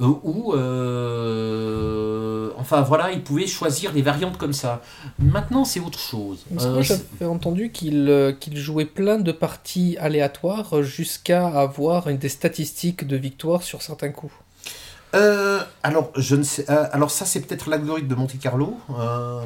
Euh, 0.00 0.06
ou, 0.22 0.54
euh, 0.54 2.50
enfin 2.56 2.82
voilà, 2.82 3.10
ils 3.10 3.22
pouvaient 3.22 3.48
choisir 3.48 3.92
des 3.92 4.02
variantes 4.02 4.36
comme 4.36 4.52
ça. 4.52 4.80
Maintenant, 5.18 5.64
c'est 5.64 5.80
autre 5.80 5.98
chose. 5.98 6.44
Euh, 6.60 6.82
j'avais 6.82 7.26
entendu 7.26 7.70
qu'il 7.72 8.36
qu'il 8.38 8.56
jouait 8.56 8.84
plein 8.84 9.18
de 9.18 9.32
parties 9.32 9.96
aléatoires 9.98 10.82
jusqu'à 10.82 11.48
avoir 11.48 12.08
une 12.08 12.18
des 12.18 12.28
statistiques 12.28 13.06
de 13.06 13.16
victoire 13.16 13.62
sur 13.62 13.82
certains 13.82 14.10
coups. 14.10 14.32
Euh, 15.14 15.60
alors, 15.82 16.12
je 16.16 16.36
ne 16.36 16.42
sais. 16.42 16.70
euh, 16.70 16.86
alors, 16.92 17.10
ça, 17.10 17.24
c'est 17.24 17.40
peut-être 17.40 17.68
l'algorithme 17.68 18.08
de 18.08 18.14
Monte 18.14 18.38
Carlo. 18.38 18.76
euh, 18.90 19.40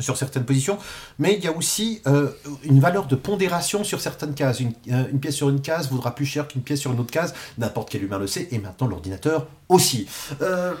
sur 0.00 0.16
certaines 0.16 0.44
positions, 0.44 0.78
mais 1.18 1.34
il 1.34 1.44
y 1.44 1.48
a 1.48 1.52
aussi 1.52 2.00
euh, 2.06 2.30
une 2.64 2.80
valeur 2.80 3.06
de 3.06 3.16
pondération 3.16 3.84
sur 3.84 4.00
certaines 4.00 4.34
cases. 4.34 4.60
Une, 4.60 4.72
euh, 4.90 5.04
une 5.10 5.20
pièce 5.20 5.34
sur 5.34 5.48
une 5.48 5.60
case 5.60 5.90
vaudra 5.90 6.14
plus 6.14 6.26
cher 6.26 6.48
qu'une 6.48 6.62
pièce 6.62 6.80
sur 6.80 6.92
une 6.92 7.00
autre 7.00 7.10
case, 7.10 7.34
n'importe 7.58 7.90
quel 7.90 8.04
humain 8.04 8.18
le 8.18 8.26
sait, 8.26 8.48
et 8.50 8.58
maintenant 8.58 8.86
l'ordinateur 8.86 9.46
aussi. 9.68 10.06
Euh, 10.42 10.74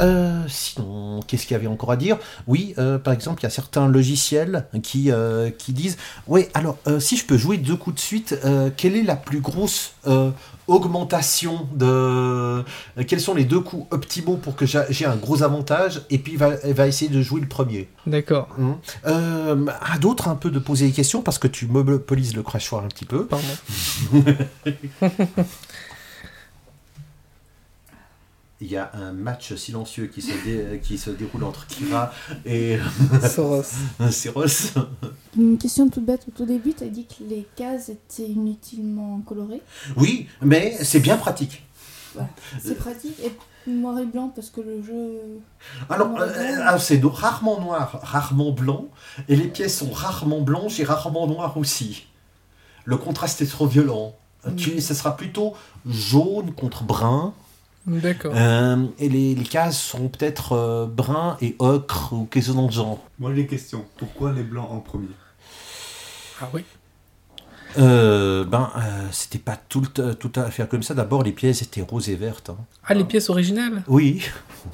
euh, 0.00 0.42
sinon, 0.48 1.20
qu'est-ce 1.26 1.46
qu'il 1.46 1.52
y 1.54 1.56
avait 1.56 1.66
encore 1.66 1.92
à 1.92 1.96
dire? 1.96 2.18
Oui, 2.46 2.74
euh, 2.78 2.98
par 2.98 3.12
exemple, 3.12 3.40
il 3.42 3.44
y 3.44 3.46
a 3.46 3.50
certains 3.50 3.88
logiciels 3.88 4.66
qui, 4.82 5.10
euh, 5.10 5.50
qui 5.50 5.72
disent 5.72 5.96
Oui, 6.26 6.46
alors, 6.54 6.76
si 6.98 7.16
je 7.16 7.24
peux 7.24 7.36
jouer 7.38 7.56
deux 7.58 7.76
coups 7.76 7.96
de 7.96 8.00
suite, 8.00 8.38
quelle 8.76 8.96
est 8.96 9.02
la 9.02 9.16
plus 9.16 9.40
grosse 9.40 9.92
augmentation 10.66 11.68
de. 11.74 12.64
quels 13.06 13.20
sont 13.20 13.34
les 13.34 13.44
deux 13.44 13.60
coups 13.60 13.86
optimaux 13.90 14.36
pour 14.38 14.56
que 14.56 14.64
j'a- 14.64 14.90
j'ai 14.90 15.04
un 15.04 15.16
gros 15.16 15.42
avantage 15.42 16.00
Et 16.08 16.16
puis, 16.18 16.32
il 16.32 16.38
va, 16.38 16.52
va 16.56 16.86
essayer 16.86 17.10
de 17.10 17.20
jouer 17.20 17.40
le 17.42 17.46
premier? 17.48 17.88
D'accord. 18.06 18.48
Hum. 18.58 18.76
Euh, 19.06 19.66
à 19.82 19.98
d'autres, 19.98 20.28
un 20.28 20.36
peu 20.36 20.50
de 20.50 20.58
poser 20.58 20.86
des 20.86 20.92
questions 20.92 21.20
parce 21.22 21.38
que 21.38 21.48
tu 21.48 21.66
monopolises 21.66 22.34
le 22.34 22.42
crachoir 22.42 22.82
un 22.84 22.88
petit 22.88 23.04
peu. 23.04 23.26
Pardon. 23.26 23.44
Il 28.60 28.70
y 28.70 28.76
a 28.76 28.90
un 28.94 29.12
match 29.12 29.54
silencieux 29.56 30.06
qui 30.06 30.22
se, 30.22 30.32
dé- 30.44 30.80
qui 30.82 30.96
se 30.96 31.10
déroule 31.10 31.44
entre 31.44 31.66
Kira 31.66 32.12
et 32.46 32.78
Soros. 33.34 33.62
Céros. 34.10 34.44
Une 35.36 35.58
question 35.58 35.88
toute 35.90 36.04
bête 36.04 36.24
au 36.28 36.30
tout 36.30 36.46
début, 36.46 36.72
tu 36.72 36.84
as 36.84 36.88
dit 36.88 37.04
que 37.04 37.24
les 37.28 37.46
cases 37.56 37.88
étaient 37.88 38.28
inutilement 38.30 39.20
colorées. 39.26 39.60
Oui, 39.96 40.28
mais 40.40 40.76
c'est 40.82 41.00
bien 41.00 41.16
pratique. 41.16 41.64
C'est 42.62 42.76
pratique 42.78 43.18
et 43.24 43.32
noir 43.68 43.98
et 43.98 44.06
blanc 44.06 44.30
parce 44.32 44.50
que 44.50 44.60
le 44.60 44.80
jeu. 44.84 45.18
Alors, 45.90 46.16
euh, 46.20 46.60
alors, 46.62 46.80
c'est 46.80 47.00
rarement 47.04 47.60
noir, 47.60 47.98
rarement 48.04 48.52
blanc, 48.52 48.86
et 49.28 49.34
les 49.34 49.48
pièces 49.48 49.78
sont 49.78 49.90
rarement 49.90 50.40
blanches 50.40 50.78
et 50.78 50.84
rarement 50.84 51.26
noires 51.26 51.56
aussi. 51.56 52.06
Le 52.84 52.96
contraste 52.96 53.40
est 53.42 53.46
trop 53.46 53.66
violent. 53.66 54.14
Tu, 54.56 54.80
ce 54.80 54.94
sera 54.94 55.16
plutôt 55.16 55.54
jaune 55.88 56.52
contre 56.52 56.84
brun, 56.84 57.34
D'accord. 57.86 58.32
euh, 58.34 58.86
et 58.98 59.08
les, 59.08 59.34
les 59.34 59.44
cases 59.44 59.78
sont 59.80 60.08
peut-être 60.08 60.52
euh, 60.52 60.86
brun 60.86 61.36
et 61.42 61.54
ocre 61.58 62.12
ou 62.14 62.24
quelque 62.24 62.44
chose 62.44 62.56
dans 62.56 62.66
le 62.66 62.72
genre. 62.72 62.98
Moi 63.18 63.32
j'ai 63.34 63.42
une 63.42 63.46
question. 63.46 63.84
Pourquoi 63.98 64.32
les 64.32 64.42
blancs 64.42 64.68
en 64.70 64.78
premier? 64.80 65.08
Ah 66.40 66.48
oui. 66.52 66.64
Euh, 67.76 68.44
ben, 68.44 68.70
euh, 68.76 68.80
c'était 69.10 69.38
pas 69.40 69.56
tout, 69.68 69.82
tout 70.20 70.32
à 70.36 70.48
faire 70.50 70.68
comme 70.68 70.84
ça. 70.84 70.94
D'abord, 70.94 71.24
les 71.24 71.32
pièces 71.32 71.60
étaient 71.62 71.82
roses 71.82 72.08
et 72.08 72.14
vertes. 72.14 72.50
hein. 72.50 72.56
Ah, 72.86 72.94
les 72.94 73.02
pièces 73.04 73.30
originales? 73.30 73.82
Oui, 73.88 74.22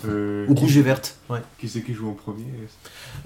Euh, 0.04 0.46
ou 0.48 0.54
rouge 0.54 0.76
et 0.76 0.82
verte. 0.82 1.16
Ouais. 1.30 1.40
Qui 1.58 1.66
c'est 1.68 1.80
qui 1.82 1.94
joue 1.94 2.10
en 2.10 2.12
premier? 2.12 2.44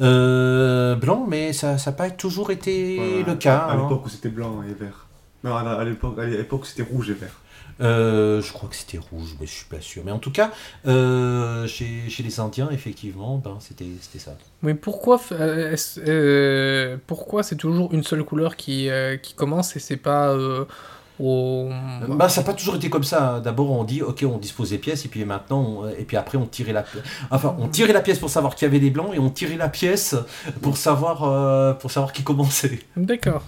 Euh, 0.00 0.94
blanc, 0.94 1.26
mais 1.28 1.52
ça 1.52 1.74
n'a 1.74 1.92
pas 1.92 2.08
toujours 2.10 2.50
été 2.52 2.96
Voilà. 2.96 3.26
le 3.26 3.34
cas. 3.34 3.56
À 3.58 3.72
hein. 3.72 3.82
l'époque 3.82 4.06
où 4.06 4.08
c'était 4.08 4.28
blanc 4.28 4.62
et 4.62 4.72
vert. 4.74 5.06
Non, 5.42 5.56
à 5.56 5.60
à 5.60 5.84
l'époque 5.84 6.18
à 6.18 6.24
l'époque 6.24 6.62
où 6.62 6.66
c'était 6.66 6.88
rouge 6.88 7.10
et 7.10 7.14
vert. 7.14 7.34
Euh, 7.80 8.40
je 8.40 8.52
crois 8.52 8.68
que 8.68 8.76
c'était 8.76 8.98
rouge, 8.98 9.34
mais 9.40 9.46
je 9.46 9.52
suis 9.52 9.64
pas 9.64 9.80
sûr. 9.80 10.02
Mais 10.04 10.12
en 10.12 10.20
tout 10.20 10.30
cas, 10.30 10.52
euh, 10.86 11.66
chez, 11.66 12.08
chez 12.08 12.22
les 12.22 12.38
Indiens, 12.38 12.68
effectivement, 12.70 13.36
ben, 13.38 13.58
c'était 13.60 13.86
ça. 14.18 14.36
Mais 14.62 14.74
pourquoi, 14.74 15.20
euh, 15.32 16.96
pourquoi 17.06 17.42
c'est 17.42 17.56
toujours 17.56 17.92
une 17.92 18.04
seule 18.04 18.22
couleur 18.24 18.56
qui, 18.56 18.88
qui 19.22 19.34
commence 19.34 19.74
et 19.76 19.80
c'est 19.80 19.96
pas 19.96 20.36
au... 21.20 21.68
Bah, 22.08 22.28
ça 22.28 22.40
n'a 22.40 22.46
pas 22.46 22.54
toujours 22.54 22.74
été 22.76 22.90
comme 22.90 23.04
ça. 23.04 23.40
D'abord, 23.42 23.70
on 23.70 23.84
dit, 23.84 24.02
ok, 24.02 24.24
on 24.28 24.38
dispose 24.38 24.70
des 24.70 24.78
pièces, 24.78 25.04
et 25.04 25.08
puis 25.08 25.24
maintenant, 25.24 25.60
on- 25.62 25.88
et 25.88 26.04
puis 26.04 26.16
après, 26.16 26.38
on 26.38 26.46
tirait 26.46 26.72
la, 26.72 26.82
pi- 26.82 26.98
enfin, 27.30 27.54
on 27.60 27.68
tirait 27.68 27.92
la 27.92 28.00
pièce 28.00 28.18
pour 28.18 28.30
savoir 28.30 28.54
qui 28.56 28.64
avait 28.64 28.80
les 28.80 28.90
blancs, 28.90 29.10
et 29.14 29.18
on 29.18 29.30
tirait 29.30 29.56
la 29.56 29.68
pièce 29.68 30.16
pour 30.60 30.76
savoir, 30.76 31.22
euh, 31.24 31.72
pour 31.74 31.90
savoir 31.92 32.12
qui 32.12 32.22
commençait. 32.24 32.80
D'accord. 32.96 33.42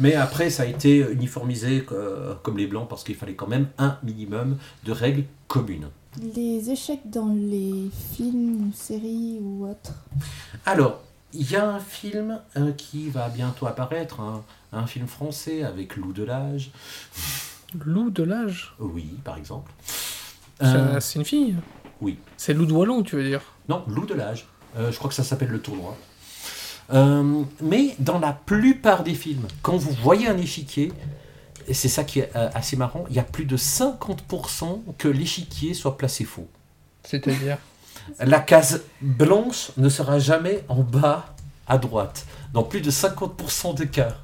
Mais 0.00 0.14
après, 0.14 0.50
ça 0.50 0.62
a 0.64 0.66
été 0.66 0.98
uniformisé 1.12 1.84
euh, 1.92 2.34
comme 2.42 2.56
les 2.58 2.66
blancs 2.66 2.88
parce 2.88 3.04
qu'il 3.04 3.14
fallait 3.14 3.34
quand 3.34 3.46
même 3.48 3.68
un 3.78 3.98
minimum 4.02 4.56
de 4.84 4.92
règles 4.92 5.24
communes. 5.46 5.88
Les 6.34 6.70
échecs 6.70 7.08
dans 7.10 7.32
les 7.34 7.88
films 8.16 8.72
séries 8.74 9.38
ou 9.42 9.66
autres. 9.68 9.92
Alors, 10.66 11.00
il 11.32 11.48
y 11.50 11.54
a 11.56 11.68
un 11.68 11.78
film 11.78 12.40
euh, 12.56 12.72
qui 12.72 13.08
va 13.10 13.28
bientôt 13.28 13.66
apparaître, 13.66 14.20
un, 14.20 14.42
un 14.72 14.86
film 14.86 15.06
français 15.06 15.62
avec 15.62 15.96
Lou 15.96 16.12
Delage. 16.12 16.70
Loup 17.84 18.10
de 18.10 18.24
l'âge 18.24 18.74
Oui, 18.80 19.14
par 19.22 19.36
exemple. 19.36 19.70
C'est- 19.84 20.66
Euh, 20.66 20.98
C'est 21.00 21.18
une 21.20 21.24
fille? 21.24 21.54
Oui. 22.00 22.18
C'est 22.36 22.54
Loup 22.54 22.66
de 22.66 22.72
Wallon, 22.72 23.02
tu 23.02 23.14
veux 23.16 23.22
dire? 23.24 23.42
Non, 23.68 23.84
Loup 23.86 24.06
de 24.06 24.14
l'âge. 24.14 24.46
Euh, 24.76 24.90
je 24.90 24.96
crois 24.98 25.08
que 25.08 25.14
ça 25.14 25.22
s'appelle 25.24 25.50
le 25.50 25.60
tournoi. 25.60 25.96
Euh, 26.92 27.42
mais 27.62 27.94
dans 27.98 28.18
la 28.18 28.32
plupart 28.32 29.04
des 29.04 29.14
films, 29.14 29.46
quand 29.62 29.76
vous 29.76 29.92
voyez 30.02 30.28
un 30.28 30.36
échiquier, 30.36 30.92
et 31.68 31.74
c'est 31.74 31.88
ça 31.88 32.04
qui 32.04 32.20
est 32.20 32.30
euh, 32.34 32.48
assez 32.54 32.76
marrant, 32.76 33.04
il 33.10 33.16
y 33.16 33.18
a 33.18 33.24
plus 33.24 33.44
de 33.44 33.56
50% 33.56 34.80
que 34.98 35.08
l'échiquier 35.08 35.74
soit 35.74 35.96
placé 35.96 36.24
faux. 36.24 36.48
C'est-à-dire 37.04 37.58
La 38.18 38.40
case 38.40 38.82
blanche 39.00 39.70
ne 39.76 39.88
sera 39.88 40.18
jamais 40.18 40.64
en 40.68 40.82
bas 40.82 41.34
à 41.68 41.78
droite, 41.78 42.26
dans 42.52 42.64
plus 42.64 42.80
de 42.80 42.90
50% 42.90 43.76
des 43.76 43.86
cas. 43.86 44.16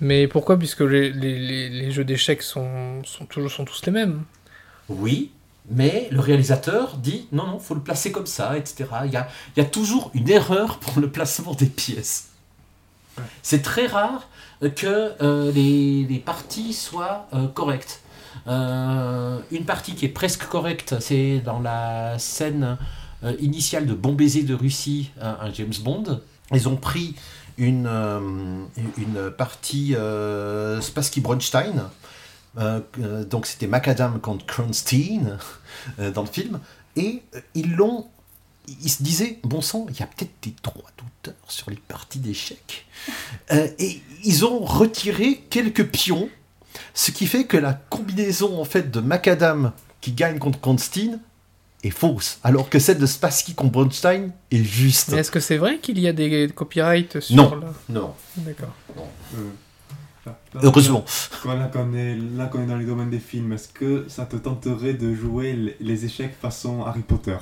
Mais 0.00 0.28
pourquoi? 0.28 0.58
Puisque 0.58 0.80
les, 0.80 1.10
les, 1.10 1.38
les, 1.38 1.68
les 1.68 1.90
jeux 1.90 2.04
d'échecs 2.04 2.42
sont, 2.42 3.02
sont, 3.04 3.24
toujours, 3.24 3.50
sont 3.50 3.64
tous 3.64 3.84
les 3.86 3.92
mêmes. 3.92 4.22
Oui, 4.88 5.32
mais 5.70 6.08
le 6.10 6.20
réalisateur 6.20 6.96
dit 6.96 7.28
non, 7.32 7.46
non, 7.46 7.58
faut 7.58 7.74
le 7.74 7.80
placer 7.80 8.12
comme 8.12 8.26
ça, 8.26 8.56
etc. 8.56 8.84
Il 9.06 9.12
y 9.12 9.16
a, 9.16 9.28
il 9.56 9.62
y 9.62 9.66
a 9.66 9.68
toujours 9.68 10.10
une 10.14 10.28
erreur 10.28 10.78
pour 10.78 11.00
le 11.00 11.10
placement 11.10 11.54
des 11.54 11.66
pièces. 11.66 12.28
C'est 13.42 13.62
très 13.62 13.86
rare 13.86 14.28
que 14.76 15.12
euh, 15.20 15.52
les, 15.52 16.04
les 16.04 16.18
parties 16.18 16.72
soient 16.72 17.28
euh, 17.34 17.46
correctes. 17.48 18.00
Euh, 18.46 19.38
une 19.50 19.64
partie 19.64 19.94
qui 19.94 20.06
est 20.06 20.10
presque 20.10 20.46
correcte, 20.46 20.96
c'est 21.00 21.38
dans 21.40 21.60
la 21.60 22.18
scène 22.18 22.76
initiale 23.40 23.86
de 23.86 23.94
Bon 23.94 24.14
baiser 24.14 24.42
de 24.42 24.54
Russie, 24.54 25.12
un, 25.20 25.36
un 25.42 25.52
James 25.52 25.74
Bond. 25.84 26.20
Ils 26.52 26.68
ont 26.68 26.76
pris 26.76 27.14
une, 27.56 27.88
une 28.98 29.30
partie 29.30 29.94
Spassky 30.80 31.20
Bronstein. 31.20 31.88
Euh, 32.58 32.80
euh, 33.00 33.24
donc 33.24 33.46
c'était 33.46 33.66
Macadam 33.66 34.20
contre 34.20 34.44
Kronstein 34.46 35.38
euh, 35.98 36.10
dans 36.10 36.22
le 36.22 36.28
film. 36.28 36.60
Et 36.96 37.22
euh, 37.34 37.40
ils 37.54 37.72
l'ont. 37.74 38.06
Ils 38.68 38.90
se 38.90 39.02
disaient, 39.02 39.40
bon 39.42 39.60
sang, 39.60 39.86
il 39.90 39.98
y 39.98 40.02
a 40.02 40.06
peut-être 40.06 40.30
des 40.42 40.54
droits 40.62 40.90
d'auteur 40.96 41.34
sur 41.48 41.68
les 41.70 41.76
parties 41.88 42.20
d'échecs. 42.20 42.86
Euh, 43.50 43.66
et 43.78 44.00
ils 44.22 44.44
ont 44.44 44.60
retiré 44.60 45.42
quelques 45.50 45.88
pions, 45.88 46.28
ce 46.94 47.10
qui 47.10 47.26
fait 47.26 47.44
que 47.44 47.56
la 47.56 47.72
combinaison 47.72 48.60
en 48.60 48.64
fait 48.64 48.90
de 48.90 49.00
Macadam 49.00 49.72
qui 50.00 50.12
gagne 50.12 50.38
contre 50.38 50.60
Kronstein 50.60 51.18
est 51.82 51.90
fausse, 51.90 52.38
alors 52.44 52.70
que 52.70 52.78
celle 52.78 52.98
de 52.98 53.06
Spassky 53.06 53.54
contre 53.54 53.72
Bronstein 53.72 54.30
est 54.52 54.62
juste. 54.62 55.12
Est-ce 55.12 55.32
que 55.32 55.40
c'est 55.40 55.56
vrai 55.56 55.78
qu'il 55.78 55.98
y 55.98 56.06
a 56.06 56.12
des 56.12 56.48
copyrights 56.54 57.18
sur 57.18 57.34
Non. 57.34 57.56
la... 57.56 57.72
Non, 57.88 58.14
D'accord. 58.36 58.72
Euh, 59.36 59.48
là, 60.26 60.60
heureusement. 60.62 61.04
Quand 61.42 61.54
là 61.54 61.66
qu'on 61.66 61.92
est, 61.94 62.16
là 62.16 62.46
qu'on 62.46 62.62
est 62.62 62.66
dans 62.66 62.76
les 62.76 62.86
domaines 62.86 63.10
des 63.10 63.18
films, 63.18 63.52
est-ce 63.52 63.68
que 63.68 64.06
ça 64.08 64.26
te 64.26 64.36
tenterait 64.36 64.94
de 64.94 65.14
jouer 65.14 65.74
les, 65.80 66.04
échecs 66.04 66.34
façon 66.40 66.84
Harry 66.84 67.02
Potter? 67.02 67.38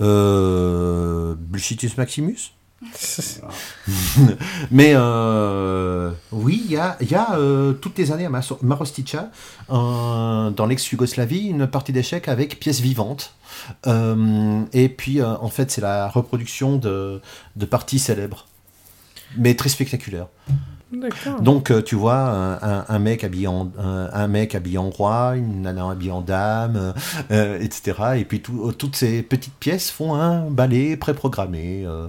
Euh. 0.00 1.34
Bullshitus 1.38 1.96
Maximus? 1.96 2.52
Voilà. 3.40 3.54
Mais 4.70 4.92
euh, 4.94 6.12
oui, 6.32 6.62
il 6.64 6.72
y 6.72 6.76
a, 6.76 6.96
il 7.00 7.10
y 7.10 7.14
a 7.14 7.34
euh, 7.34 7.74
toutes 7.74 7.98
les 7.98 8.10
années 8.10 8.24
à 8.24 8.30
Marostica, 8.62 9.30
euh, 9.70 10.50
dans 10.50 10.66
l'ex-Yougoslavie, 10.66 11.48
une 11.48 11.66
partie 11.66 11.92
d'échecs 11.92 12.28
avec 12.28 12.58
pièces 12.58 12.80
vivantes. 12.80 13.34
Euh, 13.86 14.62
et 14.72 14.88
puis, 14.88 15.20
euh, 15.20 15.36
en 15.36 15.48
fait, 15.48 15.70
c'est 15.70 15.82
la 15.82 16.08
reproduction 16.08 16.76
de, 16.76 17.20
de 17.56 17.66
parties 17.66 17.98
célèbres, 17.98 18.46
mais 19.36 19.54
très 19.54 19.68
spectaculaires. 19.68 20.28
Donc, 21.40 21.70
euh, 21.70 21.82
tu 21.82 21.94
vois, 21.94 22.16
un, 22.18 22.52
un- 22.54 22.84
un 22.88 22.98
mec 22.98 23.22
habillé 23.24 23.46
en, 23.46 23.70
un, 23.78 24.10
un 24.12 24.26
mec 24.28 24.54
habillé 24.54 24.78
en 24.78 24.90
roi, 24.90 25.34
une 25.36 25.62
nana 25.62 25.88
habillée 25.90 26.10
en 26.10 26.20
dame, 26.20 26.94
euh, 27.30 27.60
etc. 27.60 27.92
Et 28.16 28.24
puis, 28.24 28.40
tout- 28.40 28.72
toutes 28.72 28.96
ces 28.96 29.22
petites 29.22 29.54
pièces 29.54 29.90
font 29.90 30.14
un 30.14 30.50
ballet 30.50 30.96
préprogrammé. 30.96 31.84
euh. 31.86 32.08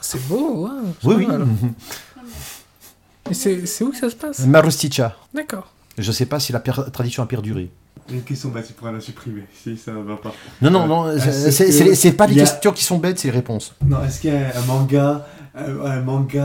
C'est 0.00 0.26
beau, 0.28 0.66
hein 0.66 0.82
c'est 1.00 1.08
Oui, 1.08 1.14
oui. 1.18 1.26
mal. 1.26 1.46
Et 3.30 3.34
c'est 3.34 3.84
où 3.84 3.90
que 3.90 3.96
ça 3.96 4.10
se 4.10 4.16
passe? 4.16 4.40
Marostica. 4.46 5.16
D'accord. 5.32 5.70
Je 5.96 6.10
sais 6.10 6.26
pas 6.26 6.40
si 6.40 6.52
la 6.52 6.58
tradition 6.60 7.22
a 7.22 7.26
perduré. 7.26 7.70
Une 8.10 8.22
question 8.22 8.48
bête, 8.48 8.66
tu 8.66 8.72
pourras 8.72 8.90
la 8.90 9.00
supprimer 9.00 9.44
si 9.62 9.76
ça 9.76 9.92
ne 9.92 10.02
va 10.02 10.16
pas. 10.16 10.32
Non, 10.60 10.70
non, 10.70 10.82
Euh, 10.82 10.86
non, 10.86 11.10
est-ce 11.12 11.50
c'est- 11.52 11.84
que 11.86 11.94
c'est 11.94 12.12
pas 12.12 12.26
les 12.26 12.34
il 12.34 12.40
a- 12.40 12.44
questions 12.44 12.72
qui 12.72 12.82
sont 12.82 12.98
bêtes, 12.98 13.20
c'est 13.20 13.28
les 13.28 13.34
réponses. 13.34 13.74
Non, 13.86 14.02
est-ce 14.04 14.20
qu'il 14.20 14.32
y 14.34 14.36
a 14.36 14.58
un 14.58 14.64
manga, 14.66 15.24
un, 15.54 15.80
un 15.84 16.00
manga 16.00 16.44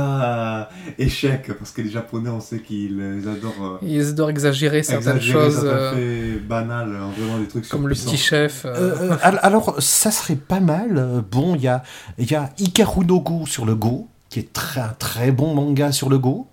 euh, 0.60 0.64
échec 0.98 1.52
Parce 1.58 1.72
que 1.72 1.82
les 1.82 1.90
Japonais, 1.90 2.30
on 2.30 2.40
sait 2.42 2.60
qu'ils 2.60 3.00
euh, 3.00 3.34
adorent. 3.34 3.80
euh, 3.82 3.86
Ils 3.88 4.14
doivent 4.16 4.30
exagérer 4.32 4.84
certaines 4.84 5.16
exagérer 5.18 5.46
choses, 5.52 5.62
euh, 5.64 6.38
banals, 6.48 6.96
hein, 6.96 7.10
vraiment 7.18 7.40
des 7.40 7.48
trucs 7.48 7.68
comme 7.70 7.88
le 7.88 7.96
petit 7.96 8.18
chef. 8.18 8.66
euh, 8.66 8.74
Euh, 8.76 9.12
euh, 9.12 9.18
al- 9.22 9.40
alors, 9.44 9.76
ça 9.82 10.12
serait 10.12 10.36
pas 10.36 10.60
mal. 10.60 10.98
Euh, 10.98 11.22
Bon, 11.32 11.56
il 11.56 11.62
y 11.62 11.68
a, 11.68 11.84
il 12.18 12.30
y 12.30 12.36
a 12.36 12.50
Ikaru 12.60 13.06
no 13.06 13.20
Go 13.22 13.46
sur 13.46 13.66
le 13.66 13.76
Go, 13.76 14.08
qui 14.30 14.40
est 14.40 14.52
très, 14.54 14.82
un 14.82 14.94
très 15.00 15.32
bon 15.32 15.54
manga 15.56 15.92
sur 15.92 16.10
le 16.10 16.18
Go. 16.20 16.48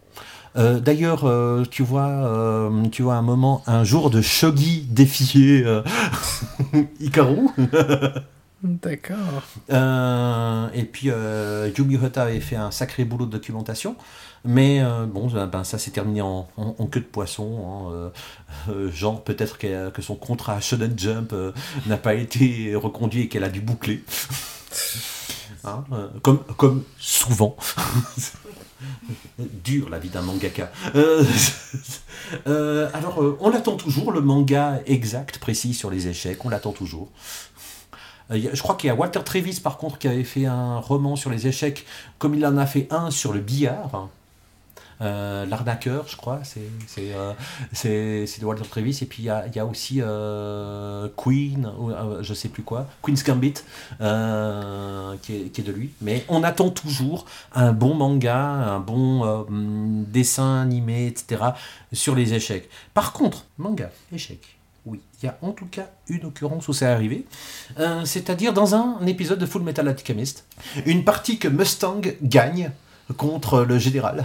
Euh, 0.57 0.79
D'ailleurs, 0.79 1.25
euh, 1.25 1.65
tu 1.69 1.83
vois, 1.83 2.07
euh, 2.07 2.71
tu 2.93 3.03
vois 3.03 3.15
un 3.17 3.23
moment, 3.23 3.63
un 3.67 3.83
jour 3.83 4.09
de 4.11 4.23
shogi 4.23 4.87
défier 4.89 5.65
euh, 5.67 5.83
Ikaru. 7.01 7.49
D'accord. 8.65 9.43
Euh, 9.71 10.69
et 10.73 10.85
puis 10.85 11.11
euh, 11.11 11.71
Yumi 11.77 11.99
Hota 11.99 12.23
avait 12.23 12.41
fait 12.41 12.57
un 12.57 12.71
sacré 12.71 13.05
boulot 13.05 13.27
de 13.27 13.33
documentation, 13.33 13.95
mais 14.43 14.81
euh, 14.83 15.05
bon, 15.05 15.29
ben, 15.29 15.47
ben, 15.47 15.65
ça 15.65 15.77
s'est 15.79 15.91
terminé 15.91 16.23
en, 16.23 16.49
queue 16.91 17.01
de 17.01 17.05
poisson. 17.05 17.45
hein, 17.67 17.93
euh, 17.93 18.11
euh, 18.71 18.91
genre 18.91 19.23
peut-être 19.23 19.59
que, 19.59 19.91
que 19.91 20.01
son 20.01 20.17
contrat 20.17 20.55
à 20.55 20.61
Shonen 20.61 20.99
Jump 20.99 21.35
euh, 21.35 21.53
n'a 21.87 21.99
pas 21.99 22.15
été 22.15 22.75
reconduit 22.75 23.23
et 23.23 23.29
qu'elle 23.29 23.45
a 23.45 23.51
dû 23.51 23.61
boucler. 23.61 24.03
Hein, 25.67 25.83
euh, 25.93 26.09
comme, 26.23 26.41
comme 26.59 26.83
souvent. 26.99 27.57
Dur 29.39 29.89
la 29.89 29.99
vie 29.99 30.11
d'un 30.11 30.21
mangaka. 30.23 30.71
Euh, 30.95 31.25
euh, 32.47 32.89
alors, 32.93 33.23
euh, 33.23 33.37
on 33.41 33.49
l'attend 33.49 33.77
toujours, 33.77 34.13
le 34.13 34.21
manga 34.21 34.81
exact, 34.87 35.39
précis 35.39 35.73
sur 35.75 35.91
les 35.91 36.07
échecs, 36.09 36.45
on 36.45 36.51
l'attend 36.51 36.73
toujours. 36.73 37.11
Euh, 38.31 38.51
je 38.53 38.63
crois 38.63 38.75
qu'il 38.77 38.89
y 38.89 38.91
a 38.91 38.95
Walter 38.95 39.21
Travis, 39.25 39.61
par 39.61 39.77
contre, 39.77 39.99
qui 39.99 40.09
avait 40.09 40.25
fait 40.25 40.47
un 40.47 40.79
roman 40.79 41.17
sur 41.17 41.31
les 41.31 41.47
échecs, 41.47 41.85
comme 42.19 42.35
il 42.35 42.45
en 42.47 42.57
a 42.57 42.67
fait 42.67 42.87
un 42.91 43.11
sur 43.11 43.33
le 43.33 43.41
billard. 43.41 44.09
Euh, 45.01 45.45
L'arnaqueur, 45.47 46.07
je 46.07 46.17
crois, 46.17 46.41
c'est 46.45 46.61
euh, 47.09 47.33
de 47.85 48.45
Walter 48.45 48.65
Travis. 48.69 48.99
Et 49.03 49.07
puis 49.07 49.25
il 49.25 49.27
y 49.27 49.31
a, 49.31 49.47
y 49.49 49.59
a 49.59 49.67
aussi 49.67 49.99
euh, 50.01 51.09
Queen, 51.17 51.67
euh, 51.67 52.23
je 52.23 52.33
sais 52.33 52.49
plus 52.49 52.63
quoi, 52.63 52.87
Queen's 53.03 53.25
Gambit, 53.25 53.55
qui, 53.55 55.33
est, 55.35 55.49
qui 55.53 55.61
est 55.61 55.65
de 55.65 55.73
lui. 55.73 55.91
Mais 56.01 56.25
on 56.29 56.43
attend 56.43 56.71
toujours 56.71 57.27
un 57.55 57.73
bon 57.73 57.95
manga, 57.95 58.39
un 58.39 58.81
bon 58.81 59.47
dessin 60.09 60.63
animé, 60.63 61.09
etc. 61.09 61.43
sur 61.93 62.15
les 62.15 62.33
échecs. 62.35 62.69
Par 62.95 63.13
contre, 63.13 63.45
manga, 63.59 63.91
échecs. 64.13 64.54
Oui, 64.87 65.01
il 65.23 65.27
y 65.27 65.29
a 65.29 65.39
en 65.41 65.53
tout 65.53 65.67
cas 65.71 65.87
une 66.09 66.27
occurrence 66.27 66.69
où 66.69 66.73
c'est 66.75 66.87
arrivé, 66.87 67.25
Euh, 67.79 68.05
c'est-à-dire 68.05 68.53
dans 68.53 68.75
un 68.75 69.05
épisode 69.07 69.39
de 69.39 69.47
Full 69.47 69.63
Metal 69.63 69.89
Alchemist, 69.89 70.45
une 70.85 71.05
partie 71.05 71.39
que 71.39 71.49
Mustang 71.49 72.03
gagne 72.23 72.71
contre 73.17 73.63
le 73.65 73.79
général. 73.79 74.25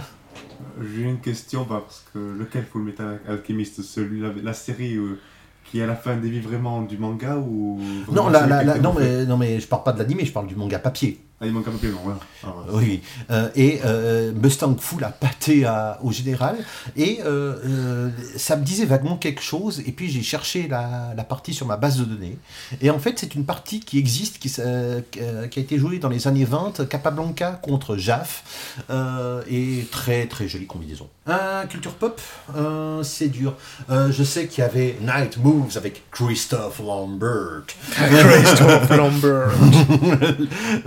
J'ai 0.94 1.02
une 1.02 1.20
question, 1.20 1.64
parce 1.64 2.04
que 2.12 2.18
lequel 2.18 2.64
Full 2.70 2.82
Metal 2.82 3.20
Alchemist? 3.26 3.82
Celui, 3.82 4.20
la, 4.20 4.30
la 4.42 4.52
série 4.52 4.96
euh, 4.96 5.18
qui 5.64 5.80
à 5.80 5.86
la 5.86 5.96
fin 5.96 6.16
dévie 6.16 6.40
vraiment 6.40 6.82
du 6.82 6.98
manga 6.98 7.36
ou 7.36 7.80
Non, 8.12 8.28
non, 8.30 8.94
mais, 8.98 9.24
non, 9.24 9.36
mais 9.38 9.60
je 9.60 9.66
parle 9.66 9.82
pas 9.84 9.92
de 9.92 9.98
l'anime, 9.98 10.20
je 10.24 10.32
parle 10.32 10.46
du 10.46 10.56
manga 10.56 10.78
papier. 10.78 11.20
Ah, 11.42 11.46
il 11.46 11.52
manque 11.52 11.68
un 11.68 11.70
peu 11.70 11.78
plus, 11.78 11.88
non, 11.90 12.00
voilà. 12.04 12.20
Ah, 12.44 12.48
ouais. 12.48 12.84
Oui, 12.84 13.02
euh, 13.30 13.48
et 13.56 13.80
euh, 13.86 14.30
Mustang 14.32 14.76
Fu 14.78 15.00
l'a 15.00 15.08
pâté 15.08 15.64
à- 15.64 15.98
au 16.02 16.12
général, 16.12 16.58
et 16.98 17.20
euh, 17.24 17.56
euh, 17.64 18.10
ça 18.36 18.56
me 18.56 18.62
disait 18.62 18.84
vaguement 18.84 19.16
quelque 19.16 19.40
chose, 19.40 19.80
et 19.86 19.92
puis 19.92 20.10
j'ai 20.10 20.20
cherché 20.22 20.68
la, 20.68 21.14
la 21.16 21.24
partie 21.24 21.54
sur 21.54 21.64
ma 21.66 21.78
base 21.78 21.96
de 21.96 22.04
données, 22.04 22.36
et 22.82 22.90
en 22.90 22.98
fait 22.98 23.18
c'est 23.18 23.34
une 23.34 23.46
partie 23.46 23.80
qui 23.80 23.98
existe, 23.98 24.38
qui, 24.38 24.52
a 24.60 24.98
a 25.16 25.44
été 25.46 25.78
jouée 25.78 25.98
dans 25.98 26.10
les 26.10 26.28
années 26.28 26.44
20, 26.44 26.86
Capablanca 26.90 27.52
contre 27.62 27.96
Jaff, 27.96 28.74
euh, 28.90 29.40
et 29.50 29.86
très 29.90 30.26
très 30.26 30.46
jolie 30.46 30.66
combinaison. 30.66 31.08
Un 31.26 31.64
culture 31.66 31.92
pop, 31.94 32.20
euh, 32.56 33.02
c'est 33.02 33.28
dur. 33.28 33.54
Euh, 33.88 34.10
je 34.12 34.24
sais 34.24 34.46
qu'il 34.46 34.62
y 34.62 34.66
avait 34.66 34.96
Night 35.00 35.36
Moves 35.38 35.76
avec 35.78 36.02
Christophe 36.10 36.80
Lambert. 36.80 37.62
Christophe 37.92 38.90
Lambert. 38.90 39.52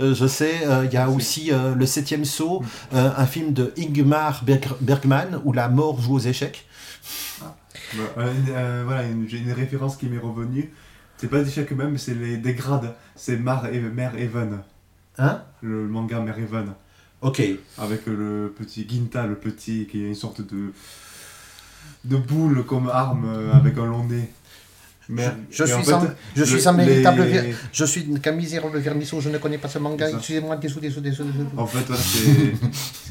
Je 0.00 0.26
sais, 0.26 0.43
euh, 0.66 0.84
il 0.84 0.92
y 0.92 0.96
a 0.96 1.08
aussi 1.10 1.52
euh, 1.52 1.74
Le 1.74 1.86
Septième 1.86 2.24
Saut, 2.24 2.62
euh, 2.94 3.10
un 3.16 3.26
film 3.26 3.52
de 3.52 3.72
Ingmar 3.78 4.44
Berg- 4.44 4.76
Bergman 4.80 5.40
où 5.44 5.52
la 5.52 5.68
mort 5.68 6.00
joue 6.00 6.14
aux 6.14 6.18
échecs. 6.20 6.66
Bah, 7.40 7.56
euh, 8.18 8.32
euh, 8.48 8.82
voilà, 8.86 9.02
une- 9.04 9.28
j'ai 9.28 9.38
une 9.38 9.52
référence 9.52 9.96
qui 9.96 10.06
m'est 10.06 10.18
revenue. 10.18 10.72
C'est 11.16 11.28
pas 11.28 11.40
des 11.42 11.48
échecs 11.48 11.70
même, 11.72 11.92
mais 11.92 11.98
c'est 11.98 12.14
les 12.14 12.36
dégrades. 12.36 12.94
C'est 13.14 13.36
Mar 13.36 13.66
et 13.66 13.80
Mère 13.80 14.16
Even, 14.18 14.60
Hein? 15.18 15.42
Le 15.62 15.86
manga 15.86 16.18
Mère 16.20 16.38
Even, 16.38 16.72
Ok. 17.22 17.40
avec 17.78 18.06
le 18.06 18.52
petit 18.58 18.86
Ginta, 18.88 19.26
le 19.26 19.36
petit, 19.36 19.86
qui 19.90 20.02
est 20.04 20.08
une 20.08 20.14
sorte 20.14 20.40
de 20.40 20.72
de 22.04 22.16
boule 22.16 22.64
comme 22.66 22.88
arme 22.88 23.26
avec 23.52 23.78
un 23.78 23.86
long 23.86 24.04
nez. 24.04 24.28
Je 25.50 25.64
suis 25.64 25.84
fait, 25.84 25.92
un, 25.92 26.14
je 26.34 26.40
le- 26.40 26.46
suis 26.46 26.68
un 26.68 26.72
véritable 26.72 27.22
les- 27.24 27.54
je 27.72 27.84
suis 27.84 28.20
qu'un 28.20 28.32
misérable 28.32 28.78
vermisseau, 28.78 29.20
je 29.20 29.28
ne 29.28 29.38
connais 29.38 29.58
pas 29.58 29.68
ce 29.68 29.78
manga, 29.78 30.08
excusez-moi, 30.10 30.56
désolé, 30.56 30.88
désolé, 30.88 31.10
désolé. 31.10 31.30
En 31.56 31.66
fait, 31.66 31.88
ouais, 31.90 31.96
c'est. 31.98 32.56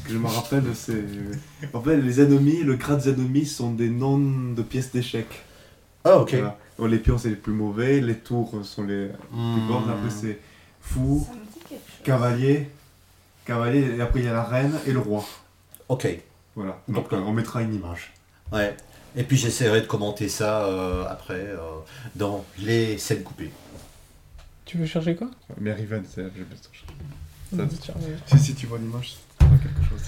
que 0.06 0.12
je 0.12 0.18
me 0.18 0.26
rappelle, 0.26 0.64
c'est. 0.74 1.04
En 1.72 1.80
fait, 1.80 1.96
les 1.96 2.20
ennemis, 2.20 2.62
le 2.64 2.74
grade 2.76 3.02
des 3.02 3.10
ennemis 3.10 3.46
sont 3.46 3.70
des 3.72 3.90
noms 3.90 4.18
de 4.18 4.62
pièces 4.62 4.90
d'échecs. 4.92 5.44
Ah 6.04 6.18
ok. 6.18 6.30
Voilà. 6.34 6.58
Donc, 6.78 6.90
les 6.90 6.98
pions, 6.98 7.16
c'est 7.18 7.28
les 7.30 7.36
plus 7.36 7.52
mauvais, 7.52 8.00
les 8.00 8.16
tours 8.16 8.52
sont 8.64 8.82
les 8.82 9.06
plus 9.06 9.16
Hmm. 9.38 9.68
bonnes. 9.68 9.88
Après, 9.88 10.10
c'est 10.10 10.38
fou, 10.80 11.26
cavalier, 12.02 12.68
cavalier, 13.46 13.96
et 13.96 14.00
après, 14.00 14.20
il 14.20 14.24
y 14.26 14.28
a 14.28 14.32
la 14.32 14.42
reine 14.44 14.72
et 14.86 14.92
le 14.92 14.98
roi. 14.98 15.24
Ok. 15.88 16.08
Voilà. 16.56 16.80
Donc, 16.88 17.12
euh, 17.12 17.20
on 17.26 17.32
mettra 17.32 17.62
une 17.62 17.74
image. 17.74 18.12
Ouais. 18.52 18.76
Et 19.16 19.22
puis 19.24 19.36
j'essaierai 19.36 19.80
de 19.80 19.86
commenter 19.86 20.28
ça 20.28 20.64
euh, 20.66 21.04
après 21.08 21.34
euh, 21.40 21.58
dans 22.16 22.44
les 22.58 22.98
scènes 22.98 23.22
coupées. 23.22 23.50
Tu 24.64 24.78
veux 24.78 24.86
chercher 24.86 25.14
quoi? 25.14 25.30
Mais 25.60 25.72
Riven, 25.72 26.02
c'est. 26.08 26.22
Ça- 27.56 27.68
Si, 28.26 28.38
si 28.38 28.54
tu 28.54 28.66
vois 28.66 28.78
l'image, 28.78 29.14
ça 29.38 29.46
quelque 29.46 29.88
chose. 29.88 30.02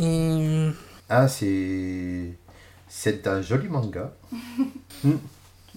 Et- 0.00 0.70
Ah 1.08 1.28
c'est 1.28 2.32
c'est 2.88 3.26
un 3.26 3.42
joli 3.42 3.68
manga. 3.68 4.12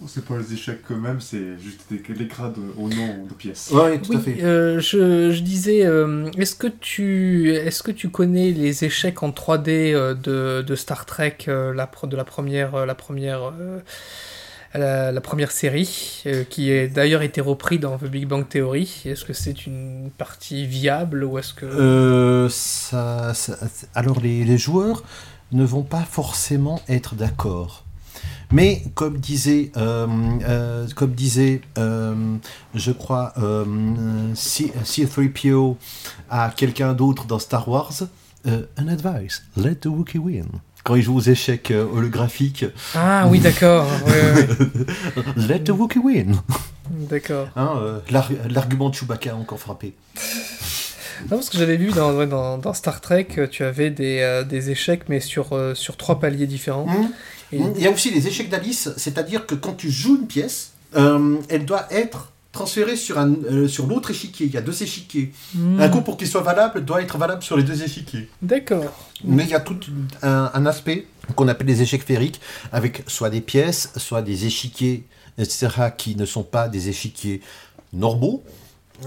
C'est 0.07 0.25
pas 0.25 0.37
les 0.37 0.53
échecs 0.53 0.79
eux-mêmes, 0.91 1.21
c'est 1.21 1.57
juste 1.59 1.81
des, 1.89 2.01
les 2.13 2.25
grades 2.25 2.57
au 2.77 2.89
nom 2.89 3.25
de 3.25 3.33
pièces. 3.33 3.69
Ouais, 3.71 3.99
tout 3.99 4.11
Oui, 4.11 4.17
à 4.17 4.19
fait. 4.19 4.43
euh, 4.43 4.79
je, 4.79 5.31
je 5.31 5.41
disais, 5.41 5.85
euh, 5.85 6.29
est-ce 6.37 6.55
que 6.55 6.67
tu 6.67 7.51
est-ce 7.53 7.83
que 7.83 7.91
tu 7.91 8.09
connais 8.09 8.51
les 8.51 8.83
échecs 8.85 9.23
en 9.23 9.31
3D 9.31 9.93
euh, 9.93 10.13
de, 10.13 10.61
de 10.61 10.75
Star 10.75 11.05
Trek, 11.05 11.37
euh, 11.47 11.73
la, 11.73 11.89
de 12.03 12.15
la 12.15 12.23
première 12.25 12.75
euh, 12.75 12.85
la 12.85 12.95
première 12.95 13.43
euh, 13.59 13.79
la, 14.73 15.11
la 15.11 15.21
première 15.21 15.51
série, 15.51 16.23
euh, 16.25 16.43
qui 16.43 16.71
est 16.71 16.87
d'ailleurs 16.87 17.21
été 17.21 17.41
repris 17.41 17.77
dans 17.79 17.97
The 17.97 18.05
Big 18.05 18.25
Bang 18.27 18.47
Theory? 18.47 19.03
Est-ce 19.05 19.23
que 19.25 19.33
c'est 19.33 19.67
une 19.67 20.09
partie 20.17 20.65
viable 20.65 21.23
ou 21.23 21.37
est-ce 21.37 21.53
que 21.53 21.65
Euh, 21.65 22.49
ça, 22.49 23.33
ça- 23.35 23.57
alors 23.93 24.19
les, 24.19 24.43
les 24.43 24.57
joueurs 24.57 25.03
ne 25.51 25.63
vont 25.63 25.83
pas 25.83 26.01
forcément 26.03 26.81
être 26.89 27.13
d'accord. 27.15 27.82
Mais 28.53 28.83
comme 28.93 29.17
disait, 29.17 29.71
euh, 29.77 30.07
euh, 30.47 30.87
comme 30.95 31.11
disait, 31.11 31.61
euh, 31.79 32.13
je 32.75 32.91
crois, 32.91 33.33
euh, 33.39 33.65
C- 34.35 34.71
C3PO 34.83 35.75
à 36.29 36.51
quelqu'un 36.55 36.93
d'autre 36.93 37.25
dans 37.25 37.39
Star 37.39 37.67
Wars, 37.67 37.93
an 38.45 38.87
advice, 38.87 39.43
let 39.57 39.75
the 39.75 39.87
Wookiee 39.87 40.19
win. 40.19 40.45
Quand 40.83 40.95
il 40.95 41.01
joue 41.01 41.15
aux 41.15 41.21
échecs 41.21 41.71
holographiques, 41.71 42.65
ah 42.93 43.25
oui 43.29 43.39
d'accord, 43.39 43.87
ouais, 44.05 44.11
ouais, 44.11 44.47
ouais. 45.15 45.47
let 45.47 45.59
the 45.63 45.69
Wookiee 45.69 45.99
win. 45.99 46.35
d'accord. 46.91 47.47
Hein, 47.55 47.71
euh, 47.77 47.99
l'ar- 48.11 48.29
L'argument 48.49 48.89
de 48.89 48.95
Chewbacca 48.95 49.31
a 49.31 49.35
encore 49.35 49.59
frappé. 49.59 49.93
Non, 51.31 51.37
parce 51.37 51.49
que 51.49 51.57
j'avais 51.57 51.77
vu 51.77 51.91
dans, 51.91 52.25
dans, 52.27 52.57
dans 52.57 52.73
Star 52.73 52.99
Trek, 52.99 53.27
tu 53.49 53.63
avais 53.63 53.89
des, 53.91 54.19
euh, 54.19 54.43
des 54.43 54.71
échecs 54.71 55.03
mais 55.07 55.21
sur 55.21 55.53
euh, 55.53 55.73
sur 55.73 55.95
trois 55.95 56.19
paliers 56.19 56.47
différents. 56.47 56.85
Mmh. 56.85 57.09
Il 57.75 57.81
y 57.81 57.87
a 57.87 57.91
aussi 57.91 58.11
les 58.11 58.27
échecs 58.27 58.49
d'Alice, 58.49 58.89
c'est-à-dire 58.97 59.45
que 59.45 59.55
quand 59.55 59.73
tu 59.73 59.89
joues 59.91 60.17
une 60.19 60.27
pièce, 60.27 60.71
euh, 60.95 61.37
elle 61.49 61.65
doit 61.65 61.87
être 61.91 62.31
transférée 62.51 62.95
sur, 62.95 63.17
un, 63.17 63.33
euh, 63.49 63.67
sur 63.67 63.87
l'autre 63.87 64.11
échiquier. 64.11 64.45
Il 64.45 64.53
y 64.53 64.57
a 64.57 64.61
deux 64.61 64.83
échiquiers. 64.83 65.33
Hmm, 65.55 65.79
Un 65.79 65.89
coup, 65.89 66.01
pour 66.01 66.17
qu'il 66.17 66.27
soit 66.27 66.41
valable, 66.43 66.85
doit 66.85 67.01
être 67.01 67.17
valable 67.17 67.41
sur 67.41 67.57
les 67.57 67.63
deux 67.63 67.81
échiquiers. 67.81 68.29
D'accord. 68.43 68.93
Mais 69.23 69.43
il 69.43 69.49
y 69.49 69.55
a 69.55 69.59
tout 69.59 69.77
un, 70.21 70.51
un 70.53 70.65
aspect 70.67 71.07
qu'on 71.35 71.47
appelle 71.47 71.67
les 71.67 71.81
échecs 71.81 72.03
féeriques, 72.03 72.39
avec 72.71 73.03
soit 73.07 73.31
des 73.31 73.41
pièces, 73.41 73.91
soit 73.97 74.21
des 74.21 74.45
échiquiers, 74.45 75.03
etc., 75.39 75.67
qui 75.97 76.15
ne 76.15 76.25
sont 76.25 76.43
pas 76.43 76.67
des 76.67 76.89
échiquiers 76.89 77.41
normaux. 77.91 78.43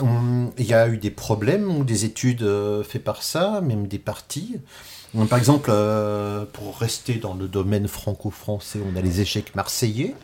Hum, 0.00 0.50
Il 0.58 0.66
y 0.66 0.74
a 0.74 0.88
eu 0.88 0.98
des 0.98 1.10
problèmes 1.12 1.70
ou 1.76 1.84
des 1.84 2.04
études 2.04 2.42
euh, 2.42 2.82
faites 2.82 3.04
par 3.04 3.22
ça, 3.22 3.60
même 3.60 3.86
des 3.86 3.98
parties. 4.00 4.56
Par 5.24 5.38
exemple, 5.38 5.70
euh, 5.72 6.44
pour 6.52 6.76
rester 6.78 7.14
dans 7.14 7.34
le 7.34 7.48
domaine 7.48 7.88
franco-français, 7.88 8.80
on 8.92 8.96
a 8.96 9.00
les 9.00 9.20
échecs 9.20 9.54
marseillais. 9.54 10.14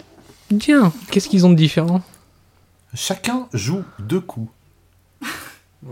Tiens, 0.61 0.93
qu'est-ce 1.11 1.29
qu'ils 1.29 1.47
ont 1.47 1.51
de 1.51 1.55
différent? 1.55 2.03
Chacun 2.95 3.47
joue 3.55 3.83
deux 3.99 4.21
coups. 4.21 4.51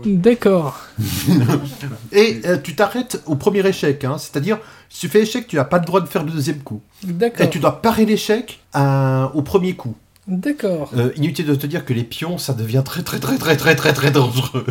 D'accord. 0.05 0.79
Et 2.13 2.41
euh, 2.45 2.57
tu 2.57 2.75
t'arrêtes 2.75 3.21
au 3.25 3.35
premier 3.35 3.65
échec, 3.67 4.05
hein. 4.05 4.17
c'est-à-dire, 4.17 4.59
si 4.89 5.01
tu 5.01 5.09
fais 5.09 5.21
échec, 5.23 5.47
tu 5.47 5.57
n'as 5.57 5.65
pas 5.65 5.79
le 5.79 5.85
droit 5.85 5.99
de 5.99 6.05
faire 6.07 6.23
le 6.23 6.31
deuxième 6.31 6.59
coup. 6.59 6.81
D'accord. 7.03 7.45
Et 7.45 7.49
tu 7.49 7.59
dois 7.59 7.81
parer 7.81 8.05
l'échec 8.05 8.61
à- 8.73 9.31
au 9.33 9.41
premier 9.41 9.75
coup. 9.75 9.95
D'accord. 10.27 10.91
Euh, 10.95 11.11
inutile 11.17 11.45
de 11.47 11.55
te 11.55 11.65
dire 11.67 11.83
que 11.83 11.93
les 11.93 12.03
pions, 12.05 12.37
ça 12.37 12.53
devient 12.53 12.83
très 12.85 13.01
très 13.03 13.19
très 13.19 13.37
très 13.37 13.57
très 13.57 13.75
très 13.75 13.91
très 13.91 14.11
dangereux. 14.11 14.65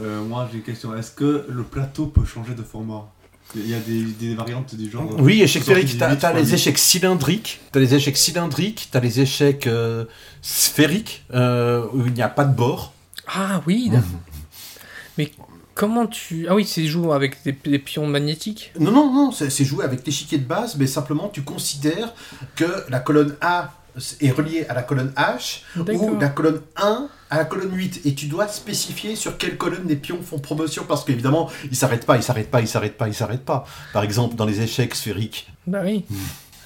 Euh, 0.00 0.22
moi, 0.24 0.48
j'ai 0.50 0.58
une 0.58 0.64
question. 0.64 0.96
Est-ce 0.96 1.10
que 1.10 1.46
le 1.48 1.62
plateau 1.62 2.06
peut 2.06 2.24
changer 2.24 2.54
de 2.54 2.62
format? 2.62 3.10
Il 3.54 3.66
y 3.68 3.74
a 3.74 3.80
des, 3.80 4.02
des 4.02 4.34
variantes 4.34 4.74
du 4.74 4.90
genre. 4.90 5.10
Oui, 5.18 5.40
échecs 5.40 5.64
sorties 5.64 5.80
féeriques, 5.82 5.98
t'as 5.98 6.14
t'as 6.16 6.32
les 6.34 6.40
3000. 6.42 6.54
échecs 6.54 6.78
cylindriques, 6.78 7.60
t'as 7.72 7.80
les 7.80 7.94
échecs 7.94 8.16
cylindriques, 8.18 8.88
t'as 8.90 9.00
les 9.00 9.20
échecs 9.20 9.66
euh, 9.66 10.04
sphériques, 10.42 11.24
euh, 11.32 11.86
où 11.94 12.04
il 12.06 12.12
n'y 12.12 12.20
a 12.22 12.28
pas 12.28 12.44
de 12.44 12.54
bord. 12.54 12.92
Ah 13.26 13.62
oui. 13.66 13.88
d'accord. 13.90 14.04
Mais 15.16 15.32
comment 15.74 16.06
tu 16.06 16.46
Ah 16.48 16.54
oui, 16.54 16.66
c'est 16.66 16.86
joue 16.86 17.12
avec 17.14 17.42
des, 17.44 17.52
des 17.52 17.78
pions 17.78 18.06
magnétiques? 18.06 18.72
Non, 18.78 18.90
non, 18.90 19.12
non, 19.12 19.32
c'est 19.32 19.48
c'est 19.48 19.64
joué 19.64 19.82
avec 19.82 20.04
l'échiquier 20.06 20.36
de 20.38 20.44
base, 20.46 20.76
mais 20.76 20.86
simplement 20.86 21.30
tu 21.32 21.40
considères 21.42 22.12
que 22.54 22.66
la 22.90 23.00
colonne 23.00 23.34
A 23.40 23.72
est 24.20 24.30
reliée 24.30 24.66
à 24.68 24.74
la 24.74 24.82
colonne 24.82 25.12
H, 25.16 25.62
ou 25.76 26.18
la 26.18 26.28
colonne 26.28 26.60
1 26.76 27.08
à 27.30 27.36
la 27.36 27.44
colonne 27.44 27.74
8, 27.74 28.02
et 28.04 28.14
tu 28.14 28.26
dois 28.26 28.48
spécifier 28.48 29.16
sur 29.16 29.36
quelle 29.36 29.56
colonne 29.56 29.86
les 29.86 29.96
pions 29.96 30.22
font 30.22 30.38
promotion, 30.38 30.84
parce 30.88 31.04
qu'évidemment, 31.04 31.50
ils 31.70 31.76
s'arrêtent 31.76 32.06
pas, 32.06 32.16
ils 32.16 32.22
s'arrêtent 32.22 32.50
pas, 32.50 32.60
ils 32.60 32.68
s'arrêtent 32.68 32.96
pas, 32.96 33.08
ils 33.08 33.14
s'arrêtent 33.14 33.44
pas. 33.44 33.64
Par 33.92 34.02
exemple, 34.02 34.34
dans 34.36 34.46
les 34.46 34.60
échecs 34.60 34.94
sphériques. 34.94 35.50
Bah 35.66 35.80
oui. 35.84 36.04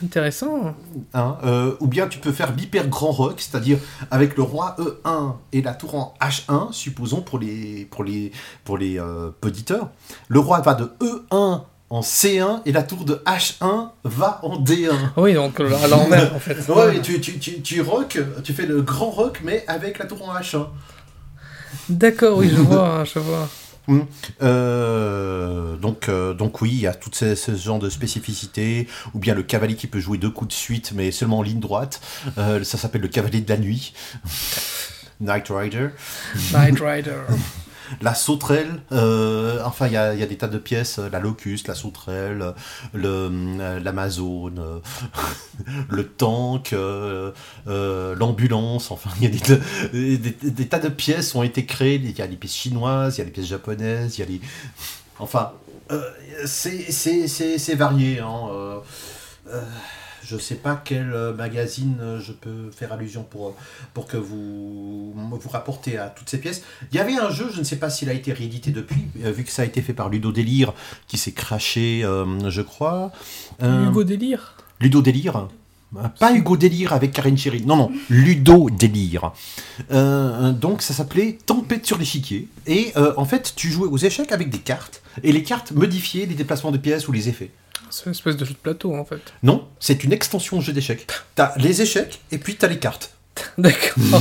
Intéressant. 0.02 0.74
Hein, 1.14 1.38
euh, 1.44 1.74
ou 1.80 1.86
bien 1.86 2.08
tu 2.08 2.18
peux 2.18 2.32
faire 2.32 2.52
bipère 2.52 2.88
grand 2.88 3.12
rock, 3.12 3.40
c'est-à-dire 3.40 3.78
avec 4.10 4.36
le 4.36 4.42
roi 4.42 4.76
E1 4.78 5.34
et 5.52 5.62
la 5.62 5.74
tour 5.74 5.94
en 5.94 6.14
H1, 6.20 6.72
supposons 6.72 7.22
pour 7.22 7.38
les, 7.38 7.86
pour 7.90 8.02
les, 8.02 8.32
pour 8.64 8.78
les 8.78 8.98
euh, 8.98 9.30
auditeurs. 9.44 9.90
Le 10.28 10.40
roi 10.40 10.60
va 10.60 10.74
de 10.74 10.90
E1 11.00 11.62
en 11.92 12.00
C1 12.00 12.62
et 12.64 12.72
la 12.72 12.82
tour 12.82 13.04
de 13.04 13.22
H1 13.26 13.90
va 14.04 14.40
en 14.42 14.58
D1. 14.58 14.88
Ah 14.92 15.20
Oui, 15.20 15.34
donc 15.34 15.60
euh, 15.60 15.70
à 15.84 15.88
l'envers 15.88 16.34
en 16.34 16.40
fait. 16.40 16.56
Ouais, 16.72 17.02
tu, 17.02 17.20
tu, 17.20 17.38
tu, 17.38 17.60
tu 17.60 17.82
rock, 17.82 18.18
tu 18.42 18.54
fais 18.54 18.64
le 18.64 18.80
grand 18.80 19.10
rock, 19.10 19.40
mais 19.44 19.62
avec 19.68 19.98
la 19.98 20.06
tour 20.06 20.26
en 20.26 20.34
H1. 20.34 20.68
D'accord, 21.90 22.38
oui, 22.38 22.48
je 22.50 22.56
vois, 22.62 23.00
hein, 23.00 23.04
je 23.04 23.18
vois. 23.18 23.46
Euh, 24.40 25.76
donc, 25.76 26.08
euh, 26.08 26.32
donc 26.32 26.62
oui, 26.62 26.70
il 26.72 26.80
y 26.80 26.86
a 26.86 26.94
tout 26.94 27.10
ces, 27.12 27.36
ce 27.36 27.54
genre 27.54 27.78
de 27.78 27.90
spécificité, 27.90 28.88
ou 29.12 29.18
bien 29.18 29.34
le 29.34 29.42
cavalier 29.42 29.74
qui 29.74 29.86
peut 29.86 30.00
jouer 30.00 30.16
deux 30.16 30.30
coups 30.30 30.48
de 30.48 30.54
suite, 30.54 30.92
mais 30.94 31.10
seulement 31.10 31.38
en 31.38 31.42
ligne 31.42 31.60
droite. 31.60 32.00
Euh, 32.38 32.64
ça 32.64 32.78
s'appelle 32.78 33.02
le 33.02 33.08
cavalier 33.08 33.42
de 33.42 33.50
la 33.50 33.58
nuit. 33.58 33.92
Night 35.20 35.48
Rider. 35.50 35.88
Night 36.54 36.80
Rider. 36.80 37.20
La 38.00 38.14
sauterelle, 38.14 38.82
euh, 38.92 39.60
enfin 39.64 39.86
il 39.86 39.92
y 39.92 39.96
a, 39.96 40.14
y 40.14 40.22
a 40.22 40.26
des 40.26 40.36
tas 40.36 40.48
de 40.48 40.58
pièces, 40.58 40.98
euh, 40.98 41.08
la 41.10 41.20
locuste, 41.20 41.68
la 41.68 41.74
sauterelle, 41.74 42.54
le, 42.92 43.30
euh, 43.30 43.80
l'Amazone, 43.80 44.80
le 45.88 46.08
tank, 46.08 46.74
l'ambulance, 47.66 48.90
enfin 48.90 49.10
il 49.20 49.24
y 49.24 49.26
a 49.26 49.30
des, 50.50 50.66
tas 50.66 50.78
de 50.78 50.88
pièces 50.88 51.34
ont 51.34 51.42
été 51.42 51.66
créées, 51.66 52.00
il 52.02 52.16
y 52.16 52.22
a 52.22 52.26
les 52.26 52.36
pièces 52.36 52.54
chinoises, 52.54 53.16
il 53.16 53.18
y 53.18 53.22
a 53.22 53.24
les 53.24 53.30
pièces 53.30 53.46
japonaises, 53.46 54.18
il 54.18 54.20
y 54.20 54.24
a 54.24 54.26
les... 54.26 54.40
Enfin, 55.18 55.52
c'est 56.46 57.74
varié. 57.74 58.20
Hein, 58.20 58.80
euh, 59.48 59.60
euh, 60.22 60.26
je 60.26 60.36
sais 60.38 60.54
pas 60.54 60.80
quel 60.84 61.12
euh, 61.12 61.34
magazine 61.34 61.96
euh, 62.00 62.20
je 62.20 62.32
peux 62.32 62.70
faire 62.70 62.92
allusion 62.92 63.22
pour, 63.22 63.54
pour 63.94 64.06
que 64.06 64.16
vous 64.16 65.12
vous 65.14 65.48
rapportez 65.48 65.98
à 65.98 66.08
toutes 66.08 66.28
ces 66.28 66.38
pièces. 66.38 66.62
Il 66.92 66.96
y 66.96 67.00
avait 67.00 67.16
un 67.16 67.30
jeu, 67.30 67.48
je 67.52 67.58
ne 67.58 67.64
sais 67.64 67.76
pas 67.76 67.90
s'il 67.90 68.08
a 68.08 68.12
été 68.12 68.32
réédité 68.32 68.70
depuis, 68.70 69.06
euh, 69.24 69.32
vu 69.32 69.44
que 69.44 69.50
ça 69.50 69.62
a 69.62 69.64
été 69.64 69.82
fait 69.82 69.94
par 69.94 70.08
Ludo 70.08 70.32
Délire, 70.32 70.72
qui 71.08 71.18
s'est 71.18 71.32
craché, 71.32 72.02
euh, 72.04 72.50
je 72.50 72.62
crois. 72.62 73.12
Euh, 73.62 73.88
Hugo 73.88 74.04
Délire? 74.04 74.56
Ludo 74.80 75.02
Délire 75.02 75.48
Euh, 75.96 76.08
pas 76.18 76.32
Hugo 76.32 76.56
Délire 76.56 76.92
avec 76.94 77.12
Karine 77.12 77.36
Chéry. 77.36 77.62
Non, 77.66 77.76
non, 77.76 77.92
Ludo 78.08 78.70
Délire. 78.70 79.32
Euh, 79.90 80.52
donc 80.52 80.80
ça 80.80 80.94
s'appelait 80.94 81.38
Tempête 81.44 81.86
sur 81.86 81.98
l'échiquier. 81.98 82.48
Et 82.66 82.92
euh, 82.96 83.12
en 83.18 83.26
fait, 83.26 83.52
tu 83.56 83.70
jouais 83.70 83.88
aux 83.88 83.98
échecs 83.98 84.32
avec 84.32 84.48
des 84.48 84.58
cartes. 84.58 85.02
Et 85.22 85.32
les 85.32 85.42
cartes 85.42 85.72
modifiaient 85.72 86.24
les 86.26 86.34
déplacements 86.34 86.70
de 86.70 86.78
pièces 86.78 87.08
ou 87.08 87.12
les 87.12 87.28
effets. 87.28 87.50
C'est 87.92 88.06
une 88.06 88.12
espèce 88.12 88.36
de 88.36 88.44
jeu 88.44 88.54
de 88.54 88.58
plateau 88.58 88.94
en 88.94 89.04
fait. 89.04 89.20
Non, 89.42 89.68
c'est 89.78 90.02
une 90.02 90.12
extension 90.12 90.60
jeu 90.60 90.72
d'échecs. 90.72 91.06
T'as 91.34 91.52
les 91.58 91.82
échecs 91.82 92.20
et 92.32 92.38
puis 92.38 92.56
t'as 92.56 92.68
les 92.68 92.78
cartes. 92.78 93.12
D'accord. 93.58 93.94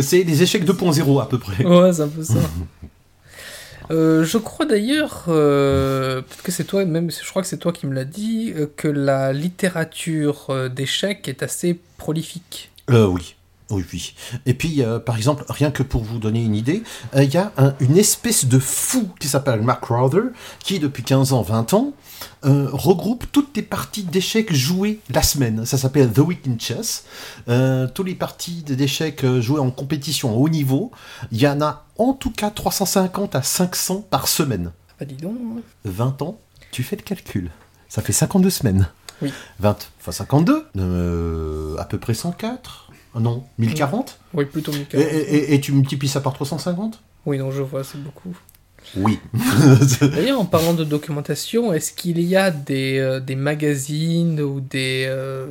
c'est 0.00 0.24
des 0.24 0.42
échecs 0.42 0.64
2.0 0.64 1.22
à 1.22 1.26
peu 1.26 1.38
près. 1.38 1.64
ouais, 1.64 1.92
c'est 1.92 2.02
un 2.02 2.08
peu 2.08 2.22
ça. 2.22 2.34
Euh, 3.90 4.24
je 4.24 4.38
crois 4.38 4.66
d'ailleurs, 4.66 5.24
euh, 5.28 6.22
peut-être 6.22 6.42
que 6.42 6.52
c'est 6.52 6.64
toi, 6.64 6.84
même 6.84 7.10
je 7.10 7.28
crois 7.28 7.42
que 7.42 7.48
c'est 7.48 7.58
toi 7.58 7.72
qui 7.72 7.86
me 7.86 7.94
l'as 7.94 8.04
dit, 8.04 8.52
euh, 8.54 8.66
que 8.76 8.88
la 8.88 9.32
littérature 9.32 10.70
d'échecs 10.70 11.26
est 11.28 11.42
assez 11.42 11.78
prolifique. 11.98 12.70
Euh, 12.90 13.06
oui. 13.06 13.34
Oui, 13.74 13.84
oui. 13.92 14.14
Et 14.46 14.54
puis, 14.54 14.82
euh, 14.82 14.98
par 14.98 15.16
exemple, 15.16 15.44
rien 15.48 15.70
que 15.70 15.82
pour 15.82 16.02
vous 16.04 16.18
donner 16.18 16.42
une 16.42 16.54
idée, 16.54 16.82
euh, 17.16 17.24
il 17.24 17.32
y 17.32 17.36
a 17.36 17.52
un- 17.56 17.74
une 17.80 17.96
espèce 17.98 18.44
de 18.46 18.58
fou 18.58 19.08
qui 19.18 19.28
s'appelle 19.28 19.62
Mark 19.62 19.82
Crowther, 19.82 20.30
qui 20.60 20.78
depuis 20.78 21.02
15 21.02 21.32
ans, 21.32 21.42
20 21.42 21.74
ans, 21.74 21.92
euh, 22.44 22.68
regroupe 22.72 23.24
toutes 23.32 23.56
les 23.56 23.62
parties 23.62 24.04
d'échecs 24.04 24.52
jouées 24.54 25.00
la 25.10 25.22
semaine. 25.22 25.66
Ça 25.66 25.76
s'appelle 25.78 26.12
The 26.12 26.18
Week 26.18 26.46
in 26.46 26.56
Chess. 26.58 27.04
Euh, 27.48 27.86
toutes 27.92 28.06
les 28.06 28.14
parties 28.14 28.62
d'échecs 28.62 29.24
euh, 29.24 29.40
jouées 29.40 29.60
en 29.60 29.70
compétition 29.70 30.30
à 30.30 30.34
haut 30.34 30.48
niveau, 30.48 30.92
il 31.32 31.40
y 31.40 31.48
en 31.48 31.60
a 31.60 31.84
en 31.98 32.12
tout 32.12 32.30
cas 32.30 32.50
350 32.50 33.34
à 33.34 33.42
500 33.42 34.04
par 34.08 34.28
semaine. 34.28 34.72
Ah 34.90 34.94
bah 35.00 35.06
dis 35.06 35.14
donc. 35.16 35.36
hein. 35.58 35.60
20 35.84 36.22
ans, 36.22 36.38
tu 36.70 36.82
fais 36.82 36.96
le 36.96 37.02
calcul. 37.02 37.50
Ça 37.88 38.02
fait 38.02 38.12
52 38.12 38.50
semaines. 38.50 38.88
Oui. 39.22 39.32
20, 39.60 39.76
enfin 40.00 40.10
52, 40.12 40.66
euh, 40.76 41.76
à 41.78 41.84
peu 41.84 41.98
près 41.98 42.14
104 42.14 42.83
Non, 43.20 43.44
1040 43.58 44.18
Oui, 44.34 44.44
plutôt 44.44 44.72
et, 44.72 44.78
Mika. 44.78 44.98
et- 44.98 45.02
et- 45.02 45.54
et 45.54 45.60
tu 45.60 45.72
multiplies 45.72 46.08
ça 46.08 46.20
par 46.20 46.32
350 46.34 47.00
Oui, 47.26 47.38
donc 47.38 47.52
je 47.52 47.62
vois, 47.62 47.84
c'est 47.84 48.02
beaucoup. 48.02 48.36
Oui. 48.96 49.18
D'ailleurs, 50.00 50.40
en 50.40 50.44
parlant 50.44 50.74
de 50.74 50.84
documentation, 50.84 51.72
est-ce 51.72 51.92
qu'il 51.92 52.20
y 52.20 52.36
a 52.36 52.50
des, 52.50 52.98
euh, 52.98 53.18
des 53.20 53.34
magazines 53.36 54.40
ou 54.40 54.60
des, 54.60 55.06
euh, 55.08 55.46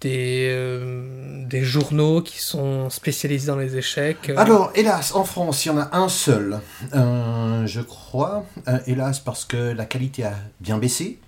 des, 0.00 0.48
euh, 0.50 1.44
des 1.46 1.62
journaux 1.62 2.22
qui 2.22 2.38
sont 2.40 2.88
spécialisés 2.90 3.48
dans 3.48 3.56
les 3.56 3.76
échecs 3.76 4.32
Alors, 4.36 4.70
hélas, 4.74 5.14
en 5.14 5.24
France, 5.24 5.64
il 5.64 5.68
y 5.68 5.70
en 5.72 5.78
a 5.78 5.90
un 5.96 6.08
seul, 6.08 6.60
je 6.94 7.80
crois. 7.80 8.44
Hélas, 8.86 9.18
parce 9.20 9.44
que 9.44 9.72
la 9.72 9.84
qualité 9.84 10.24
a 10.24 10.34
bien 10.60 10.78
baissé. 10.78 11.18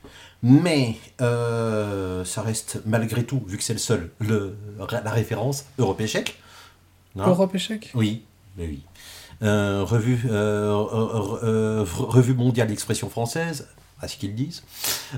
Mais 0.43 0.97
euh, 1.21 2.25
ça 2.25 2.43
reste 2.43 2.81
malgré 2.87 3.25
tout, 3.25 3.43
vu 3.47 3.59
que 3.59 3.63
c'est 3.63 3.75
le 3.75 3.79
seul, 3.79 4.11
le, 4.21 4.57
la 4.91 5.11
référence 5.11 5.67
Europe 5.79 6.01
Échec. 6.01 6.39
Europe 7.17 7.55
Échec? 7.55 7.91
Oui, 7.95 8.25
mais 8.57 8.67
oui. 8.67 8.83
Euh, 9.43 9.85
revue, 9.85 10.23
euh, 10.31 11.85
revue 11.85 12.35
mondiale 12.35 12.69
d'expression 12.69 13.09
française, 13.09 13.67
à 14.01 14.09
ce 14.09 14.17
qu'ils 14.17 14.35
disent. 14.35 14.63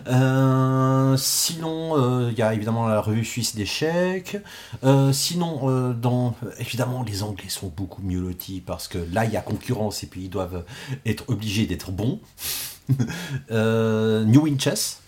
Euh, 0.07 1.17
sinon, 1.17 1.97
euh, 1.97 2.31
il 2.33 2.39
y 2.39 2.43
a 2.43 2.53
évidemment 2.53 2.89
la 2.89 3.01
revue 3.01 3.25
suisse 3.25 3.55
d'échecs. 3.55 4.39
Euh, 4.85 5.13
sinon, 5.13 5.93
dans, 5.93 6.35
évidemment, 6.59 7.03
les 7.03 7.23
Anglais 7.23 7.49
sont 7.49 7.73
beaucoup 7.75 8.03
mieux 8.03 8.21
lotis 8.21 8.61
parce 8.61 8.89
que 8.89 8.99
là, 9.13 9.25
il 9.25 9.33
y 9.33 9.37
a 9.37 9.41
concurrence 9.41 10.03
et 10.03 10.07
puis 10.07 10.23
ils 10.23 10.31
doivent 10.31 10.65
être 11.07 11.25
obligés 11.29 11.67
d'être 11.67 11.93
bons. 11.93 12.21
New 13.51 14.47
In 14.47 14.59
Chess, 14.59 15.02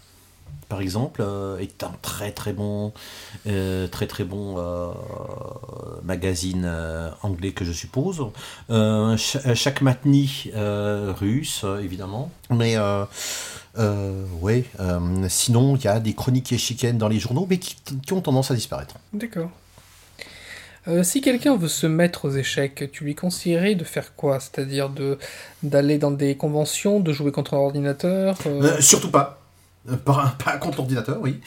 par 0.75 0.81
exemple, 0.81 1.23
euh, 1.25 1.57
est 1.59 1.85
un 1.85 1.93
très 2.03 2.33
très 2.33 2.53
bon, 2.53 2.93
euh, 3.47 3.87
très 3.87 4.09
très 4.09 4.25
bon 4.25 4.57
euh, 4.59 4.89
magazine 6.03 6.69
anglais 7.23 7.53
que 7.53 7.65
je 7.65 7.71
suppose. 7.71 8.21
Ch- 8.69 9.55
chaque 9.55 9.83
matni 9.83 10.51
russe, 11.21 11.65
évidemment. 11.81 12.33
Mais 12.51 12.77
ouais, 14.43 14.65
sinon 15.29 15.77
il 15.77 15.85
y 15.85 15.87
a 15.87 16.01
des 16.01 16.15
chroniques 16.15 16.53
échiquiennes 16.53 16.99
dans 16.99 17.07
les 17.09 17.21
journaux, 17.21 17.47
mais 17.49 17.59
qui, 17.59 17.77
qui 18.05 18.13
ont 18.13 18.21
tendance 18.21 18.51
à 18.51 18.55
disparaître. 18.57 18.97
D'accord. 19.13 19.51
Euh, 20.89 21.03
si 21.03 21.21
quelqu'un 21.21 21.57
veut 21.57 21.69
se 21.69 21.87
mettre 21.87 22.27
aux 22.27 22.33
échecs, 22.33 22.91
tu 22.93 23.05
lui 23.05 23.15
conseillerais 23.15 23.75
de 23.77 23.85
faire 23.85 24.15
quoi? 24.17 24.41
C'est-à-dire 24.41 24.91
de 24.91 25.19
d'aller 25.63 25.99
dans 25.99 26.11
des 26.11 26.37
conventions, 26.37 26.99
de 27.01 27.13
jouer 27.13 27.33
contre 27.33 27.55
un 27.55 27.59
ordinateur 27.59 28.37
euh, 28.47 28.61
Euh, 28.63 28.81
surtout 28.81 29.11
pas. 29.11 29.41
Euh, 29.91 29.97
Pas, 29.97 30.35
pas 30.45 30.57
contre 30.59 30.79
l'ordinateur, 30.79 31.19
oui. 31.21 31.41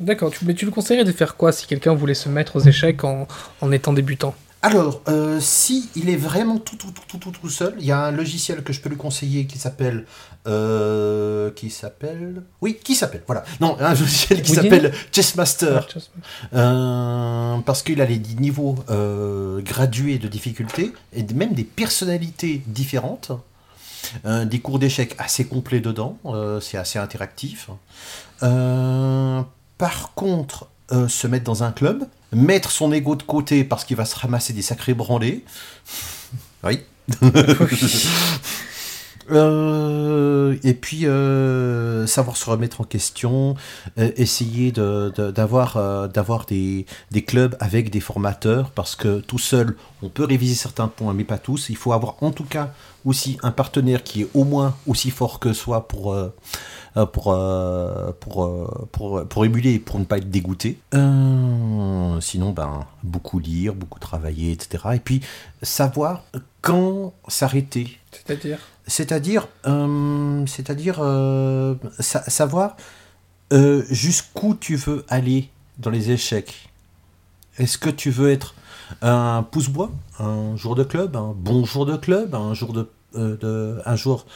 D'accord, 0.00 0.32
mais 0.42 0.54
tu 0.54 0.64
lui 0.64 0.72
conseillerais 0.72 1.04
de 1.04 1.12
faire 1.12 1.36
quoi 1.36 1.52
si 1.52 1.66
quelqu'un 1.66 1.94
voulait 1.94 2.14
se 2.14 2.28
mettre 2.28 2.56
aux 2.56 2.60
échecs 2.60 3.04
en, 3.04 3.28
en 3.60 3.70
étant 3.72 3.92
débutant? 3.92 4.34
Alors, 4.62 5.00
euh, 5.08 5.38
si 5.40 5.88
il 5.96 6.10
est 6.10 6.16
vraiment 6.16 6.58
tout, 6.58 6.76
tout, 6.76 6.92
tout, 7.08 7.16
tout, 7.18 7.30
tout, 7.30 7.48
seul, 7.48 7.74
il 7.78 7.86
y 7.86 7.92
a 7.92 7.98
un 8.04 8.10
logiciel 8.10 8.62
que 8.62 8.74
je 8.74 8.80
peux 8.82 8.90
lui 8.90 8.96
conseiller 8.98 9.46
qui 9.46 9.58
s'appelle... 9.58 10.04
euh, 10.46 11.50
qui 11.52 11.70
s'appelle... 11.70 12.42
Oui, 12.60 12.78
qui 12.82 12.94
s'appelle, 12.94 13.22
voilà. 13.26 13.42
Non, 13.60 13.76
un 13.80 13.90
logiciel 13.94 14.42
qui 14.42 14.52
s'appelle 14.52 14.92
Chessmaster. 15.12 15.86
Ah, 16.52 16.56
Euh, 16.56 17.56
parce 17.64 17.82
qu'il 17.82 18.00
a 18.02 18.04
les 18.04 18.18
niveaux 18.18 18.76
euh, 18.90 19.62
gradués 19.62 20.18
de 20.18 20.28
difficulté 20.28 20.92
et 21.14 21.22
même 21.34 21.54
des 21.54 21.64
personnalités 21.64 22.62
différentes. 22.66 23.32
Euh, 24.24 24.44
des 24.44 24.60
cours 24.60 24.78
d'échecs 24.78 25.14
assez 25.18 25.44
complets 25.46 25.80
dedans, 25.80 26.18
euh, 26.26 26.60
c'est 26.60 26.78
assez 26.78 26.98
interactif. 26.98 27.70
Euh, 28.42 29.42
par 29.78 30.12
contre, 30.14 30.68
se 31.08 31.26
mettre 31.28 31.44
dans 31.44 31.62
un 31.62 31.70
club, 31.70 32.04
mettre 32.32 32.70
son 32.72 32.92
ego 32.92 33.14
de 33.14 33.22
côté 33.22 33.62
parce 33.62 33.84
qu'il 33.84 33.96
va 33.96 34.04
se 34.04 34.16
ramasser 34.16 34.52
des 34.52 34.62
sacrés 34.62 34.94
branlés. 34.94 35.44
Oui. 36.62 36.80
Euh, 39.30 40.56
et 40.64 40.74
puis 40.74 41.06
euh, 41.06 42.04
savoir 42.08 42.36
se 42.36 42.50
remettre 42.50 42.80
en 42.80 42.84
question, 42.84 43.54
euh, 43.98 44.10
essayer 44.16 44.72
de- 44.72 45.12
de- 45.14 45.30
d'avoir 45.30 46.08
d'avoir 46.08 46.46
des, 46.46 46.84
des 47.12 47.22
clubs 47.22 47.56
avec 47.60 47.90
des 47.90 48.00
formateurs 48.00 48.70
parce 48.70 48.96
que 48.96 49.20
tout 49.20 49.38
seul 49.38 49.76
on 50.02 50.08
peut 50.08 50.24
réviser 50.24 50.56
certains 50.56 50.88
points 50.88 51.14
mais 51.14 51.22
pas 51.24 51.38
tous. 51.38 51.68
Il 51.68 51.76
faut 51.76 51.92
avoir 51.92 52.16
en 52.22 52.32
tout 52.32 52.44
cas 52.44 52.72
aussi 53.04 53.38
un 53.42 53.50
partenaire 53.50 54.02
qui 54.02 54.22
est 54.22 54.28
au 54.34 54.44
moins 54.44 54.76
aussi 54.86 55.10
fort 55.10 55.38
que 55.40 55.52
soi 55.52 55.88
pour 55.88 56.12
euh, 56.12 56.34
euh, 56.96 57.06
pour, 57.06 57.32
euh, 57.32 58.10
pour, 58.18 58.88
pour, 58.90 59.24
pour 59.26 59.44
émuler 59.44 59.74
et 59.74 59.78
pour 59.78 59.98
ne 60.00 60.04
pas 60.04 60.18
être 60.18 60.28
dégoûté. 60.30 60.78
Euh, 60.94 62.20
sinon, 62.20 62.50
ben, 62.50 62.84
beaucoup 63.04 63.38
lire, 63.38 63.74
beaucoup 63.74 64.00
travailler, 64.00 64.50
etc. 64.52 64.84
Et 64.94 64.98
puis, 64.98 65.20
savoir 65.62 66.24
quand 66.62 67.12
s'arrêter. 67.28 67.98
C'est-à-dire? 68.12 68.58
C'est-à-dire, 68.86 69.46
euh, 69.66 70.44
c'est-à-dire 70.46 70.96
euh, 71.00 71.76
sa- 72.00 72.28
savoir 72.28 72.76
jusqu'où 73.90 74.54
tu 74.54 74.76
veux 74.76 75.04
aller 75.08 75.48
dans 75.78 75.90
les 75.90 76.10
échecs? 76.10 76.70
Est-ce 77.58 77.78
que 77.78 77.90
tu 77.90 78.10
veux 78.10 78.30
être 78.30 78.54
un 79.02 79.42
pouce-bois, 79.50 79.90
un 80.18 80.56
jour 80.56 80.74
de 80.74 80.84
club, 80.84 81.16
un 81.16 81.32
bon 81.36 81.64
jour 81.64 81.86
de 81.86 81.96
club, 81.96 82.34
un 82.34 82.54
jour 82.54 82.72
de, 82.72 82.88
euh, 83.16 83.36
de- 83.38 83.80
un 83.84 83.96
jour 83.96 84.26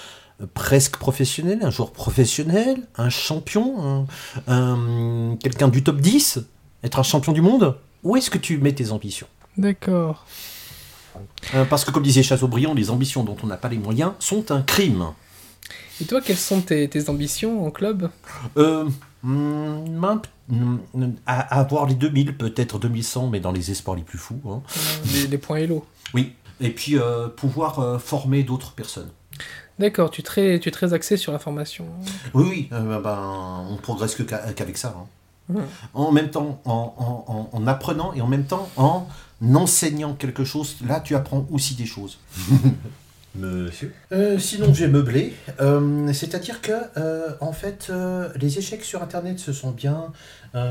presque 0.54 0.96
professionnel, 0.96 1.60
un 1.62 1.70
jour 1.70 1.92
professionnel, 1.92 2.82
un 2.96 3.08
champion, 3.10 4.06
un- 4.48 4.52
un- 4.52 5.36
quelqu'un 5.36 5.68
du 5.68 5.82
top 5.84 5.98
10, 6.00 6.40
être 6.82 6.98
un 6.98 7.02
champion 7.04 7.32
du 7.32 7.40
monde 7.40 7.76
Où 8.02 8.16
est-ce 8.16 8.28
que 8.30 8.36
tu 8.38 8.58
mets 8.58 8.72
tes 8.74 8.90
ambitions? 8.92 9.26
D'accord. 9.56 10.26
Euh, 11.54 11.64
Parce 11.64 11.84
que 11.84 11.90
comme 11.90 12.02
disait 12.02 12.22
Chateaubriand, 12.22 12.74
les 12.74 12.90
ambitions 12.90 13.24
dont 13.24 13.36
on 13.42 13.46
n'a 13.46 13.56
pas 13.56 13.68
les 13.68 13.78
moyens 13.78 14.12
sont 14.18 14.50
un 14.50 14.60
crime. 14.60 15.06
Et 16.00 16.04
toi, 16.04 16.20
quelles 16.20 16.36
sont 16.36 16.60
tes, 16.60 16.86
tes 16.88 17.08
ambitions 17.08 17.64
en 17.64 17.70
club? 17.70 18.10
Euh, 18.58 18.84
hmm, 19.22 19.84
à, 21.26 21.58
avoir 21.58 21.86
les 21.86 21.94
2000, 21.94 22.36
peut-être 22.36 22.78
2100, 22.78 23.28
mais 23.28 23.40
dans 23.40 23.52
les 23.52 23.70
espoirs 23.70 23.96
les 23.96 24.02
plus 24.02 24.18
fous. 24.18 24.40
hein. 24.48 24.60
les, 25.12 25.26
les 25.26 25.38
points 25.38 25.58
Hello 25.58 25.84
Oui. 26.14 26.32
Et 26.60 26.70
puis 26.70 26.98
euh, 26.98 27.28
pouvoir 27.28 27.78
euh, 27.80 27.98
former 27.98 28.42
d'autres 28.44 28.72
personnes. 28.72 29.10
D'accord, 29.78 30.10
tu 30.10 30.20
es 30.20 30.24
très, 30.24 30.60
tu 30.60 30.68
es 30.68 30.72
très 30.72 30.92
axé 30.94 31.16
sur 31.16 31.32
la 31.32 31.38
formation. 31.40 31.84
Oui, 32.32 32.44
oui, 32.48 32.68
euh, 32.72 33.00
ben, 33.00 33.64
on 33.68 33.76
progresse 33.76 34.14
qu'avec 34.14 34.76
ça. 34.78 34.94
hein. 34.96 35.06
Ouais. 35.52 35.62
En 35.94 36.12
même 36.12 36.30
temps, 36.30 36.60
en- 36.64 36.94
en- 37.26 37.50
en 37.52 37.66
apprenant 37.66 38.12
et 38.14 38.20
en 38.20 38.28
même 38.28 38.44
temps 38.46 38.68
en 38.76 39.06
enseignant 39.54 40.14
quelque 40.14 40.44
chose, 40.44 40.76
là 40.86 41.00
tu 41.00 41.14
apprends 41.16 41.44
aussi 41.50 41.74
des 41.74 41.84
choses. 41.86 42.18
Monsieur 43.36 43.92
Euh, 44.12 44.38
Sinon, 44.38 44.72
j'ai 44.72 44.86
meublé. 44.86 45.34
Euh, 45.60 46.12
C'est-à-dire 46.12 46.60
que, 46.60 46.72
euh, 46.96 47.30
en 47.40 47.52
fait, 47.52 47.90
les 48.36 48.58
échecs 48.58 48.84
sur 48.84 49.02
Internet 49.02 49.38
se 49.40 49.52
sont 49.52 49.70
bien, 49.72 50.12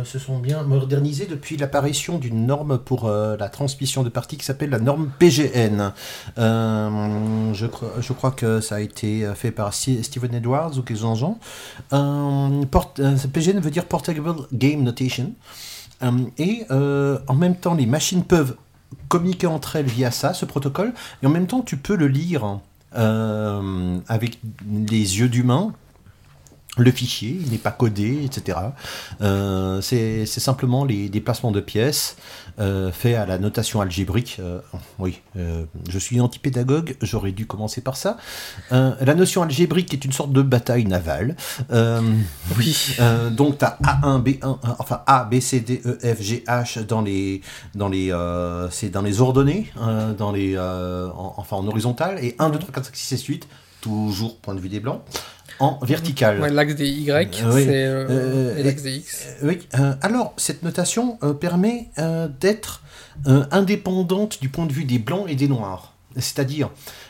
se 0.06 0.18
sont 0.18 0.40
bien 0.40 0.64
modernisés 0.64 1.26
depuis 1.26 1.58
l'apparition 1.58 2.18
d'une 2.18 2.46
norme 2.46 2.78
pour 2.78 3.10
la 3.10 3.50
transmission 3.50 4.04
de 4.04 4.10
parties 4.10 4.38
qui 4.38 4.46
s'appelle 4.46 4.70
la 4.70 4.80
norme 4.80 5.12
PGN. 5.20 5.92
Je, 6.38 8.14
crois, 8.14 8.32
que 8.32 8.62
ça 8.62 8.76
a 8.76 8.80
été 8.80 9.30
fait 9.36 9.52
par 9.52 9.74
Steven 9.74 10.34
Edwards 10.34 10.78
ou 10.78 10.84
quelque 10.84 11.00
chose 11.00 11.24
en 11.92 12.62
port- 12.72 12.94
euh, 13.00 13.18
PGN 13.34 13.60
veut 13.60 13.72
dire 13.72 13.86
Portable 13.86 14.22
Game 14.54 14.84
Notation. 14.84 15.34
Et 16.38 16.66
en 16.70 17.34
même 17.36 17.56
temps, 17.58 17.74
les 17.74 17.86
machines 17.86 18.24
peuvent 18.24 18.56
communiquer 19.14 19.46
entre 19.46 19.76
elles 19.76 19.86
via 19.86 20.10
ça, 20.10 20.34
ce 20.34 20.44
protocole, 20.44 20.92
et 21.22 21.28
en 21.28 21.30
même 21.30 21.46
temps, 21.46 21.62
tu 21.62 21.78
peux 21.78 21.96
le 21.96 22.08
lire 22.08 22.60
euh, 22.96 24.00
avec 24.08 24.40
les 24.68 25.20
yeux 25.20 25.30
d'humain. 25.30 25.72
Le 26.76 26.90
fichier, 26.90 27.38
il 27.40 27.52
n'est 27.52 27.60
pas 27.60 27.70
codé, 27.72 28.24
etc. 28.26 28.58
Euh, 29.22 29.80
c'est 29.82 30.26
simplement 30.26 30.86
les 30.86 31.08
déplacements 31.08 31.52
de 31.52 31.60
pièces 31.60 32.16
euh, 32.60 32.92
faits 32.92 33.16
à 33.16 33.28
la 33.28 33.38
notation 33.38 33.80
algébrique. 33.80 34.38
Euh, 34.40 34.60
oui, 34.98 35.22
je 35.36 36.00
suis 36.00 36.20
antipédagogue, 36.20 36.96
j'aurais 37.02 37.32
dû 37.32 37.46
commencer 37.46 37.82
par 37.82 37.96
ça. 37.96 38.18
La 38.72 39.14
notion 39.14 39.44
algébrique 39.44 39.94
est 39.94 40.04
une 40.04 40.12
sorte 40.14 40.32
de 40.34 40.42
bataille 40.42 40.86
navale. 40.86 41.36
Oui. 42.58 42.96
donc 43.32 43.60
tu 43.60 43.66
as 43.66 43.78
A1, 43.84 44.24
B1, 44.24 44.44
euh, 44.44 44.54
enfin 44.80 45.02
A, 45.06 45.26
B, 45.26 45.40
C, 45.40 45.60
D, 45.60 45.80
E, 45.86 46.00
F, 46.16 46.22
G, 46.24 46.44
H 46.48 46.84
dans 46.86 47.02
les, 47.02 47.42
dans 47.76 47.88
les, 47.88 48.12
c'est 48.72 48.90
dans 48.90 49.04
les 49.04 49.22
ordonnées, 49.22 49.72
dans 50.18 50.32
les, 50.32 50.58
en- 50.58 51.36
enfin 51.38 51.58
en 51.58 51.68
horizontal, 51.68 52.18
et 52.24 52.36
1, 52.40 52.50
2, 52.50 52.58
3, 52.58 52.74
4, 52.74 52.86
5, 52.86 52.96
6 52.96 53.14
et 53.14 53.18
8, 53.34 53.48
toujours 53.82 54.38
point 54.40 54.56
de 54.56 54.60
vue 54.60 54.70
des 54.70 54.80
blancs, 54.80 55.02
en 55.60 55.80
vertical. 55.84 56.40
Ouais, 56.42 56.50
l'axe 56.50 56.76
des 56.76 56.90
Y, 56.90 57.10
Euh, 57.44 57.52
c'est 57.54 57.86
euh, 57.86 58.08
Euh, 58.10 58.64
l'axe 58.64 58.82
des 58.84 58.96
X. 58.98 59.26
Euh, 59.44 59.48
oui, 59.50 59.60
alors 60.02 60.34
cette 60.38 60.64
notation 60.64 61.18
permet 61.40 61.90
d'être 62.40 62.82
indépendante 63.52 64.42
du 64.42 64.50
point 64.50 64.66
de 64.66 64.74
vue 64.74 64.86
des 64.86 65.00
blancs 65.00 65.26
et 65.30 65.36
des 65.36 65.48
noirs. 65.48 65.94
C'est-à-dire, 66.16 66.70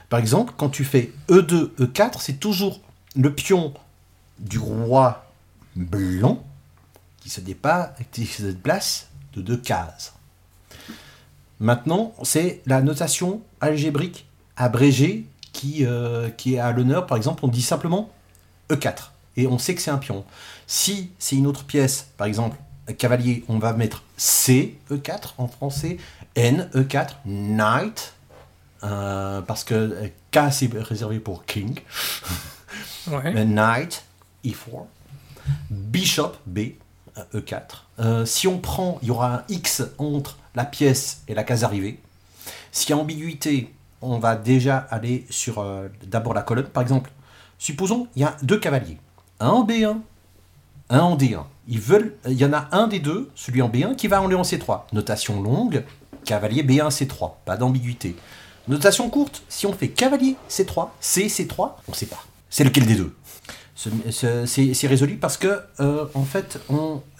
par 0.10 0.20
exemple, 0.20 0.54
quand 0.58 0.70
tu 0.70 0.84
fais 0.86 1.12
E 1.30 1.42
E2, 1.42 1.72
E4, 1.80 2.20
c'est 2.20 2.40
toujours 2.40 2.80
le 3.16 3.34
pion 3.34 3.74
du 4.40 4.60
roi 4.60 5.26
blanc 5.76 6.44
qui 7.22 7.30
se, 7.30 7.42
dépa- 7.42 7.92
qui 8.12 8.26
se 8.26 8.44
déplace 8.44 9.08
de 9.36 9.42
deux 9.42 9.58
cases. 9.58 10.14
Maintenant, 11.60 12.14
c'est 12.24 12.62
la 12.66 12.82
notation 12.82 13.42
algébrique 13.62 14.26
abrégée 14.58 15.26
qui, 15.54 15.86
euh, 15.86 16.30
qui 16.30 16.56
est 16.56 16.60
à 16.60 16.72
l'honneur. 16.72 17.06
Par 17.06 17.18
exemple, 17.18 17.46
on 17.46 17.48
dit 17.48 17.62
simplement 17.62 18.10
E4 18.70 19.10
et 19.38 19.48
on 19.48 19.58
sait 19.58 19.76
que 19.76 19.82
c'est 19.82 19.92
un 19.92 19.98
pion. 19.98 20.26
Si 20.68 21.12
c'est 21.20 21.36
une 21.36 21.48
autre 21.48 21.64
pièce, 21.64 22.08
par 22.18 22.28
exemple, 22.28 22.58
cavalier, 22.98 23.44
on 23.48 23.60
va 23.60 23.74
mettre 23.74 24.04
C, 24.18 24.78
E4 24.92 25.34
en 25.38 25.48
français, 25.48 25.98
N, 26.36 26.70
E4, 26.76 27.10
Knight, 27.26 28.14
euh, 28.84 29.42
parce 29.42 29.64
que 29.64 29.74
euh, 29.74 30.08
K 30.32 30.52
c'est 30.52 30.70
réservé 30.74 31.20
pour 31.20 31.46
King, 31.46 31.80
Ouais. 33.08 33.46
Knight, 33.46 34.04
E4, 34.46 34.86
Bishop, 35.70 36.34
B, 36.46 36.60
euh, 37.18 37.40
E4. 37.42 37.62
Euh, 38.00 38.26
si 38.26 38.48
on 38.48 38.60
prend, 38.60 38.98
il 39.02 39.10
y 39.10 39.12
aura 39.12 39.36
un 39.36 39.44
X 39.50 39.84
entre 39.98 40.38
la 40.56 40.66
pièce 40.66 41.22
et 41.28 41.34
la 41.34 41.44
case 41.44 41.64
arrivée. 41.64 42.00
S'il 42.72 42.92
y 42.92 42.94
a 42.94 42.98
ambiguïté, 42.98 43.74
on 44.02 44.20
va 44.20 44.36
déjà 44.36 44.78
aller 44.78 45.26
sur 45.30 45.60
euh, 45.60 45.88
d'abord 46.04 46.34
la 46.34 46.42
colonne. 46.42 46.66
Par 46.66 46.82
exemple, 46.84 47.12
supposons 47.64 48.08
il 48.16 48.22
y 48.22 48.26
a 48.26 48.36
deux 48.44 48.60
cavaliers, 48.60 48.98
un 49.40 49.50
en 49.50 49.66
B1, 49.66 49.98
un 50.90 51.00
en 51.00 51.16
D1. 51.18 51.44
Ils 51.70 51.80
veulent, 51.80 52.16
il 52.28 52.34
y 52.34 52.44
en 52.46 52.52
a 52.52 52.68
un 52.74 52.88
des 52.88 53.00
deux, 53.00 53.30
celui 53.36 53.62
en 53.62 53.70
B1, 53.70 53.96
qui 53.96 54.08
va 54.10 54.20
aller 54.20 54.36
en 54.36 54.42
C3. 54.42 54.82
Notation 54.92 55.42
longue, 55.42 55.86
cavalier 56.26 56.62
B1 56.62 56.90
C3, 56.90 57.36
pas 57.46 57.56
d'ambiguïté. 57.56 58.18
Notation 58.68 59.10
courte, 59.10 59.44
si 59.48 59.66
on 59.66 59.72
fait 59.74 59.88
cavalier 59.90 60.36
C3, 60.50 60.90
C 61.00 61.28
C3, 61.28 61.72
on 61.88 61.92
ne 61.92 61.96
sait 61.96 62.06
pas. 62.06 62.22
C'est 62.50 62.66
lequel 62.66 62.86
des 62.86 62.96
deux? 62.96 63.16
Ce- 63.76 63.90
ce- 64.12 64.46
C'est 64.74 64.88
résolu 64.88 65.16
parce 65.16 65.38
que 65.38 65.62
euh, 65.80 66.06
en 66.14 66.24
fait, 66.26 66.60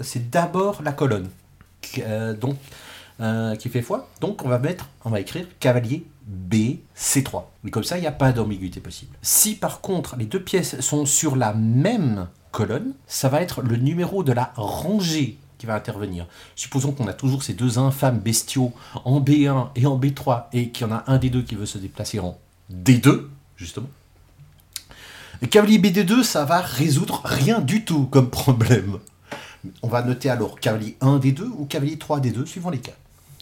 c'est 0.02 0.30
d'abord 0.30 0.82
la 0.84 0.92
colonne 0.92 1.30
qui, 1.82 2.02
euh, 2.06 2.34
donc 2.34 2.58
euh, 3.22 3.56
qui 3.56 3.70
fait 3.70 3.82
foi. 3.82 4.10
Donc 4.20 4.44
on 4.46 4.50
va 4.50 4.60
mettre, 4.60 4.90
on 5.06 5.10
va 5.10 5.20
écrire 5.22 5.46
cavalier 5.60 6.06
B 6.26 6.78
C3. 6.98 7.44
Mais 7.64 7.72
comme 7.72 7.84
ça, 7.84 7.98
il 7.98 8.02
n'y 8.02 8.08
a 8.08 8.12
pas 8.12 8.32
d'ambiguïté 8.32 8.80
possible. 8.80 9.16
Si 9.22 9.56
par 9.56 9.82
contre 9.82 10.16
les 10.16 10.26
deux 10.26 10.42
pièces 10.42 10.80
sont 10.80 11.06
sur 11.06 11.36
la 11.36 11.54
même 11.54 12.28
colonne, 12.52 12.94
ça 13.08 13.30
va 13.30 13.42
être 13.42 13.62
le 13.62 13.78
numéro 13.78 14.24
de 14.24 14.32
la 14.32 14.54
rangée 14.56 15.38
qui 15.58 15.66
va 15.66 15.76
intervenir. 15.76 16.28
Supposons 16.56 16.92
qu'on 16.92 17.08
a 17.08 17.14
toujours 17.14 17.44
ces 17.44 17.54
deux 17.54 17.80
infâmes 17.80 18.20
bestiaux 18.20 18.74
en 19.06 19.22
B1 19.22 19.70
et 19.76 19.86
en 19.86 19.98
B3 19.98 20.46
et 20.54 20.70
qu'il 20.70 20.88
y 20.88 20.90
en 20.90 20.94
a 20.94 21.04
un 21.08 21.18
des 21.18 21.30
deux 21.30 21.42
qui 21.42 21.56
veut 21.56 21.66
se 21.66 21.78
déplacer 21.78 22.20
en 22.20 22.38
D2, 22.72 23.28
justement. 23.56 23.90
Le 25.42 25.48
cavalier 25.48 25.80
BD2, 25.80 26.24
ça 26.24 26.46
va 26.46 26.62
résoudre 26.62 27.22
rien 27.26 27.60
du 27.60 27.84
tout 27.84 28.06
comme 28.06 28.30
problème. 28.30 29.00
On 29.82 29.88
va 29.88 30.02
noter 30.02 30.30
alors 30.30 30.60
cavalier 30.60 30.98
1 31.02 31.20
des 31.20 31.32
2 31.32 31.46
ou 31.46 31.66
cavalier 31.66 31.98
3 31.98 32.20
des 32.20 32.32
2, 32.32 32.46
suivant 32.46 32.70
les 32.70 32.80
cas. 32.80 32.94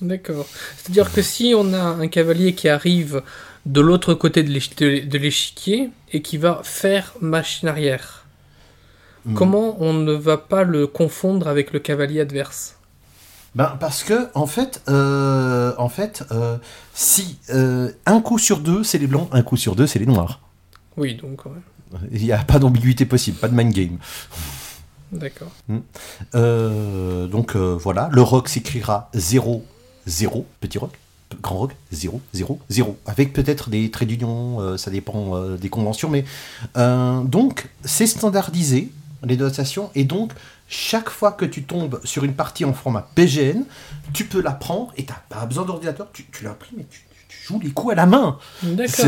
D'accord. 0.02 0.48
C'est-à-dire 0.78 1.12
que 1.14 1.22
si 1.22 1.54
on 1.56 1.74
a 1.74 1.80
un 1.82 2.08
cavalier 2.08 2.54
qui 2.56 2.68
arrive 2.70 3.22
de 3.66 3.82
l'autre 3.82 4.14
côté 4.16 4.42
de 4.44 4.50
l'éch- 4.50 4.76
de 4.76 5.06
de 5.08 5.18
l'échiquier 5.18 5.92
et 6.12 6.22
qui 6.24 6.38
va 6.38 6.62
faire 6.64 7.14
machine 7.22 7.68
arrière, 7.68 8.18
Hmm. 9.24 9.36
comment 9.36 9.78
on 9.80 9.94
ne 9.94 10.14
va 10.14 10.38
pas 10.38 10.64
le 10.64 10.88
confondre 10.88 11.48
avec 11.48 11.72
le 11.74 11.80
cavalier 11.80 12.22
adverse? 12.22 12.78
Ben, 13.54 13.78
parce 13.80 14.04
que, 14.04 14.30
en 14.34 14.48
fait, 14.48 14.82
euh, 14.90 15.74
en 15.78 15.90
fait 15.90 16.24
euh, 16.32 16.58
si 16.96 17.38
euh, 17.52 17.92
un 18.08 18.20
coup 18.22 18.40
sur 18.40 18.62
deux, 18.62 18.84
c'est 18.84 18.98
les 18.98 19.06
blancs, 19.06 19.30
un 19.32 19.44
coup 19.44 19.58
sur 19.58 19.76
deux, 19.76 19.86
c'est 19.86 20.00
les 20.00 20.08
noirs. 20.08 20.40
Oui, 20.98 21.14
donc, 21.14 21.46
ouais. 21.46 21.52
Il 22.12 22.24
n'y 22.24 22.32
a 22.32 22.40
pas 22.40 22.58
d'ambiguïté 22.58 23.06
possible, 23.06 23.38
pas 23.38 23.48
de 23.50 23.54
mind 23.54 23.72
game. 23.74 23.98
D'accord. 25.12 25.52
Euh, 26.36 27.28
donc 27.28 27.56
voilà, 27.56 28.10
le 28.14 28.22
rock 28.22 28.48
s'écrira 28.50 29.10
0, 29.14 29.64
0, 30.08 30.46
petit 30.60 30.78
rock, 30.78 30.98
grand 31.42 31.58
rock, 31.58 31.76
0, 31.92 32.22
0, 32.34 32.60
0, 32.70 32.98
avec 33.06 33.34
peut-être 33.34 33.70
des 33.70 33.90
traits 33.92 34.08
d'union, 34.08 34.60
euh, 34.60 34.78
ça 34.78 34.92
dépend 34.92 35.36
euh, 35.36 35.58
des 35.58 35.70
conventions, 35.70 36.10
mais 36.10 36.26
euh, 36.78 37.22
donc 37.24 37.70
c'est 37.84 38.08
standardisé, 38.08 38.92
les 39.24 39.38
notations, 39.38 39.92
et 39.96 40.04
donc 40.04 40.34
chaque 40.68 41.10
fois 41.10 41.32
que 41.32 41.46
tu 41.46 41.64
tombes 41.64 42.02
sur 42.04 42.24
une 42.24 42.34
partie 42.34 42.66
en 42.66 42.74
format 42.74 43.08
PGN, 43.16 43.64
tu 44.14 44.26
peux 44.26 44.42
la 44.42 44.52
prendre 44.52 44.92
et 44.98 45.06
tu 45.06 45.12
n'as 45.12 45.20
pas 45.30 45.46
besoin 45.46 45.66
d'ordinateur, 45.66 46.08
tu, 46.14 46.26
tu 46.32 46.44
l'imprimes 46.44 46.80
et 46.80 46.86
tu, 46.90 47.02
tu 47.42 47.48
joues 47.54 47.60
les 47.64 47.72
coups 47.72 47.94
à 47.94 47.96
la 47.96 48.06
main. 48.06 48.38
D'accord. 48.64 49.06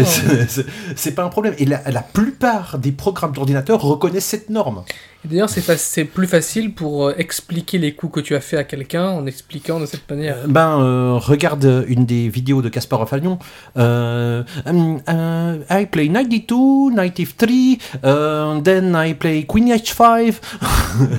C'est- 0.96 1.12
pas 1.14 1.24
un 1.24 1.30
problème. 1.30 1.54
Et 1.60 1.66
la, 1.66 1.82
la 1.92 2.02
plupart 2.02 2.78
des 2.80 2.92
programmes 2.92 3.32
d'ordinateur 3.34 3.82
reconnaissent 3.82 4.26
cette 4.26 4.50
norme. 4.50 4.84
D'ailleurs, 5.26 5.50
c'est 5.50 5.62
fa- 5.62 6.04
plus 6.06 6.28
facile 6.28 6.74
pour 6.74 7.08
euh, 7.08 7.14
expliquer 7.18 7.78
les 7.78 7.94
coups 7.94 8.16
que 8.16 8.20
tu 8.20 8.36
as 8.36 8.42
fait 8.42 8.58
à 8.58 8.64
quelqu'un 8.66 9.08
en 9.10 9.26
expliquant 9.26 9.80
de 9.80 9.86
cette 9.86 10.10
manière. 10.10 10.36
Euh, 10.44 10.48
Ben, 10.48 10.80
euh, 10.82 11.14
regarde 11.18 11.86
une 11.88 12.06
des 12.06 12.28
vidéos 12.28 12.62
de 12.62 12.70
Kasparov 12.70 13.16
Lyon. 13.16 13.38
Euh, 13.78 14.44
um, 14.66 14.98
uh, 15.08 15.64
I 15.70 15.86
play 15.86 16.10
92, 16.10 16.94
93, 16.96 17.78
uh, 18.04 18.62
then 18.64 18.94
I 18.98 19.14
play 19.14 19.46
Queen 19.48 19.70
H5. 19.72 20.34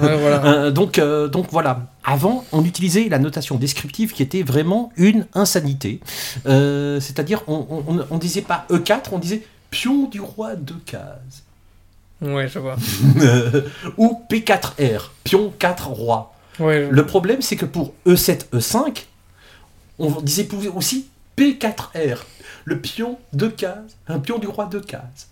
Ouais, 0.03 0.17
voilà. 0.21 0.71
Donc, 0.71 0.99
euh, 0.99 1.29
donc 1.29 1.47
voilà. 1.51 1.87
Avant, 2.05 2.45
on 2.53 2.65
utilisait 2.65 3.09
la 3.09 3.19
notation 3.19 3.57
descriptive 3.57 4.13
qui 4.13 4.23
était 4.23 4.43
vraiment 4.43 4.93
une 4.97 5.27
insanité. 5.35 6.01
Euh, 6.47 7.01
C'est-à-dire, 7.01 7.43
on, 7.49 8.05
on 8.11 8.19
disait 8.19 8.43
pas 8.43 8.67
E4, 8.71 9.09
on 9.13 9.19
disait 9.19 9.43
pion 9.71 10.07
du 10.09 10.21
roi 10.21 10.55
de 10.55 10.75
cases. 10.87 11.45
Ouais, 12.23 12.49
je 12.49 12.59
vois. 12.59 12.77
Ou 13.99 14.21
P4R, 14.31 15.11
pion 15.25 15.53
4 15.59 15.89
roi. 15.89 16.33
Ouais, 16.61 16.89
Le 16.91 17.07
problème, 17.07 17.43
c'est 17.43 17.57
que 17.57 17.67
pour 17.67 17.93
E 18.07 18.15
E7, 18.15 18.47
E5, 18.53 19.05
on 19.99 20.11
disait 20.21 20.49
aussi 20.75 21.09
P4R, 21.37 22.19
le 22.65 22.81
pion 22.81 23.19
de 23.33 23.49
cases, 23.49 23.97
un 24.07 24.21
pion 24.21 24.39
du 24.39 24.47
roi 24.47 24.67
de 24.67 24.79
cases. 24.79 25.29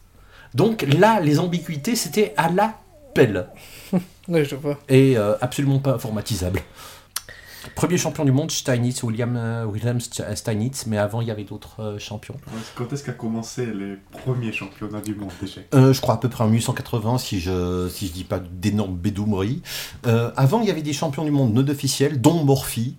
Donc 0.55 0.85
là, 0.99 1.21
les 1.21 1.39
ambiguïtés, 1.39 1.97
c'était 1.97 2.35
à 2.37 2.51
la 2.51 2.75
pelle. 3.15 3.47
Ouais, 4.29 4.45
je 4.45 4.55
vois. 4.57 4.79
Et 4.89 5.17
euh, 5.17 5.35
absolument 5.41 5.79
pas 5.79 5.93
informatisable. 5.95 6.61
Premier 7.77 7.97
champion 7.97 8.25
du 8.25 8.33
monde, 8.33 8.51
Steinitz, 8.51 9.05
William, 9.05 9.37
euh, 9.37 9.65
William 9.65 9.99
St- 9.99 10.35
Steinitz, 10.35 10.87
mais 10.87 10.99
avant, 10.99 11.21
il 11.21 11.29
y 11.29 11.31
avait 11.31 11.45
d'autres 11.45 11.81
euh, 11.81 11.99
champions. 11.99 12.35
Quand 12.75 12.93
est-ce 12.93 13.05
qu'a 13.05 13.13
commencé 13.13 13.67
les 13.67 13.97
premiers 14.25 14.53
championnats 14.53 15.01
du 15.01 15.15
monde 15.15 15.31
d'échecs 15.41 15.69
Euh, 15.73 15.93
je 15.93 16.01
crois 16.01 16.15
à 16.15 16.19
peu 16.19 16.29
près 16.29 16.43
en 16.43 16.49
1880, 16.49 17.19
si 17.19 17.39
je 17.41 17.89
si 17.89 18.09
je 18.09 18.13
dis 18.13 18.25
pas 18.25 18.41
d'énormes 18.41 18.97
bédoumeries. 18.97 19.63
Euh, 20.07 20.33
avant, 20.37 20.61
il 20.61 20.67
y 20.67 20.71
avait 20.73 20.83
des 20.83 20.93
champions 20.93 21.25
du 21.25 21.31
monde 21.31 21.55
non 21.55 21.67
officiels, 21.69 22.21
dont 22.21 22.43
Morphy, 22.43 22.97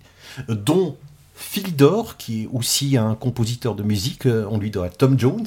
euh, 0.48 0.54
dont 0.54 0.96
Philidor, 1.34 2.16
qui 2.16 2.44
est 2.44 2.48
aussi 2.50 2.96
un 2.96 3.14
compositeur 3.16 3.74
de 3.74 3.82
musique. 3.82 4.24
euh, 4.24 4.46
on 4.50 4.56
lui 4.56 4.70
doit 4.70 4.88
Tom 4.88 5.18
Jones, 5.18 5.44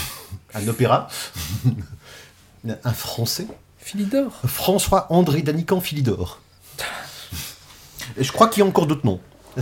un 0.54 0.66
opéra, 0.66 1.06
un 2.84 2.92
Français, 2.92 3.46
Philidor. 3.88 4.30
François-André 4.44 5.40
Danican 5.40 5.80
Philidor. 5.80 6.42
Et 8.18 8.22
je 8.22 8.30
crois 8.32 8.48
qu'il 8.48 8.62
y 8.62 8.66
a 8.66 8.68
encore 8.68 8.86
d'autres 8.86 9.06
noms. 9.06 9.18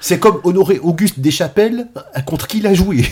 C'est 0.00 0.20
comme 0.20 0.40
Honoré 0.44 0.78
Auguste 0.78 1.18
Deschapelles, 1.18 1.88
euh, 1.96 2.20
contre 2.20 2.46
qui 2.46 2.58
il 2.58 2.66
a 2.68 2.74
joué. 2.74 3.04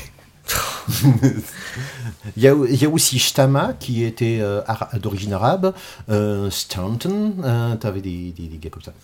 il, 2.36 2.42
y 2.42 2.46
a, 2.46 2.54
il 2.70 2.80
y 2.80 2.84
a 2.84 2.88
aussi 2.88 3.18
Shtama, 3.18 3.74
qui 3.80 4.04
était 4.04 4.38
euh, 4.40 4.62
d'origine 5.02 5.32
arabe, 5.32 5.74
euh, 6.08 6.48
Stanton, 6.50 7.34
euh, 7.42 7.74
t'avais 7.74 8.00
des, 8.00 8.30
des, 8.30 8.46
des 8.46 8.58
gars 8.58 8.70
comme 8.70 8.82
ça. 8.82 8.94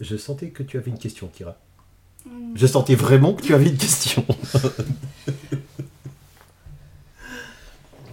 Je 0.00 0.16
sentais 0.16 0.48
que 0.48 0.64
tu 0.64 0.78
avais 0.78 0.90
une 0.90 0.98
question, 0.98 1.30
Kira. 1.32 1.54
Je 2.56 2.66
sentais 2.66 2.96
vraiment 2.96 3.34
que 3.34 3.42
tu 3.42 3.54
avais 3.54 3.68
une 3.68 3.76
question. 3.76 4.26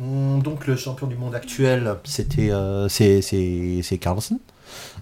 Hum, 0.04 0.42
Donc 0.44 0.68
le 0.68 0.76
champion 0.76 1.08
du 1.08 1.16
monde 1.16 1.34
actuel, 1.36 1.96
c'était 2.04 2.50
euh, 2.52 2.90
Carlsen. 4.02 4.40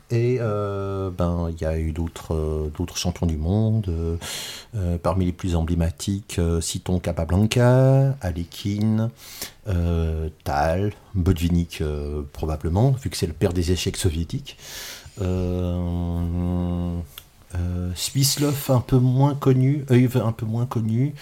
Et 0.10 0.38
euh, 0.41 1.10
ben 1.10 1.49
il 1.49 1.62
y 1.62 1.66
a 1.66 1.78
eu 1.80 1.93
d'autres 1.93 2.34
euh, 2.36 2.95
champions 2.95 3.26
du 3.26 3.38
monde. 3.38 3.89
parmi 5.02 5.26
les 5.26 5.32
plus 5.32 5.56
emblématiques, 5.56 6.39
citons 6.62 6.99
Capablanca, 6.99 8.16
Alekhine, 8.22 9.10
euh, 9.68 10.30
Tal, 10.43 10.93
Botvinnik 11.16 11.84
probablement, 12.34 12.91
vu 12.91 13.10
que 13.10 13.18
c'est 13.18 13.28
le 13.28 13.34
père 13.34 13.54
des 13.54 13.72
échecs 13.72 13.97
soviétiques. 13.97 14.58
Euh, 15.22 16.99
un 18.70 18.80
peu 18.80 18.97
moins 18.97 19.36
connu, 19.36 19.86
Euwe 19.89 20.22
un 20.24 20.32
peu 20.32 20.45
moins 20.45 20.66
connu, 20.66 21.14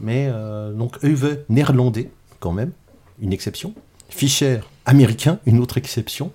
mais 0.00 0.30
donc 0.74 1.02
Euwe 1.04 1.44
néerlandais 1.48 2.10
quand 2.40 2.52
même, 2.52 2.72
une 3.20 3.32
exception. 3.32 3.74
Fischer 4.08 4.60
américain, 4.84 5.38
une 5.46 5.58
autre 5.58 5.78
exception, 5.78 6.32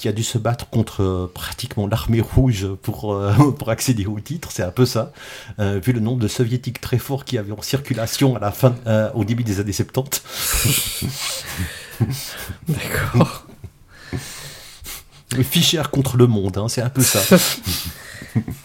qui 0.00 0.08
a 0.08 0.12
dû 0.12 0.22
se 0.22 0.38
battre 0.38 0.66
contre 0.70 1.02
euh, 1.02 1.30
pratiquement 1.32 1.86
l'armée 1.86 2.22
rouge 2.22 2.66
pour, 2.80 3.12
euh, 3.12 3.34
pour 3.58 3.68
accéder 3.68 4.06
au 4.06 4.18
titre, 4.18 4.50
c'est 4.50 4.62
un 4.62 4.70
peu 4.70 4.86
ça, 4.86 5.12
euh, 5.58 5.78
vu 5.84 5.92
le 5.92 6.00
nombre 6.00 6.20
de 6.20 6.28
soviétiques 6.28 6.80
très 6.80 6.96
forts 6.96 7.26
qui 7.26 7.36
avaient 7.36 7.52
en 7.52 7.60
circulation 7.60 8.34
à 8.34 8.38
la 8.38 8.50
fin, 8.50 8.74
au 9.14 9.24
début 9.24 9.44
des 9.44 9.60
années 9.60 9.72
70. 9.72 10.22
D'accord. 12.68 13.46
Fischer 15.42 15.82
contre 15.92 16.16
le 16.16 16.26
monde, 16.26 16.56
hein, 16.56 16.68
c'est 16.68 16.82
un 16.82 16.88
peu 16.88 17.02
ça. 17.02 17.20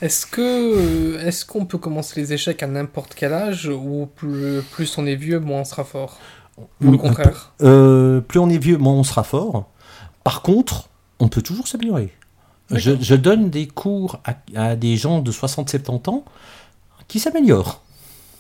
Est-ce 0.02 0.26
que 0.28 1.18
est-ce 1.26 1.44
qu'on 1.44 1.66
peut 1.66 1.80
commencer 1.80 2.20
les 2.22 2.34
échecs 2.34 2.62
à 2.62 2.68
n'importe 2.68 3.16
quel 3.16 3.34
âge 3.34 3.68
ou 3.68 4.08
plus, 4.16 4.62
plus 4.72 4.96
on 5.00 5.08
est 5.08 5.16
vieux, 5.16 5.40
moins 5.40 5.62
on 5.62 5.66
sera 5.66 5.84
fort? 5.84 6.20
Ou 6.58 6.92
le 6.92 6.98
contraire 6.98 7.54
Euh, 7.62 8.22
plus 8.22 8.40
on 8.40 8.50
est 8.50 8.58
vieux, 8.58 8.78
moins 8.78 8.94
on 8.94 9.04
sera 9.04 9.24
fort. 9.24 9.70
Par 10.24 10.42
contre, 10.42 10.90
on 11.20 11.28
peut 11.28 11.42
toujours 11.42 11.68
s'améliorer. 11.68 12.12
Je, 12.72 13.16
donne 13.16 13.50
des 13.52 13.68
cours 13.68 14.20
à, 14.26 14.36
à 14.56 14.76
des 14.76 14.98
gens 14.98 15.22
de 15.22 15.32
60-70 15.32 16.10
ans 16.10 16.26
qui 17.08 17.20
s'améliorent. 17.20 17.84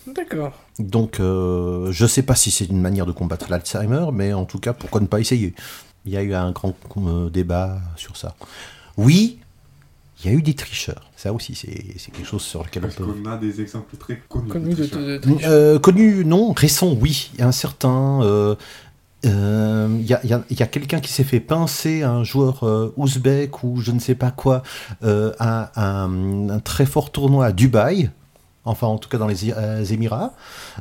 D'accord. 0.07 0.53
Donc, 0.79 1.19
euh, 1.19 1.91
je 1.91 2.05
sais 2.05 2.21
pas 2.21 2.35
si 2.35 2.51
c'est 2.51 2.65
une 2.65 2.81
manière 2.81 3.05
de 3.05 3.11
combattre 3.11 3.49
l'Alzheimer, 3.49 4.07
mais 4.13 4.33
en 4.33 4.45
tout 4.45 4.59
cas, 4.59 4.73
pourquoi 4.73 5.01
ne 5.01 5.07
pas 5.07 5.19
essayer? 5.19 5.53
Il 6.05 6.11
y 6.11 6.17
a 6.17 6.21
eu 6.21 6.33
un 6.33 6.51
grand 6.51 6.75
euh, 6.97 7.29
débat 7.29 7.79
sur 7.95 8.17
ça. 8.17 8.35
Oui, 8.97 9.39
il 10.23 10.31
y 10.31 10.33
a 10.33 10.37
eu 10.37 10.41
des 10.41 10.53
tricheurs. 10.53 11.09
Ça 11.15 11.33
aussi, 11.33 11.55
c'est 11.55 12.11
quelque 12.11 12.25
chose 12.27 12.41
sur 12.41 12.63
lequel 12.63 12.83
on 12.83 12.87
Parce 12.87 12.95
peut... 12.97 13.05
qu'on 13.05 13.25
a 13.29 13.37
des 13.37 13.61
exemples 13.61 13.97
très 13.97 14.21
connus. 14.29 14.49
Connu 14.49 14.69
de, 14.73 14.85
tricheurs. 14.85 15.01
de, 15.01 15.17
de- 15.17 15.45
Euh, 15.45 15.79
connu, 15.79 16.23
non. 16.25 16.53
Récent, 16.53 16.93
oui. 16.93 17.31
Il 17.33 17.39
y 17.39 17.43
a 17.43 17.47
un 17.47 17.51
certain. 17.51 18.21
euh, 18.23 18.55
euh, 19.25 19.87
Il 19.99 20.05
y 20.07 20.13
a, 20.63 20.67
quelqu'un 20.67 20.99
qui 20.99 21.11
s'est 21.11 21.23
fait 21.23 21.39
pincer, 21.39 22.03
un 22.03 22.23
joueur 22.23 22.63
euh, 22.63 22.93
ouzbek 22.95 23.63
ou 23.63 23.81
je 23.81 23.91
ne 23.91 23.99
sais 23.99 24.15
pas 24.15 24.31
quoi, 24.31 24.61
euh, 25.03 25.31
à 25.39 25.71
un, 26.03 26.49
un 26.49 26.59
très 26.59 26.85
fort 26.85 27.11
tournoi 27.11 27.47
à 27.47 27.51
Dubaï. 27.51 28.09
Enfin, 28.65 28.87
en 28.87 28.97
tout 28.97 29.09
cas 29.09 29.17
dans 29.17 29.27
les 29.27 29.51
euh, 29.51 29.85
Émirats. 29.85 30.33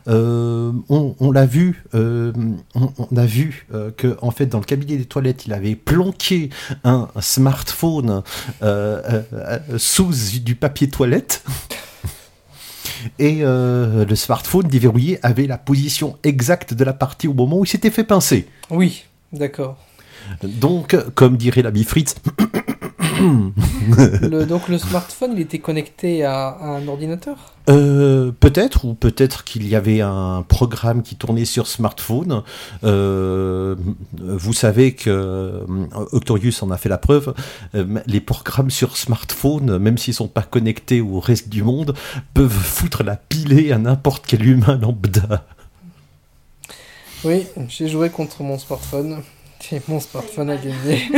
Euh, 0.08 0.72
on 0.88 1.14
on 1.20 1.30
l'a 1.30 1.46
vu, 1.46 1.84
euh, 1.94 2.32
on, 2.74 2.92
on 2.98 3.16
a 3.16 3.26
vu 3.26 3.66
euh, 3.74 3.90
que 3.90 4.16
en 4.22 4.30
fait 4.30 4.46
dans 4.46 4.58
le 4.58 4.64
cabinet 4.64 4.96
des 4.96 5.04
toilettes, 5.04 5.46
il 5.46 5.52
avait 5.52 5.76
planqué 5.76 6.50
un 6.82 7.08
smartphone 7.20 8.22
sous 9.76 10.12
du 10.42 10.54
papier 10.54 10.88
toilette. 10.88 11.44
Et 13.18 13.42
le 13.42 14.14
smartphone 14.14 14.66
déverrouillé 14.66 15.18
avait 15.22 15.46
la 15.46 15.58
position 15.58 16.16
exacte 16.22 16.72
de 16.72 16.84
la 16.84 16.94
partie 16.94 17.28
au 17.28 17.34
moment 17.34 17.58
où 17.58 17.64
il 17.64 17.68
s'était 17.68 17.90
fait 17.90 18.04
pincer. 18.04 18.48
Oui, 18.70 19.04
d'accord. 19.32 19.76
Donc, 20.42 20.96
comme 21.14 21.36
dirait 21.36 21.60
l'ami 21.60 21.84
Fritz, 21.84 22.14
Le- 24.22 24.44
donc 24.44 24.68
le 24.68 24.78
smartphone, 24.78 25.32
il 25.34 25.40
était 25.40 25.58
connecté 25.58 26.24
à, 26.24 26.48
à 26.48 26.66
un 26.66 26.88
ordinateur? 26.88 27.36
Euh, 27.70 28.30
peut-être, 28.38 28.84
ou 28.84 28.94
peut-être 28.94 29.44
qu'il 29.44 29.66
y 29.66 29.74
avait 29.74 30.00
un 30.00 30.44
programme 30.46 31.02
qui 31.02 31.16
tournait 31.16 31.44
sur 31.44 31.66
smartphone. 31.66 32.42
Euh, 32.82 33.74
vous 34.20 34.52
savez 34.52 34.92
que 34.92 35.08
euh, 35.10 35.60
Octorius 36.12 36.62
en 36.62 36.70
a 36.70 36.76
fait 36.76 36.88
la 36.88 36.98
preuve. 36.98 37.34
les 38.06 38.20
programmes 38.20 38.70
sur 38.70 38.96
smartphone, 38.96 39.78
même 39.78 39.96
s'ils 39.98 40.14
sont 40.14 40.28
pas 40.28 40.42
connectés 40.42 41.00
au 41.00 41.20
reste 41.20 41.48
du 41.48 41.62
monde, 41.62 41.94
peuvent 42.34 42.50
foutre 42.50 43.02
la 43.02 43.16
pilée 43.16 43.72
à 43.72 43.78
n'importe 43.78 44.24
quel 44.26 44.46
humain 44.46 44.78
lambda. 44.80 45.44
Oui, 47.24 47.46
j'ai 47.68 47.88
joué 47.88 48.10
contre 48.10 48.42
mon 48.42 48.58
smartphone. 48.58 49.22
Mon 49.88 50.00
smartphone. 50.00 50.56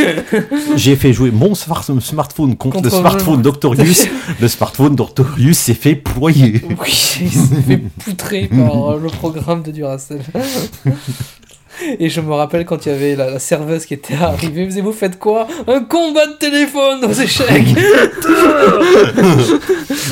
J'ai 0.76 0.96
fait 0.96 1.12
jouer 1.12 1.30
mon 1.30 1.54
smart- 1.54 1.82
smartphone 2.00 2.56
contre, 2.56 2.76
Contre 2.76 2.84
le 2.84 2.90
smartphone 2.90 3.42
d'Octorius. 3.42 4.06
le 4.40 4.48
smartphone 4.48 4.94
d'Octorius 4.94 5.58
s'est 5.58 5.74
fait 5.74 5.94
ployer. 5.94 6.62
Oui, 6.80 7.18
il 7.22 7.30
s'est 7.30 7.62
fait 7.66 7.78
poutrer 8.04 8.46
par 8.48 8.90
euh, 8.92 9.00
le 9.00 9.08
programme 9.08 9.62
de 9.62 9.70
Duracell. 9.70 10.20
Et 11.98 12.08
je 12.08 12.22
me 12.22 12.32
rappelle 12.32 12.64
quand 12.64 12.86
il 12.86 12.92
y 12.92 12.94
avait 12.94 13.16
la, 13.16 13.30
la 13.32 13.38
serveuse 13.38 13.84
qui 13.84 13.92
était 13.94 14.14
arrivée, 14.14 14.66
vous 14.66 14.82
vous 14.82 14.92
faites 14.92 15.18
quoi? 15.18 15.46
Un 15.68 15.80
combat 15.80 16.26
de 16.26 16.32
téléphone 16.38 17.04
aux 17.04 17.12
échecs 17.12 17.74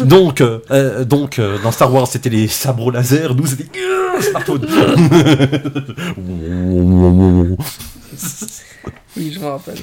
Donc, 0.05 0.43
euh, 0.43 0.59
euh, 0.70 1.05
donc 1.05 1.39
euh, 1.39 1.57
dans 1.62 1.70
Star 1.72 1.93
Wars, 1.93 2.07
c'était 2.07 2.28
les 2.28 2.49
sabres 2.49 2.91
laser. 2.91 3.35
Nous, 3.35 3.47
c'était 3.47 3.64
smartphone. 4.20 4.66
Oui, 9.17 9.33
je 9.33 9.41
me 9.41 9.47
rappelle. 9.47 9.79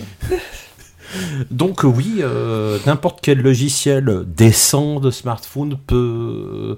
donc, 1.52 1.84
oui, 1.84 2.18
euh, 2.20 2.80
n'importe 2.86 3.20
quel 3.22 3.42
logiciel 3.42 4.24
décent 4.26 5.00
de 5.00 5.12
smartphone 5.12 5.78
peut. 5.88 6.76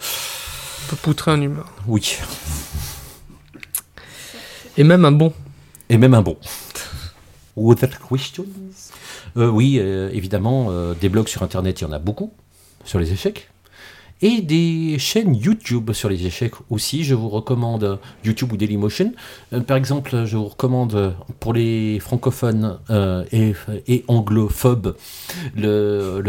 Peut 0.89 0.95
poutrer 1.01 1.31
un 1.31 1.41
humain. 1.41 1.65
Oui. 1.87 2.17
Et 4.77 4.83
même 4.83 5.05
un 5.05 5.11
bon. 5.11 5.33
Et 5.89 5.97
même 5.97 6.13
un 6.13 6.21
bon. 6.21 6.37
Other 7.55 7.99
questions? 8.09 8.45
Euh, 9.37 9.47
Oui, 9.47 9.77
euh, 9.79 10.09
évidemment, 10.11 10.71
des 10.99 11.09
blogs 11.09 11.27
sur 11.27 11.43
Internet, 11.43 11.81
il 11.81 11.83
y 11.85 11.87
en 11.87 11.91
a 11.91 11.99
beaucoup, 11.99 12.33
sur 12.83 12.99
les 12.99 13.11
échecs. 13.11 13.49
Et 14.25 14.39
des 14.41 14.97
chaînes 14.99 15.35
YouTube 15.35 15.91
sur 15.91 16.07
les 16.07 16.25
échecs 16.25 16.53
aussi. 16.69 17.03
Je 17.03 17.13
vous 17.13 17.27
recommande 17.27 17.99
YouTube 18.23 18.53
ou 18.53 18.57
Dailymotion. 18.57 19.11
Euh, 19.51 19.59
par 19.59 19.75
exemple, 19.75 20.23
je 20.25 20.37
vous 20.37 20.45
recommande 20.47 21.13
pour 21.41 21.51
les 21.53 21.99
francophones 21.99 22.79
euh, 22.89 23.25
et, 23.33 24.05
anglophobes 24.07 24.95
le- 25.57 26.21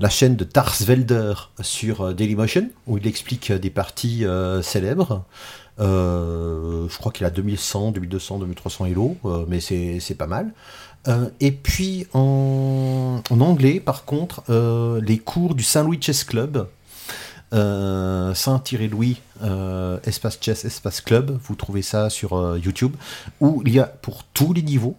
la 0.00 0.08
chaîne 0.08 0.36
de 0.36 0.44
Tarsvelder 0.44 1.34
sur 1.60 2.00
euh, 2.00 2.12
Dailymotion, 2.14 2.70
où 2.86 2.96
il 2.96 3.06
explique 3.06 3.52
des 3.52 3.70
parties 3.70 4.24
célèbres. 4.62 5.24
Je 5.78 6.96
crois 6.98 7.12
qu'il 7.12 7.26
a 7.26 7.30
2100, 7.30 7.92
2200, 7.92 8.38
2300 8.38 8.86
Elo, 8.86 9.16
euh, 9.24 9.44
mais 9.48 9.60
c'est 9.60 10.14
pas 10.16 10.26
mal. 10.26 10.52
Euh, 11.06 11.28
et 11.40 11.52
puis 11.52 12.06
en, 12.14 13.20
anglais, 13.30 13.80
par 13.80 14.04
contre, 14.04 14.42
euh, 14.48 15.00
les 15.02 15.18
cours 15.18 15.54
du 15.54 15.62
Saint 15.62 15.82
Louis 15.82 15.98
Chess 16.00 16.24
Club, 16.24 16.66
euh, 17.52 18.34
Saint-Louis, 18.34 19.18
euh, 19.42 19.98
espace 20.04 20.38
chess, 20.40 20.64
espace 20.64 21.00
club. 21.00 21.38
Vous 21.44 21.54
trouvez 21.54 21.82
ça 21.82 22.10
sur 22.10 22.56
YouTube, 22.56 22.94
où 23.40 23.62
il 23.66 23.74
y 23.74 23.80
a 23.80 23.84
pour 23.84 24.24
tous 24.24 24.52
les 24.52 24.62
niveaux, 24.62 24.96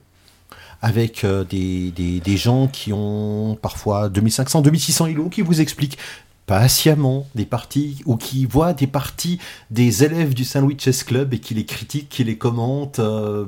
avec 0.81 1.25
des, 1.49 1.91
des- 1.91 2.37
gens 2.37 2.67
qui 2.67 2.93
ont 2.93 3.57
parfois 3.61 4.07
2500, 4.09 4.61
2600 4.61 5.07
ILO, 5.07 5.29
qui 5.29 5.41
vous 5.41 5.59
expliquent 5.59 5.97
patiemment 6.45 7.25
des 7.33 7.45
parties, 7.45 8.01
ou 8.05 8.17
qui 8.17 8.45
voient 8.45 8.73
des 8.73 8.85
parties 8.87 9.39
des 9.71 10.03
élèves 10.03 10.35
du 10.35 10.45
Saint-Louis 10.45 10.77
Chess 10.79 11.03
Club 11.03 11.33
et 11.33 11.39
qui 11.39 11.55
les 11.55 11.65
critiquent, 11.65 12.09
qui 12.09 12.23
les 12.23 12.37
commentent 12.37 13.01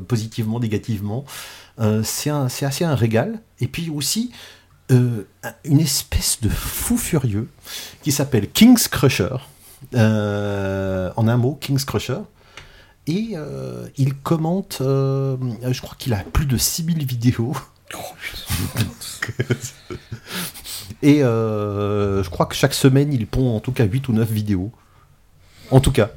positivement, 0.08 0.60
négativement. 0.60 1.24
Euh, 1.80 2.02
c'est 2.04 2.30
assez 2.30 2.84
un 2.84 2.96
régal. 2.96 3.40
Et 3.60 3.68
puis 3.68 3.90
aussi, 3.90 4.32
euh, 4.92 5.28
une 5.64 5.80
espèce 5.80 6.40
de 6.42 6.50
fou 6.50 6.98
furieux 6.98 7.50
qui 8.04 8.12
s'appelle 8.12 8.50
King's 8.50 8.88
Crusher. 8.88 9.38
Euh, 9.94 11.12
en 11.16 11.28
un 11.28 11.38
mot, 11.38 11.58
King's 11.60 11.86
Crusher. 11.86 12.20
Et 13.06 13.32
euh, 13.36 13.88
il 13.98 14.16
commente, 14.16 14.78
je 14.80 15.82
crois 15.82 15.96
qu'il 15.98 16.14
a 16.14 16.18
plus 16.18 16.46
de 16.46 16.58
6000 16.58 17.06
vidéos. 17.06 17.54
Et 21.02 21.24
euh, 21.24 22.24
je 22.24 22.30
crois 22.30 22.46
que 22.46 22.56
chaque 22.56 22.74
semaine, 22.74 23.14
il 23.14 23.28
pond 23.28 23.56
en 23.56 23.60
tout 23.60 23.72
cas 23.72 23.86
8 23.86 24.08
ou 24.10 24.14
9 24.14 24.30
vidéos. 24.30 24.72
En 25.72 25.80
tout 25.80 25.92
cas. 25.92 26.10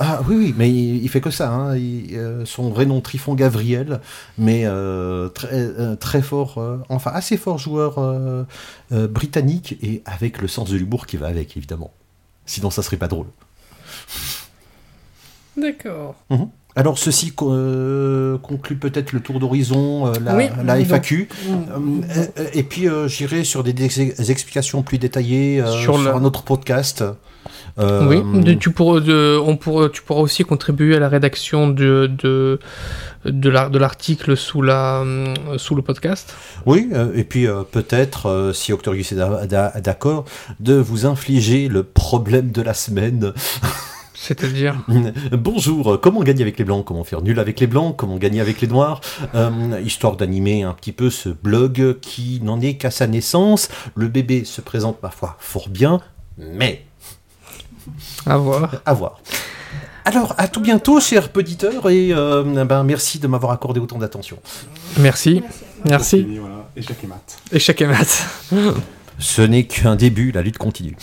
Ah 0.00 0.22
oui, 0.28 0.34
oui, 0.36 0.54
mais 0.58 0.68
il, 0.70 1.02
il 1.04 1.08
fait 1.08 1.20
que 1.20 1.30
ça. 1.30 1.50
hein. 1.52 1.76
Il- 1.76 2.16
euh, 2.16 2.44
son 2.44 2.68
vrai 2.70 2.84
nom, 2.84 3.00
Trifon 3.00 3.34
Gavriel, 3.34 4.00
mais 4.38 4.62
euh, 4.64 5.28
très, 5.28 5.48
euh, 5.52 5.94
très 5.94 6.20
fort, 6.22 6.58
euh, 6.58 6.78
enfin 6.88 7.12
assez 7.14 7.36
fort 7.36 7.58
joueur 7.58 7.98
euh, 7.98 8.42
euh, 8.92 9.06
britannique 9.06 9.78
et 9.82 10.02
avec 10.04 10.40
le 10.42 10.48
sens 10.48 10.70
de 10.70 10.76
l'humour 10.76 11.06
qui 11.06 11.16
va 11.16 11.28
avec, 11.28 11.56
évidemment. 11.56 11.92
Sinon, 12.46 12.70
ça 12.70 12.82
serait 12.82 12.96
pas 12.96 13.08
drôle. 13.08 13.26
D'accord. 15.56 16.16
Alors, 16.76 16.98
ceci 16.98 17.30
co- 17.30 17.52
euh, 17.52 18.36
conclut 18.38 18.76
peut-être 18.76 19.12
le 19.12 19.20
tour 19.20 19.38
d'horizon, 19.38 20.08
euh, 20.08 20.12
la, 20.20 20.34
Oui, 20.34 20.48
la 20.64 20.76
donc- 20.76 20.86
FAQ. 20.86 21.28
Et 22.52 22.64
puis, 22.64 22.88
euh, 22.88 23.06
j'irai 23.06 23.44
sur 23.44 23.62
des, 23.62 23.72
des 23.72 24.30
explications 24.32 24.82
plus 24.82 24.98
détaillées 24.98 25.60
euh, 25.60 25.70
Sur 25.70 25.94
sur, 25.94 25.98
le- 25.98 26.12
un 26.14 26.24
autre 26.24 26.42
podcast. 26.42 27.04
Euh, 27.78 28.06
oui, 28.08 28.56
tu, 28.58 28.70
pourras, 28.70 29.00
de- 29.00 29.36
on 29.44 29.56
pourra, 29.56 29.88
tu 29.88 30.00
pourras 30.02 30.20
aussi 30.20 30.44
contribuer 30.44 30.94
à 30.94 31.00
la 31.00 31.08
rédaction 31.08 31.68
de, 31.68 32.08
de, 32.22 32.60
de 33.24 33.50
la- 33.50 33.68
de 33.68 33.78
l'article 33.78 34.36
sous, 34.36 34.62
la, 34.62 35.00
hum, 35.00 35.34
sous 35.56 35.74
le 35.74 35.82
podcast. 35.82 36.32
Oui, 36.66 36.88
euh, 36.92 37.10
et 37.16 37.24
puis 37.24 37.48
euh, 37.48 37.62
peut-être, 37.68 38.26
euh, 38.26 38.52
si 38.52 38.72
Octorius 38.72 39.10
est 39.10 39.16
d'a- 39.16 39.46
d'a- 39.46 39.80
d'accord, 39.80 40.24
de 40.60 40.74
vous 40.74 41.04
infliger 41.04 41.66
le 41.68 41.82
problème 41.82 42.52
de 42.52 42.62
la 42.62 42.74
semaine. 42.74 43.32
C'est-à-dire 44.14 44.76
Bonjour, 45.32 45.94
euh, 45.94 45.98
comment 45.98 46.22
gagner 46.22 46.42
avec 46.42 46.58
les 46.58 46.64
blancs? 46.64 46.84
Comment 46.86 47.04
faire 47.04 47.20
nul 47.22 47.38
avec 47.40 47.58
les 47.60 47.66
blancs? 47.66 47.94
Comment 47.96 48.16
gagner 48.16 48.40
avec 48.40 48.60
les 48.60 48.68
noirs? 48.68 49.00
Euh, 49.34 49.50
Histoire 49.84 50.16
d'animer 50.16 50.62
un 50.62 50.72
petit 50.72 50.92
peu 50.92 51.10
ce 51.10 51.28
blog 51.28 51.96
qui 52.00 52.40
n'en 52.42 52.60
est 52.60 52.74
qu'à 52.74 52.90
sa 52.90 53.06
naissance. 53.06 53.68
Le 53.96 54.06
bébé 54.08 54.44
se 54.44 54.60
présente 54.60 54.98
parfois 54.98 55.36
fort 55.40 55.68
bien, 55.68 56.00
mais 56.38 56.84
à 58.26 58.36
voir. 58.36 58.82
à 58.84 58.94
voir. 58.94 59.20
Alors, 60.04 60.34
à 60.36 60.48
tout 60.48 60.60
bientôt, 60.60 61.00
chers 61.00 61.30
auditeurs, 61.34 61.88
et 61.88 62.12
euh, 62.12 62.64
ben, 62.64 62.82
merci 62.84 63.18
de 63.18 63.26
m'avoir 63.26 63.52
accordé 63.52 63.80
autant 63.80 63.98
d'attention. 63.98 64.38
Merci. 64.98 65.42
Merci. 65.86 66.18
Fini, 66.18 66.38
voilà. 66.38 66.68
Échec 66.76 66.96
et 67.02 67.06
mat. 67.06 67.38
Échec 67.52 67.80
et 67.80 67.86
mat. 67.86 68.26
Ce 69.18 69.40
n'est 69.40 69.64
qu'un 69.64 69.96
début, 69.96 70.30
la 70.32 70.42
lutte 70.42 70.58
continue. 70.58 70.92